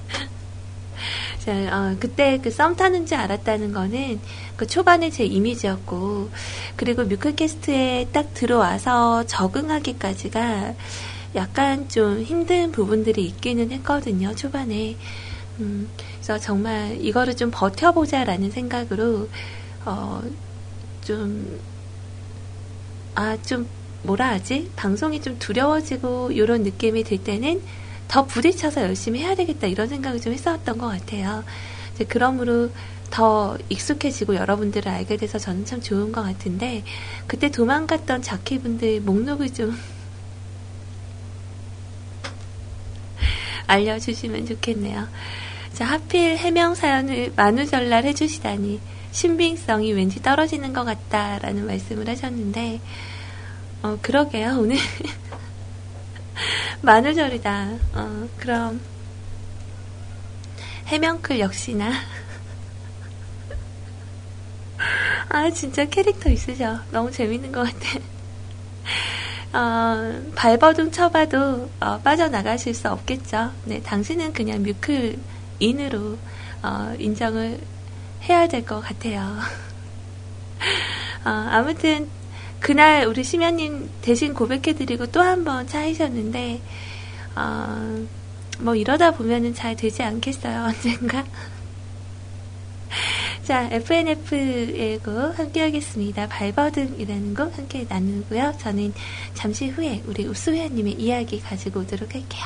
자, 1.39 1.51
어, 1.71 1.95
그때 1.99 2.37
그 2.39 2.49
썸 2.51 2.75
타는 2.75 3.05
줄 3.05 3.17
알았다는 3.17 3.71
거는 3.73 4.19
그 4.55 4.67
초반에 4.67 5.09
제 5.09 5.25
이미지였고, 5.25 6.29
그리고 6.75 7.03
뮤클캐스트에 7.05 8.09
딱 8.11 8.33
들어와서 8.33 9.25
적응하기까지가 9.25 10.75
약간 11.35 11.87
좀 11.89 12.21
힘든 12.21 12.71
부분들이 12.71 13.25
있기는 13.25 13.71
했거든요, 13.71 14.35
초반에. 14.35 14.97
음, 15.59 15.89
그래서 16.15 16.39
정말 16.39 16.97
이거를 17.01 17.35
좀 17.35 17.51
버텨보자라는 17.51 18.51
생각으로, 18.51 19.29
어, 19.85 20.21
좀, 21.03 21.59
아, 23.15 23.37
좀, 23.45 23.67
뭐라 24.03 24.29
하지? 24.29 24.69
방송이 24.75 25.21
좀 25.21 25.37
두려워지고, 25.39 26.31
이런 26.31 26.63
느낌이 26.63 27.03
들 27.03 27.17
때는 27.17 27.61
더 28.07 28.25
부딪혀서 28.25 28.81
열심히 28.81 29.19
해야 29.19 29.35
되겠다, 29.35 29.67
이런 29.67 29.87
생각을 29.87 30.21
좀 30.21 30.33
했었던 30.33 30.77
것 30.77 30.87
같아요. 30.87 31.43
이제 31.93 32.05
그러므로 32.07 32.69
더 33.09 33.57
익숙해지고 33.69 34.35
여러분들을 34.35 34.89
알게 34.89 35.17
돼서 35.17 35.37
저는 35.37 35.65
참 35.65 35.81
좋은 35.81 36.11
것 36.11 36.23
같은데, 36.23 36.83
그때 37.27 37.51
도망갔던 37.51 38.21
자키분들 38.21 39.01
목록을 39.01 39.53
좀 39.53 39.77
알려주시면 43.67 44.47
좋겠네요. 44.47 45.07
자, 45.73 45.85
하필 45.85 46.37
해명 46.37 46.75
사연을 46.75 47.33
만우절날 47.35 48.05
해주시다니 48.05 48.79
신빙성이 49.11 49.93
왠지 49.93 50.21
떨어지는 50.21 50.73
것 50.73 50.83
같다라는 50.83 51.65
말씀을 51.65 52.07
하셨는데, 52.09 52.79
어, 53.81 53.97
그러게요. 54.01 54.57
오늘 54.59 54.77
만우절이다. 56.81 57.77
어, 57.93 58.27
그럼 58.37 58.81
해명클 60.87 61.39
역시나 61.39 61.91
아 65.29 65.49
진짜 65.51 65.85
캐릭터 65.85 66.29
있으셔. 66.29 66.79
너무 66.91 67.11
재밌는 67.11 67.51
것 67.51 67.63
같아. 67.63 67.99
어, 69.51 70.21
발버둥 70.35 70.91
쳐봐도 70.91 71.69
어, 71.79 71.99
빠져나가실 72.01 72.73
수 72.73 72.89
없겠죠. 72.89 73.51
네, 73.65 73.81
당신은 73.81 74.33
그냥 74.33 74.63
뮤클인으로 74.63 76.17
어, 76.63 76.93
인정을 76.99 77.59
해야 78.29 78.47
될 78.47 78.65
것 78.65 78.81
같아요. 78.81 79.21
어, 81.25 81.29
아무튼 81.29 82.09
그날 82.59 83.05
우리 83.05 83.23
심연님 83.23 83.89
대신 84.01 84.33
고백해드리고 84.33 85.07
또 85.07 85.21
한 85.21 85.43
번 85.43 85.67
차이셨는데 85.67 86.61
어, 87.35 88.05
뭐 88.59 88.75
이러다 88.75 89.11
보면은 89.11 89.53
잘 89.53 89.75
되지 89.75 90.03
않겠어요 90.03 90.65
언젠가. 90.69 91.23
자, 93.43 93.67
FNF의 93.71 94.99
곡 94.99 95.39
함께 95.39 95.61
하겠습니다. 95.61 96.27
발버둥이라는 96.27 97.33
곡 97.33 97.57
함께 97.57 97.85
나누고요. 97.89 98.53
저는 98.59 98.93
잠시 99.33 99.69
후에 99.69 100.03
우리 100.05 100.25
우수회원님의 100.25 100.93
이야기 100.93 101.39
가지고 101.39 101.79
오도록 101.81 102.13
할게요. 102.13 102.45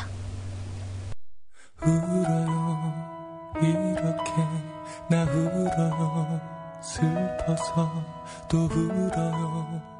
울어요 1.81 2.93
이렇게 3.61 4.31
나 5.09 5.23
울어요 5.25 6.39
슬퍼서 6.81 8.03
또 8.47 8.65
울어요 8.65 9.92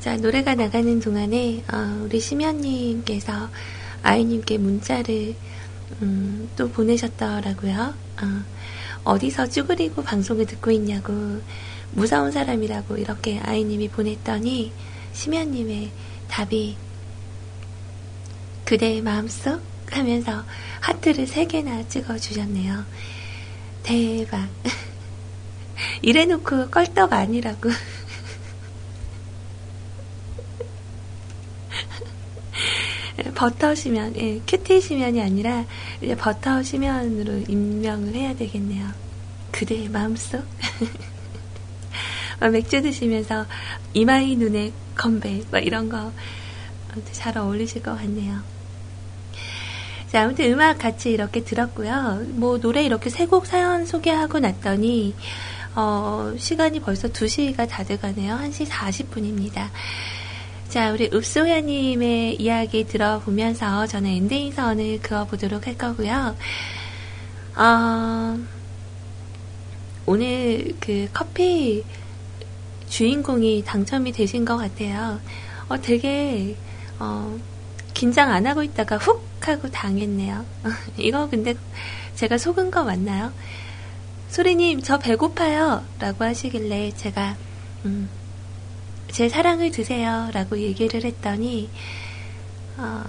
자, 0.00 0.16
노래가 0.16 0.54
나가는 0.54 1.00
동안에 1.00 1.64
어, 1.72 2.02
우리 2.04 2.20
심연님께서 2.20 3.48
아이님께 4.02 4.58
문자를 4.58 5.34
음, 6.02 6.48
또 6.56 6.70
보내셨더라고요. 6.70 7.94
어, 9.04 9.18
디서 9.18 9.48
쭈그리고 9.48 10.02
방송을 10.02 10.46
듣고 10.46 10.70
있냐고 10.70 11.40
무서운 11.92 12.30
사람이라고 12.30 12.96
이렇게 12.96 13.38
아이님이 13.40 13.88
보냈더니 13.88 14.72
심연님의 15.12 15.90
답이 16.28 16.76
그대의 18.64 19.00
마음속 19.00 19.60
하면서 19.90 20.44
하트를 20.80 21.26
세 21.26 21.46
개나 21.46 21.86
찍어 21.88 22.18
주셨네요. 22.18 22.84
대박. 23.82 24.48
이래놓고 26.02 26.70
껄떡 26.70 27.12
아니라고. 27.12 27.70
버터 33.34 33.74
시면, 33.74 34.14
예, 34.16 34.40
큐티 34.46 34.80
시면이 34.80 35.22
아니라 35.22 35.64
이제 36.02 36.16
버터 36.16 36.62
시면으로 36.62 37.44
임명을 37.48 38.14
해야 38.14 38.34
되겠네요. 38.34 38.88
그대의 39.52 39.88
마음속. 39.88 40.44
막 42.40 42.50
맥주 42.50 42.82
드시면서 42.82 43.46
이마이 43.94 44.36
눈에 44.36 44.72
건배, 44.94 45.42
막 45.50 45.60
이런 45.64 45.88
거 45.88 46.12
잘 47.12 47.36
어울리실 47.36 47.82
것 47.82 47.96
같네요. 47.96 48.40
자, 50.10 50.22
아무튼 50.22 50.52
음악 50.52 50.78
같이 50.78 51.10
이렇게 51.10 51.44
들었고요. 51.44 52.24
뭐 52.30 52.58
노래 52.58 52.84
이렇게 52.84 53.10
세 53.10 53.26
곡 53.26 53.46
사연 53.46 53.84
소개하고 53.86 54.38
났더니 54.38 55.14
어, 55.74 56.32
시간이 56.38 56.80
벌써 56.80 57.08
2시가 57.08 57.68
다 57.68 57.84
돼가네요. 57.84 58.36
1시 58.36 58.66
40분입니다. 58.66 59.68
자, 60.76 60.92
우리 60.92 61.08
읍소야님의 61.10 62.34
이야기 62.34 62.84
들어보면서 62.86 63.86
저는 63.86 64.10
엔딩 64.10 64.52
선을 64.52 65.00
그어보도록 65.00 65.66
할 65.66 65.78
거고요. 65.78 66.36
어, 67.56 68.38
오늘 70.04 70.74
그 70.78 71.08
커피 71.14 71.82
주인공이 72.90 73.64
당첨이 73.64 74.12
되신 74.12 74.44
것 74.44 74.58
같아요. 74.58 75.18
어, 75.70 75.80
되게, 75.80 76.56
어, 76.98 77.38
긴장 77.94 78.30
안 78.30 78.46
하고 78.46 78.62
있다가 78.62 78.98
훅 78.98 79.24
하고 79.48 79.70
당했네요. 79.70 80.44
이거 80.98 81.26
근데 81.30 81.54
제가 82.16 82.36
속은 82.36 82.70
거 82.70 82.84
맞나요? 82.84 83.32
소리님, 84.28 84.82
저 84.82 84.98
배고파요. 84.98 85.82
라고 86.00 86.24
하시길래 86.26 86.92
제가, 86.96 87.34
음, 87.86 88.10
제 89.10 89.28
사랑을 89.28 89.70
드세요. 89.70 90.30
라고 90.32 90.58
얘기를 90.58 91.04
했더니, 91.04 91.70
어, 92.76 93.02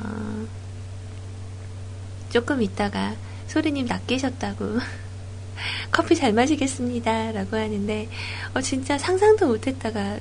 조금 2.30 2.62
있다가 2.62 3.16
소리님 3.48 3.86
낚이셨다고. 3.86 4.80
커피 5.92 6.16
잘 6.16 6.34
마시겠습니다. 6.34 7.32
라고 7.32 7.58
하는데, 7.58 8.10
어, 8.54 8.62
진짜 8.62 8.98
상상도 8.98 9.48
못 9.48 9.68
했다가, 9.68 10.20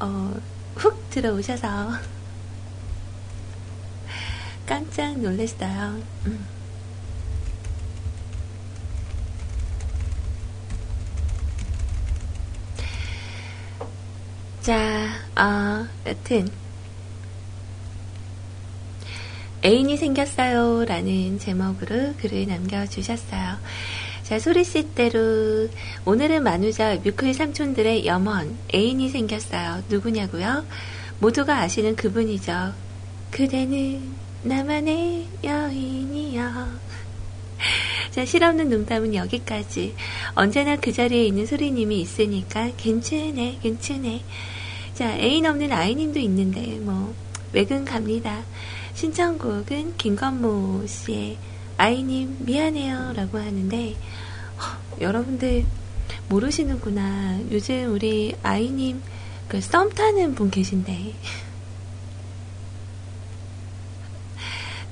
어, 0.00 0.34
훅 0.76 1.10
들어오셔서 1.10 1.92
깜짝 4.66 5.18
놀랐어요. 5.18 6.02
음. 6.26 6.61
자, 14.62 15.08
어, 15.34 15.88
여튼, 16.06 16.48
애인이 19.64 19.96
생겼어요. 19.96 20.84
라는 20.84 21.40
제목으로 21.40 22.14
글을 22.18 22.46
남겨주셨어요. 22.46 23.56
자, 24.22 24.38
소리씨대로, 24.38 25.68
오늘은 26.04 26.44
만우절 26.44 27.00
뮤클 27.00 27.34
삼촌들의 27.34 28.06
염원, 28.06 28.56
애인이 28.72 29.08
생겼어요. 29.08 29.82
누구냐고요? 29.88 30.64
모두가 31.18 31.58
아시는 31.58 31.96
그분이죠. 31.96 32.72
그대는 33.32 34.14
나만의 34.44 35.26
여인이여. 35.42 36.68
자, 38.12 38.24
실없는 38.24 38.68
농담은 38.68 39.14
여기까지. 39.14 39.94
언제나 40.34 40.76
그 40.76 40.92
자리에 40.92 41.24
있는 41.24 41.46
소리님이 41.46 42.00
있으니까 42.00 42.70
괜찮네, 42.76 43.58
괜찮네. 43.62 44.22
자, 45.02 45.18
애인 45.18 45.44
없는 45.46 45.72
아이님도 45.72 46.20
있는데, 46.20 46.78
뭐, 46.78 47.12
외근 47.52 47.84
갑니다. 47.84 48.44
신청곡은 48.94 49.96
김건모 49.96 50.86
씨의 50.86 51.38
아이님 51.76 52.36
미안해요 52.38 53.12
라고 53.16 53.38
하는데, 53.38 53.96
허, 54.60 55.00
여러분들 55.00 55.64
모르시는구나. 56.28 57.40
요즘 57.50 57.92
우리 57.92 58.36
아이님 58.44 59.02
그 59.48 59.60
썸 59.60 59.90
타는 59.90 60.36
분 60.36 60.52
계신데. 60.52 61.14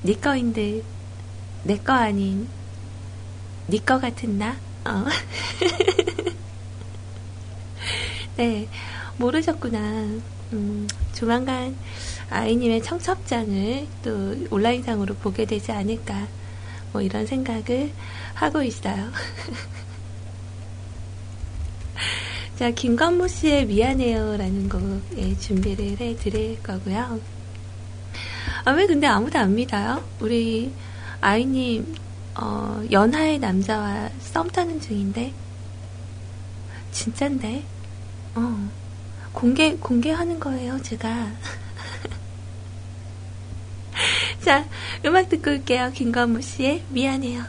니 0.03 0.15
거인들, 0.19 0.83
내 1.63 1.77
거 1.77 1.93
아닌 1.93 2.49
니거 3.69 3.97
같은 3.97 4.37
나? 4.37 4.57
어. 4.83 5.05
네, 8.35 8.67
모르셨구나. 9.17 9.79
음, 10.53 10.87
조만간 11.13 11.75
아이님의 12.29 12.83
청첩장을 12.83 13.87
또 14.03 14.35
온라인상으로 14.49 15.15
보게 15.15 15.45
되지 15.45 15.71
않을까. 15.71 16.27
뭐 16.91 17.01
이런 17.01 17.25
생각을 17.25 17.91
하고 18.33 18.61
있어요. 18.63 19.11
자, 22.57 22.69
김건모 22.69 23.27
씨의 23.27 23.65
미안해요라는 23.65 24.69
곡 24.69 25.01
예, 25.17 25.35
준비를 25.37 25.97
해 25.99 26.15
드릴 26.15 26.61
거고요. 26.61 27.19
아, 28.65 28.71
왜 28.71 28.85
근데 28.85 29.07
아무도 29.07 29.39
안 29.39 29.55
믿어요? 29.55 30.03
우리 30.19 30.71
아이님, 31.21 31.95
어, 32.35 32.83
연하의 32.91 33.39
남자와 33.39 34.09
썸 34.19 34.47
타는 34.49 34.79
중인데? 34.79 35.33
진짠데? 36.91 37.63
어. 38.35 38.80
공개, 39.33 39.75
공개하는 39.75 40.39
거예요, 40.39 40.81
제가. 40.81 41.31
자, 44.43 44.65
음악 45.05 45.29
듣고 45.29 45.51
올게요. 45.51 45.91
김건모 45.93 46.41
씨의 46.41 46.83
미안해요. 46.89 47.43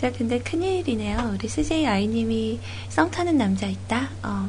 자, 0.00 0.12
근데 0.12 0.38
큰일이네요. 0.38 1.32
우리 1.34 1.48
CJ 1.48 1.86
아이님이 1.86 2.60
썸 2.90 3.10
타는 3.10 3.38
남자 3.38 3.66
있다? 3.66 4.10
어, 4.22 4.48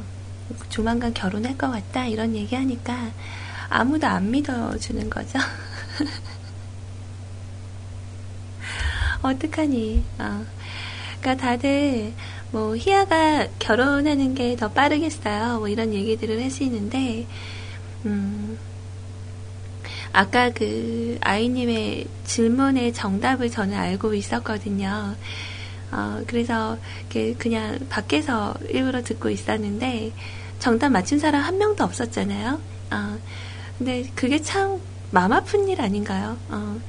조만간 0.70 1.14
결혼할 1.14 1.58
것 1.58 1.72
같다? 1.72 2.06
이런 2.06 2.36
얘기 2.36 2.54
하니까 2.56 3.12
아무도 3.70 4.08
안 4.08 4.32
믿어주는 4.32 5.10
거죠. 5.10 5.40
어떡하니, 9.22 10.04
어. 10.20 10.46
그니까 11.22 11.36
다들, 11.36 12.14
뭐, 12.52 12.76
희아가 12.78 13.48
결혼하는 13.60 14.36
게 14.36 14.56
더 14.56 14.70
빠르겠어요. 14.72 15.60
뭐, 15.60 15.68
이런 15.68 15.94
얘기들을 15.94 16.44
하시는데, 16.44 17.28
음, 18.06 18.58
아까 20.14 20.50
그 20.52 21.18
아이님의 21.22 22.08
질문의 22.26 22.94
정답을 22.94 23.50
저는 23.52 23.76
알고 23.78 24.14
있었거든요. 24.14 25.16
어, 25.92 26.22
그래서 26.28 26.78
그냥 27.38 27.78
밖에서 27.90 28.56
일부러 28.70 29.04
듣고 29.04 29.30
있었는데 29.30 30.12
정답 30.60 30.90
맞춘 30.90 31.20
사람 31.20 31.42
한 31.44 31.58
명도 31.58 31.84
없었잖아요. 31.84 32.60
어, 32.92 33.18
근데 33.78 34.10
그게 34.16 34.42
참 34.42 34.80
마음 35.12 35.32
아픈 35.32 35.68
일 35.68 35.82
아닌가요? 35.82 36.38
어, 36.50 36.80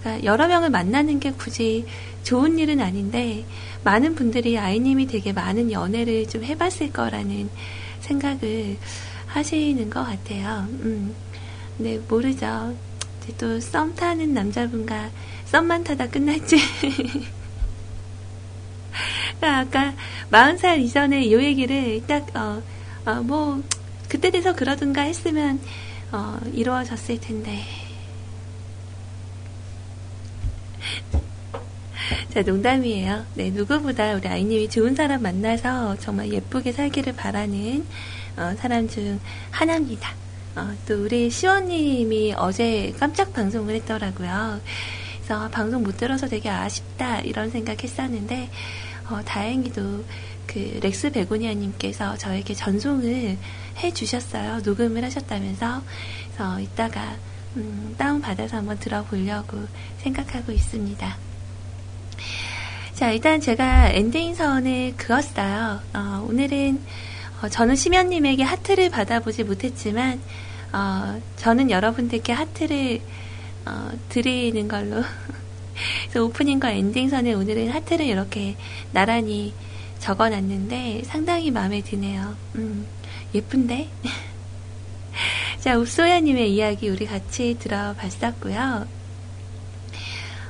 그러니까 0.00 0.24
여러 0.24 0.48
명을 0.48 0.70
만나는 0.70 1.20
게 1.20 1.32
굳이 1.32 1.86
좋은 2.22 2.58
일은 2.58 2.80
아닌데 2.80 3.44
많은 3.84 4.14
분들이 4.14 4.58
아이님이 4.58 5.06
되게 5.06 5.32
많은 5.32 5.70
연애를 5.72 6.28
좀 6.28 6.44
해봤을 6.44 6.92
거라는 6.92 7.48
생각을 8.00 8.76
하시는 9.26 9.90
것 9.90 10.04
같아요. 10.04 10.66
음. 10.70 11.14
네, 11.78 12.00
모르죠. 12.08 12.74
또 13.36 13.60
썸 13.60 13.94
타는 13.94 14.32
남자분과 14.32 15.10
썸만 15.46 15.84
타다 15.84 16.08
끝날지. 16.08 16.56
아까 19.40 19.94
40살 20.30 20.80
이전에 20.80 21.24
이 21.24 21.32
얘기를 21.34 22.02
딱, 22.06 22.34
어, 22.34 22.62
어, 23.04 23.22
뭐, 23.22 23.62
그때 24.08 24.30
돼서 24.30 24.54
그러든가 24.54 25.02
했으면, 25.02 25.60
어, 26.10 26.38
이루어졌을 26.52 27.20
텐데. 27.20 27.62
자, 32.32 32.42
농담이에요. 32.42 33.26
네, 33.34 33.50
누구보다 33.50 34.14
우리 34.14 34.26
아이님이 34.26 34.70
좋은 34.70 34.94
사람 34.94 35.22
만나서 35.22 35.96
정말 35.98 36.32
예쁘게 36.32 36.72
살기를 36.72 37.14
바라는 37.14 37.84
어, 38.36 38.54
사람 38.58 38.88
중 38.88 39.20
하나입니다. 39.50 40.14
어, 40.56 40.74
또 40.86 41.04
우리 41.04 41.28
시원님이 41.28 42.34
어제 42.36 42.94
깜짝 42.98 43.32
방송을 43.32 43.74
했더라고요. 43.74 44.60
그래서 45.16 45.48
방송 45.50 45.82
못 45.82 45.98
들어서 45.98 46.26
되게 46.26 46.48
아쉽다 46.48 47.20
이런 47.20 47.50
생각했었는데 47.50 48.48
어, 49.10 49.20
다행히도 49.24 50.04
그 50.48 50.80
렉스 50.82 51.12
베고니아님께서 51.12 52.16
저에게 52.16 52.54
전송을 52.54 53.38
해 53.78 53.92
주셨어요. 53.92 54.60
녹음을 54.64 55.04
하셨다면서 55.04 55.82
그래서 56.32 56.60
이따가 56.60 57.16
음, 57.56 57.94
다운 57.96 58.20
받아서 58.20 58.56
한번 58.56 58.78
들어보려고 58.78 59.58
생각하고 59.98 60.50
있습니다. 60.50 61.16
자 62.94 63.12
일단 63.12 63.40
제가 63.40 63.90
엔딩 63.90 64.34
선을 64.34 64.94
그었어요. 64.96 65.80
어, 65.94 66.26
오늘은 66.28 66.80
어, 67.42 67.48
저는 67.48 67.76
심연님에게 67.76 68.42
하트를 68.42 68.90
받아보지 68.90 69.44
못했지만, 69.44 70.20
어, 70.72 71.20
저는 71.36 71.70
여러분들께 71.70 72.32
하트를 72.32 73.00
어, 73.64 73.90
드리는 74.08 74.66
걸로. 74.66 75.04
오프닝과 76.16 76.72
엔딩선에 76.72 77.34
오늘은 77.34 77.70
하트를 77.70 78.06
이렇게 78.06 78.56
나란히 78.92 79.54
적어놨는데 79.98 81.02
상당히 81.04 81.50
마음에 81.50 81.82
드네요. 81.82 82.36
음, 82.56 82.86
예쁜데? 83.34 83.88
자, 85.60 85.78
읍소야님의 85.78 86.54
이야기 86.54 86.88
우리 86.88 87.06
같이 87.06 87.56
들어봤었고요. 87.58 88.86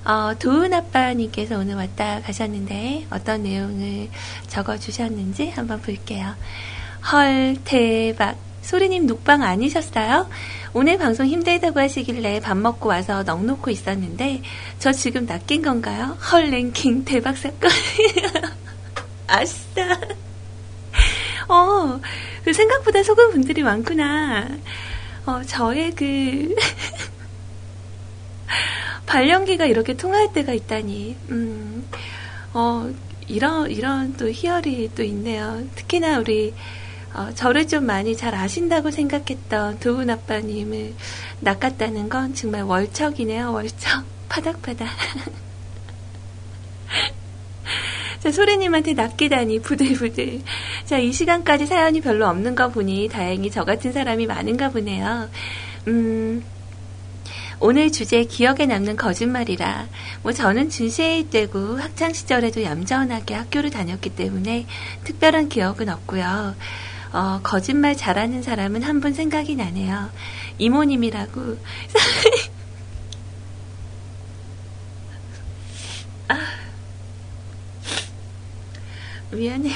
어, 0.05 0.35
도은 0.39 0.73
아빠님께서 0.73 1.59
오늘 1.59 1.75
왔다 1.75 2.21
가셨는데 2.23 3.07
어떤 3.11 3.43
내용을 3.43 4.09
적어주셨는지 4.47 5.51
한번 5.51 5.81
볼게요. 5.83 6.35
헐, 7.13 7.57
대박. 7.65 8.37
소리님 8.63 9.07
녹방 9.07 9.43
아니셨어요? 9.43 10.29
오늘 10.75 10.99
방송 10.99 11.27
힘들다고 11.27 11.81
하시길래 11.81 12.41
밥 12.41 12.57
먹고 12.57 12.91
와서 12.91 13.25
넋 13.25 13.47
놓고 13.47 13.71
있었는데, 13.71 14.43
저 14.79 14.93
지금 14.93 15.25
낚인 15.27 15.63
건가요? 15.63 16.19
헐, 16.31 16.51
랭킹 16.51 17.05
대박 17.05 17.37
사건. 17.39 17.71
아싸. 19.29 19.99
어, 21.49 22.01
그 22.45 22.53
생각보다 22.53 23.03
속은 23.03 23.31
분들이 23.31 23.62
많구나. 23.62 24.49
어, 25.26 25.43
저의 25.47 25.93
그, 25.93 26.55
발령기가 29.07 29.66
이렇게 29.66 29.95
통할 29.95 30.33
때가 30.33 30.53
있다니. 30.53 31.16
음, 31.31 31.89
어, 32.55 32.91
이런, 33.29 33.70
이런 33.70 34.16
또 34.16 34.31
희열이 34.31 34.91
또 34.95 35.03
있네요. 35.03 35.62
특히나 35.74 36.18
우리, 36.18 36.55
어, 37.14 37.31
저를 37.35 37.68
좀 37.68 37.85
많이 37.85 38.16
잘 38.16 38.35
아신다고 38.35 38.91
생각했던 38.91 39.81
도훈 39.81 40.11
아빠님을 40.11 40.95
낚았다는 41.41 42.09
건 42.09 42.35
정말 42.35 42.62
월척이네요, 42.62 43.53
월척. 43.53 44.05
파닥파닥. 44.29 44.89
자, 48.21 48.33
소리님한테 48.33 48.95
낚이다니, 48.95 49.61
부들부들. 49.61 50.43
자, 50.85 50.99
이 50.99 51.12
시간까지 51.12 51.66
사연이 51.66 52.01
별로 52.01 52.27
없는 52.27 52.55
거 52.55 52.69
보니 52.69 53.09
다행히 53.09 53.51
저 53.51 53.64
같은 53.64 53.93
사람이 53.93 54.27
많은가 54.27 54.71
보네요. 54.71 55.29
음, 55.87 56.43
오늘 57.61 57.91
주제 57.91 58.25
기억에 58.25 58.66
남는 58.66 58.97
거짓말이라 58.97 59.89
뭐 60.23 60.33
저는 60.33 60.69
준시일 60.71 61.29
때고 61.31 61.77
학창 61.79 62.12
시절에도 62.12 62.62
얌전하게 62.62 63.35
학교를 63.35 63.71
다녔기 63.71 64.11
때문에 64.11 64.66
특별한 65.05 65.49
기억은 65.49 65.89
없고요. 65.89 66.55
어, 67.12 67.41
거짓말 67.43 67.97
잘하는 67.97 68.43
사람은 68.43 68.83
한 68.83 69.01
분 69.01 69.12
생각이 69.14 69.55
나네요. 69.57 70.11
이모님이라고. 70.59 71.57
미안해요. 79.39 79.74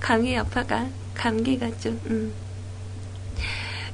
감기 0.00 0.34
여파가 0.34 0.86
감기가 1.14 1.70
좀. 1.78 2.00
음. 2.06 2.32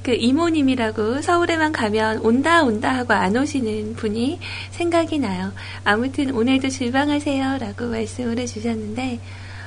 그 0.03 0.13
이모님이라고 0.13 1.23
서울에만 1.23 1.71
가면 1.73 2.19
온다 2.19 2.65
온다 2.65 2.93
하고 2.93 3.15
안 3.15 3.37
오시는 3.37 3.95
분이 3.95 4.41
생각이 4.73 5.19
나요. 5.21 5.53
아무튼 5.85 6.35
오늘도 6.35 6.71
질방하세요 6.71 7.59
라고 7.59 7.87
말씀을 7.87 8.39
해주셨는데 8.39 9.21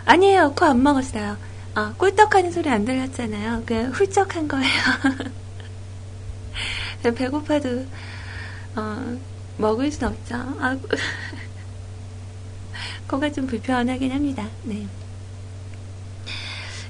아니에요. 0.05 0.53
코 0.55 0.65
안 0.65 0.83
먹었어요. 0.83 1.38
아, 1.73 1.93
꿀떡하는 1.97 2.51
소리 2.51 2.69
안 2.69 2.86
들렸잖아요. 2.86 3.63
그냥 3.65 3.91
훌쩍한 3.91 4.47
거예요. 4.47 4.71
배고파도 7.15 7.86
어, 8.75 9.17
먹을 9.57 9.91
순 9.91 10.07
없죠. 10.09 10.36
아, 10.36 10.77
코가 13.08 13.32
좀 13.32 13.47
불편하긴 13.47 14.12
합니다. 14.12 14.47
네. 14.64 14.86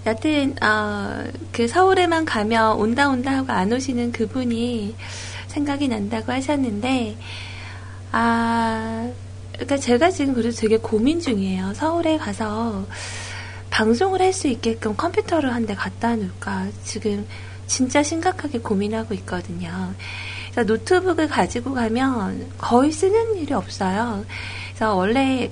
여튼 0.05 0.55
어, 0.63 1.23
그 1.51 1.67
서울에만 1.67 2.25
가면 2.25 2.77
온다 2.77 3.09
온다 3.09 3.31
하고 3.37 3.51
안 3.51 3.73
오시는 3.73 4.11
그분이 4.11 4.95
생각이 5.47 5.87
난다고 5.87 6.31
하셨는데 6.31 7.17
아 8.11 9.09
그러니까 9.53 9.77
제가 9.77 10.11
지금 10.11 10.33
그래서 10.33 10.61
되게 10.61 10.77
고민 10.77 11.19
중이에요. 11.19 11.73
서울에 11.73 12.17
가서 12.17 12.85
방송을 13.71 14.21
할 14.21 14.31
수 14.31 14.47
있게끔 14.47 14.95
컴퓨터를 14.95 15.53
한 15.53 15.65
대 15.65 15.73
갖다 15.75 16.15
놓을까 16.15 16.67
지금 16.83 17.25
진짜 17.67 18.03
심각하게 18.03 18.59
고민하고 18.59 19.13
있거든요. 19.15 19.93
그래서 20.51 20.71
노트북을 20.71 21.27
가지고 21.27 21.73
가면 21.73 22.51
거의 22.59 22.91
쓰는 22.91 23.37
일이 23.37 23.53
없어요. 23.53 24.23
그래서 24.69 24.95
원래 24.95 25.49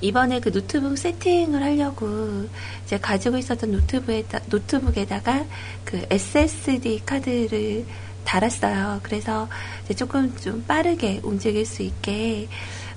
이번에 0.00 0.40
그 0.40 0.50
노트북 0.50 0.96
세팅을 0.96 1.62
하려고 1.62 2.48
이제 2.84 2.98
가지고 2.98 3.36
있었던 3.38 3.70
노트북에다, 3.70 4.40
노트북에다가 4.48 5.44
그 5.84 6.06
SSD 6.10 7.02
카드를 7.04 7.84
달았어요. 8.24 9.00
그래서 9.02 9.48
이제 9.84 9.94
조금 9.94 10.34
좀 10.36 10.64
빠르게 10.66 11.20
움직일 11.22 11.66
수 11.66 11.82
있게, 11.82 12.48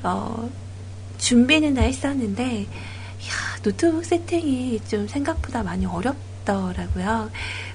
어, 0.04 0.50
준비는 1.18 1.74
다 1.76 1.82
했었는데, 1.82 2.62
이야, 2.62 3.32
노트북 3.64 4.06
세팅이 4.06 4.82
좀 4.88 5.08
생각보다 5.08 5.64
많이 5.64 5.86
어렵더라고요. 5.86 7.32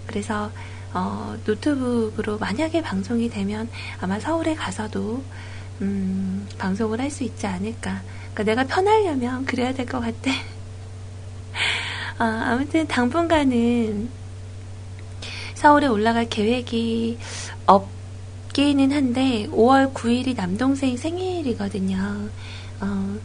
그래서, 0.06 0.50
어, 0.92 1.36
노트북으로 1.44 2.38
만약에 2.38 2.82
방송이 2.82 3.28
되면 3.28 3.68
아마 4.00 4.18
서울에 4.20 4.54
가서도, 4.54 5.22
음, 5.80 6.46
방송을 6.58 7.00
할 7.00 7.10
수 7.10 7.24
있지 7.24 7.46
않을까. 7.46 8.02
그러니까 8.38 8.44
내가 8.44 8.64
편하려면 8.64 9.44
그래야 9.44 9.72
될 9.72 9.86
것 9.86 10.00
같아. 10.00 10.30
아, 12.18 12.52
아무튼 12.52 12.86
당분간은 12.86 14.08
서울에 15.54 15.88
올라갈 15.88 16.28
계획이 16.28 17.18
없기는 17.66 18.92
한데 18.92 19.48
5월 19.50 19.92
9일이 19.92 20.36
남동생 20.36 20.96
생일이거든요. 20.96 22.28
어, 22.80 23.16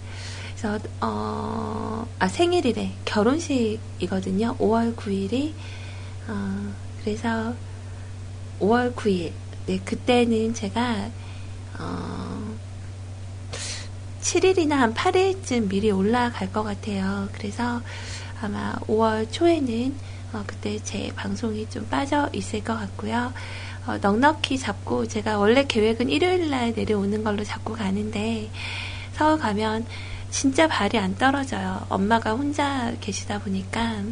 그래서 0.55 0.80
어, 1.01 2.07
아 2.18 2.28
생일이래 2.28 2.93
결혼식이거든요. 3.05 4.55
5월 4.57 4.95
9일이 4.95 5.53
어, 6.28 6.74
그래서 7.03 7.53
5월 8.59 8.95
9일 8.95 9.32
네 9.68 9.80
그때는 9.86 10.55
제가 10.55 11.09
어, 11.80 12.32
7일이나 14.24 14.71
한 14.71 14.93
8일쯤 14.93 15.67
미리 15.67 15.91
올라갈 15.91 16.51
것 16.51 16.63
같아요. 16.63 17.28
그래서 17.34 17.82
아마 18.41 18.74
5월 18.88 19.32
초에는 19.32 19.95
어, 20.32 20.43
그때 20.47 20.80
제 20.80 21.11
방송이 21.15 21.69
좀 21.69 21.86
빠져 21.89 22.30
있을 22.34 22.63
것 22.63 22.76
같고요. 22.76 23.34
어, 23.86 23.97
넉넉히 24.01 24.57
잡고 24.57 25.07
제가 25.07 25.38
원래 25.38 25.65
계획은 25.65 26.09
일요일 26.09 26.49
날 26.49 26.74
내려오는 26.74 27.24
걸로 27.24 27.43
잡고 27.43 27.74
가는데 27.74 28.49
서울 29.13 29.38
가면 29.38 29.86
진짜 30.32 30.67
발이 30.67 30.97
안 30.97 31.15
떨어져요. 31.15 31.86
엄마가 31.89 32.32
혼자 32.32 32.93
계시다 33.01 33.39
보니까 33.39 34.03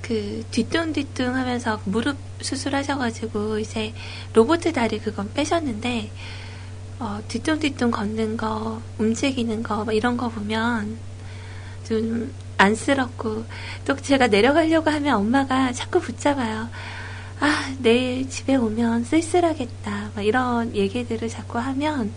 그 0.00 0.42
뒤뚱뒤뚱 0.50 1.36
하면서 1.36 1.80
무릎 1.84 2.16
수술하셔가지고 2.40 3.58
이제 3.58 3.92
로봇 4.32 4.60
다리 4.72 4.98
그건 4.98 5.32
빼셨는데 5.34 6.10
어, 6.98 7.20
뒤뚱뒤뚱 7.28 7.90
걷는 7.90 8.38
거, 8.38 8.80
움직이는 8.98 9.62
거, 9.62 9.84
뭐 9.84 9.92
이런 9.92 10.16
거 10.16 10.28
보면 10.28 10.96
좀 11.86 12.32
안쓰럽고, 12.56 13.44
또 13.84 13.96
제가 13.96 14.28
내려가려고 14.28 14.90
하면 14.90 15.16
엄마가 15.16 15.72
자꾸 15.72 16.00
붙잡아요. 16.00 16.68
아, 17.40 17.74
내일 17.80 18.28
집에 18.30 18.56
오면 18.56 19.04
쓸쓸하겠다. 19.04 20.10
막 20.14 20.24
이런 20.24 20.74
얘기들을 20.74 21.28
자꾸 21.28 21.58
하면 21.58 22.14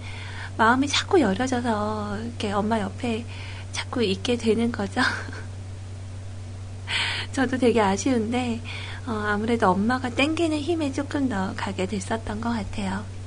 마음이 0.55 0.87
자꾸 0.87 1.19
열어져서 1.19 2.19
이렇게 2.23 2.53
엄마 2.53 2.79
옆에 2.79 3.25
자꾸 3.73 4.01
있게 4.01 4.37
되는 4.37 4.71
거죠. 4.71 5.01
저도 7.33 7.57
되게 7.57 7.81
아쉬운데, 7.81 8.61
어, 9.05 9.11
아무래도 9.11 9.71
엄마가 9.71 10.09
땡기는 10.09 10.57
힘에 10.57 10.93
조금 10.93 11.27
더 11.27 11.53
가게 11.57 11.85
됐었던 11.85 12.39
것 12.39 12.49
같아요. 12.49 13.18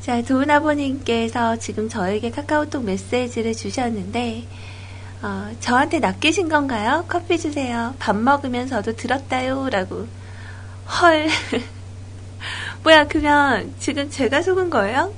자, 0.00 0.22
좋은 0.22 0.50
아버님께서 0.50 1.56
지금 1.56 1.90
저에게 1.90 2.30
카카오톡 2.30 2.84
메시지를 2.84 3.52
주셨는데, 3.52 4.46
어, 5.20 5.50
저한테 5.60 5.98
낚이신 5.98 6.48
건가요? 6.48 7.04
커피 7.06 7.38
주세요. 7.38 7.94
밥 7.98 8.16
먹으면서도 8.16 8.96
들었다요. 8.96 9.68
라고. 9.68 10.08
헐. 10.86 11.28
뭐야, 12.82 13.08
그냥 13.08 13.74
지금 13.78 14.08
제가 14.08 14.40
속은 14.40 14.70
거예요? 14.70 15.12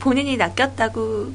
본인이 0.00 0.36
낚였다고 0.36 1.32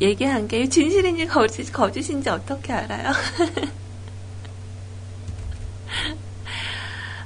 얘기한 0.00 0.48
게 0.48 0.68
진실인지 0.68 1.28
거짓, 1.28 1.72
거짓인지 1.72 2.28
어떻게 2.28 2.72
알아요? 2.72 3.12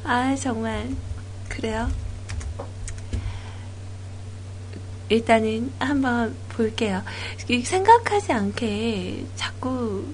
아, 0.04 0.36
정말. 0.36 0.90
그래요? 1.48 1.88
일단은 5.10 5.70
한번 5.80 6.36
볼게요. 6.50 7.02
생각하지 7.64 8.32
않게 8.32 9.26
자꾸 9.34 10.06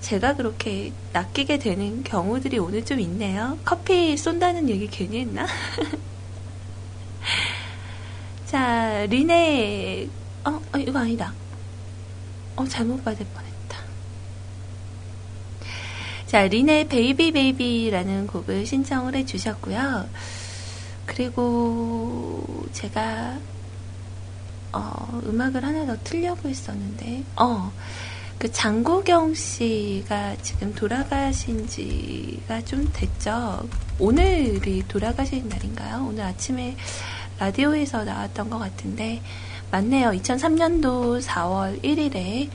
제가 0.00 0.34
그렇게 0.34 0.92
낚이게 1.12 1.60
되는 1.60 2.02
경우들이 2.02 2.58
오늘 2.58 2.84
좀 2.84 2.98
있네요. 3.00 3.56
커피 3.64 4.16
쏜다는 4.16 4.68
얘기 4.68 4.88
괜히 4.88 5.20
했나? 5.20 5.46
자, 8.46 9.06
린의, 9.06 10.08
어, 10.44 10.50
어, 10.50 10.78
이거 10.78 10.98
아니다. 10.98 11.32
어, 12.56 12.66
잘못 12.66 13.04
받을 13.04 13.24
뻔했다. 13.24 13.78
자, 16.26 16.48
린의 16.48 16.88
Baby 16.88 17.30
Baby라는 17.30 18.26
곡을 18.26 18.66
신청을 18.66 19.14
해주셨고요. 19.14 20.08
그리고 21.06 22.66
제가 22.72 23.38
어, 24.72 25.20
음악을 25.26 25.64
하나 25.64 25.86
더 25.86 25.96
틀려고 26.02 26.48
했었는데, 26.48 27.24
어, 27.36 27.72
그 28.38 28.50
장국영 28.50 29.34
씨가 29.34 30.36
지금 30.42 30.74
돌아가신 30.74 31.66
지가 31.68 32.62
좀 32.64 32.88
됐죠. 32.92 33.68
오늘이 33.98 34.82
돌아가신 34.88 35.48
날인가요? 35.48 36.06
오늘 36.08 36.24
아침에 36.24 36.76
라디오에서 37.38 38.04
나왔던 38.04 38.50
것 38.50 38.58
같은데, 38.58 39.22
맞네요. 39.70 40.10
2003년도 40.10 41.22
4월 41.22 41.82
1일에 41.82 42.50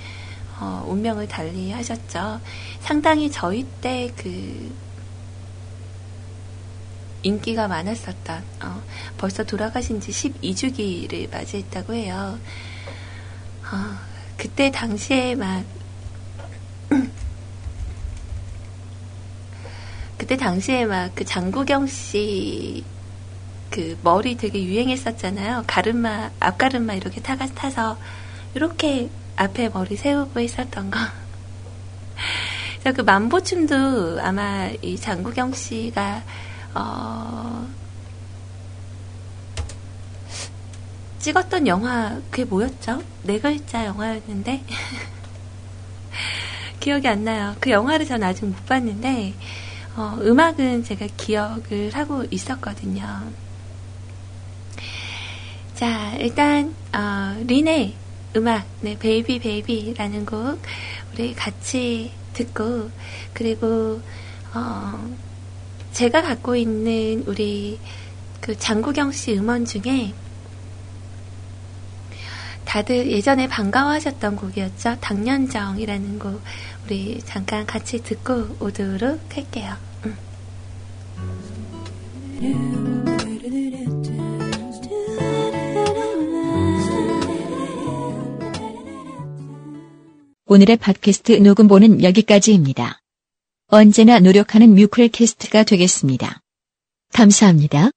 어, 0.59 0.83
운명을 0.87 1.27
달리 1.27 1.71
하셨죠. 1.71 2.41
상당히 2.81 3.29
저희 3.29 3.63
때 3.81 4.11
그 4.17 4.71
인기가 7.23 7.67
많았었던 7.67 8.43
어, 8.63 8.81
벌써 9.17 9.43
돌아가신 9.43 9.99
지 9.99 10.11
12주기를 10.11 11.31
맞이했다고 11.31 11.93
해요. 11.93 12.39
어, 13.71 13.97
그때 14.37 14.71
당시에 14.71 15.35
막 15.35 15.63
그때 20.17 20.37
당시에 20.37 20.85
막 20.85 21.13
그 21.15 21.25
장국영 21.25 21.87
씨그 21.87 22.85
머리 24.03 24.37
되게 24.37 24.63
유행했었잖아요. 24.63 25.63
가르마 25.67 26.31
앞가르마 26.39 26.93
이렇게 26.93 27.21
타가 27.21 27.47
타서 27.47 27.97
이렇게 28.53 29.09
앞에 29.35 29.69
머리 29.69 29.95
세우고 29.95 30.39
있었던 30.39 30.91
거. 30.91 30.99
그래서 32.81 32.95
그 32.95 33.01
만보춤도 33.01 34.19
아마 34.21 34.69
이 34.81 34.97
장국영 34.97 35.53
씨가 35.53 36.23
어, 36.77 37.67
찍었던 41.19 41.67
영화 41.67 42.19
그게 42.29 42.45
뭐였죠? 42.45 43.01
네 43.23 43.39
글자 43.39 43.85
영화였는데 43.85 44.63
기억이 46.79 47.07
안 47.07 47.23
나요. 47.23 47.55
그 47.59 47.71
영화를 47.71 48.05
전 48.05 48.23
아직 48.23 48.45
못 48.45 48.65
봤는데 48.67 49.33
어, 49.95 50.17
음악은 50.21 50.83
제가 50.83 51.07
기억을 51.17 51.89
하고 51.93 52.23
있었거든요. 52.29 53.31
자, 55.73 56.13
일단 56.19 56.75
어, 56.93 57.35
린의 57.45 57.95
음악, 58.35 58.67
네, 58.81 58.97
Baby 58.97 59.39
Baby라는 59.39 60.25
곡 60.25 60.61
우리 61.13 61.33
같이 61.33 62.11
듣고 62.33 62.91
그리고 63.33 64.01
어, 64.53 65.17
제가 65.97 66.21
갖고 66.21 66.55
있는 66.55 67.23
우리 67.25 67.79
그 68.39 68.55
장국영 68.55 69.11
씨 69.11 69.35
음원 69.35 69.65
중에 69.65 70.13
다들 72.65 73.09
예전에 73.09 73.47
반가워하셨던 73.47 74.35
곡이었죠. 74.35 74.97
당년정이라는 75.01 76.19
곡 76.19 76.39
우리 76.85 77.19
잠깐 77.25 77.65
같이 77.65 78.03
듣고 78.03 78.57
오도록 78.59 79.19
할게요. 79.35 79.73
음. 80.05 80.15
오늘의 90.45 90.77
팟캐스트 90.77 91.31
녹음본은 91.31 92.03
여기까지입니다. 92.03 93.01
언제나 93.69 94.19
노력하는 94.19 94.75
뮤클캐스트가 94.75 95.63
되겠습니다. 95.63 96.39
감사합니다. 97.11 97.91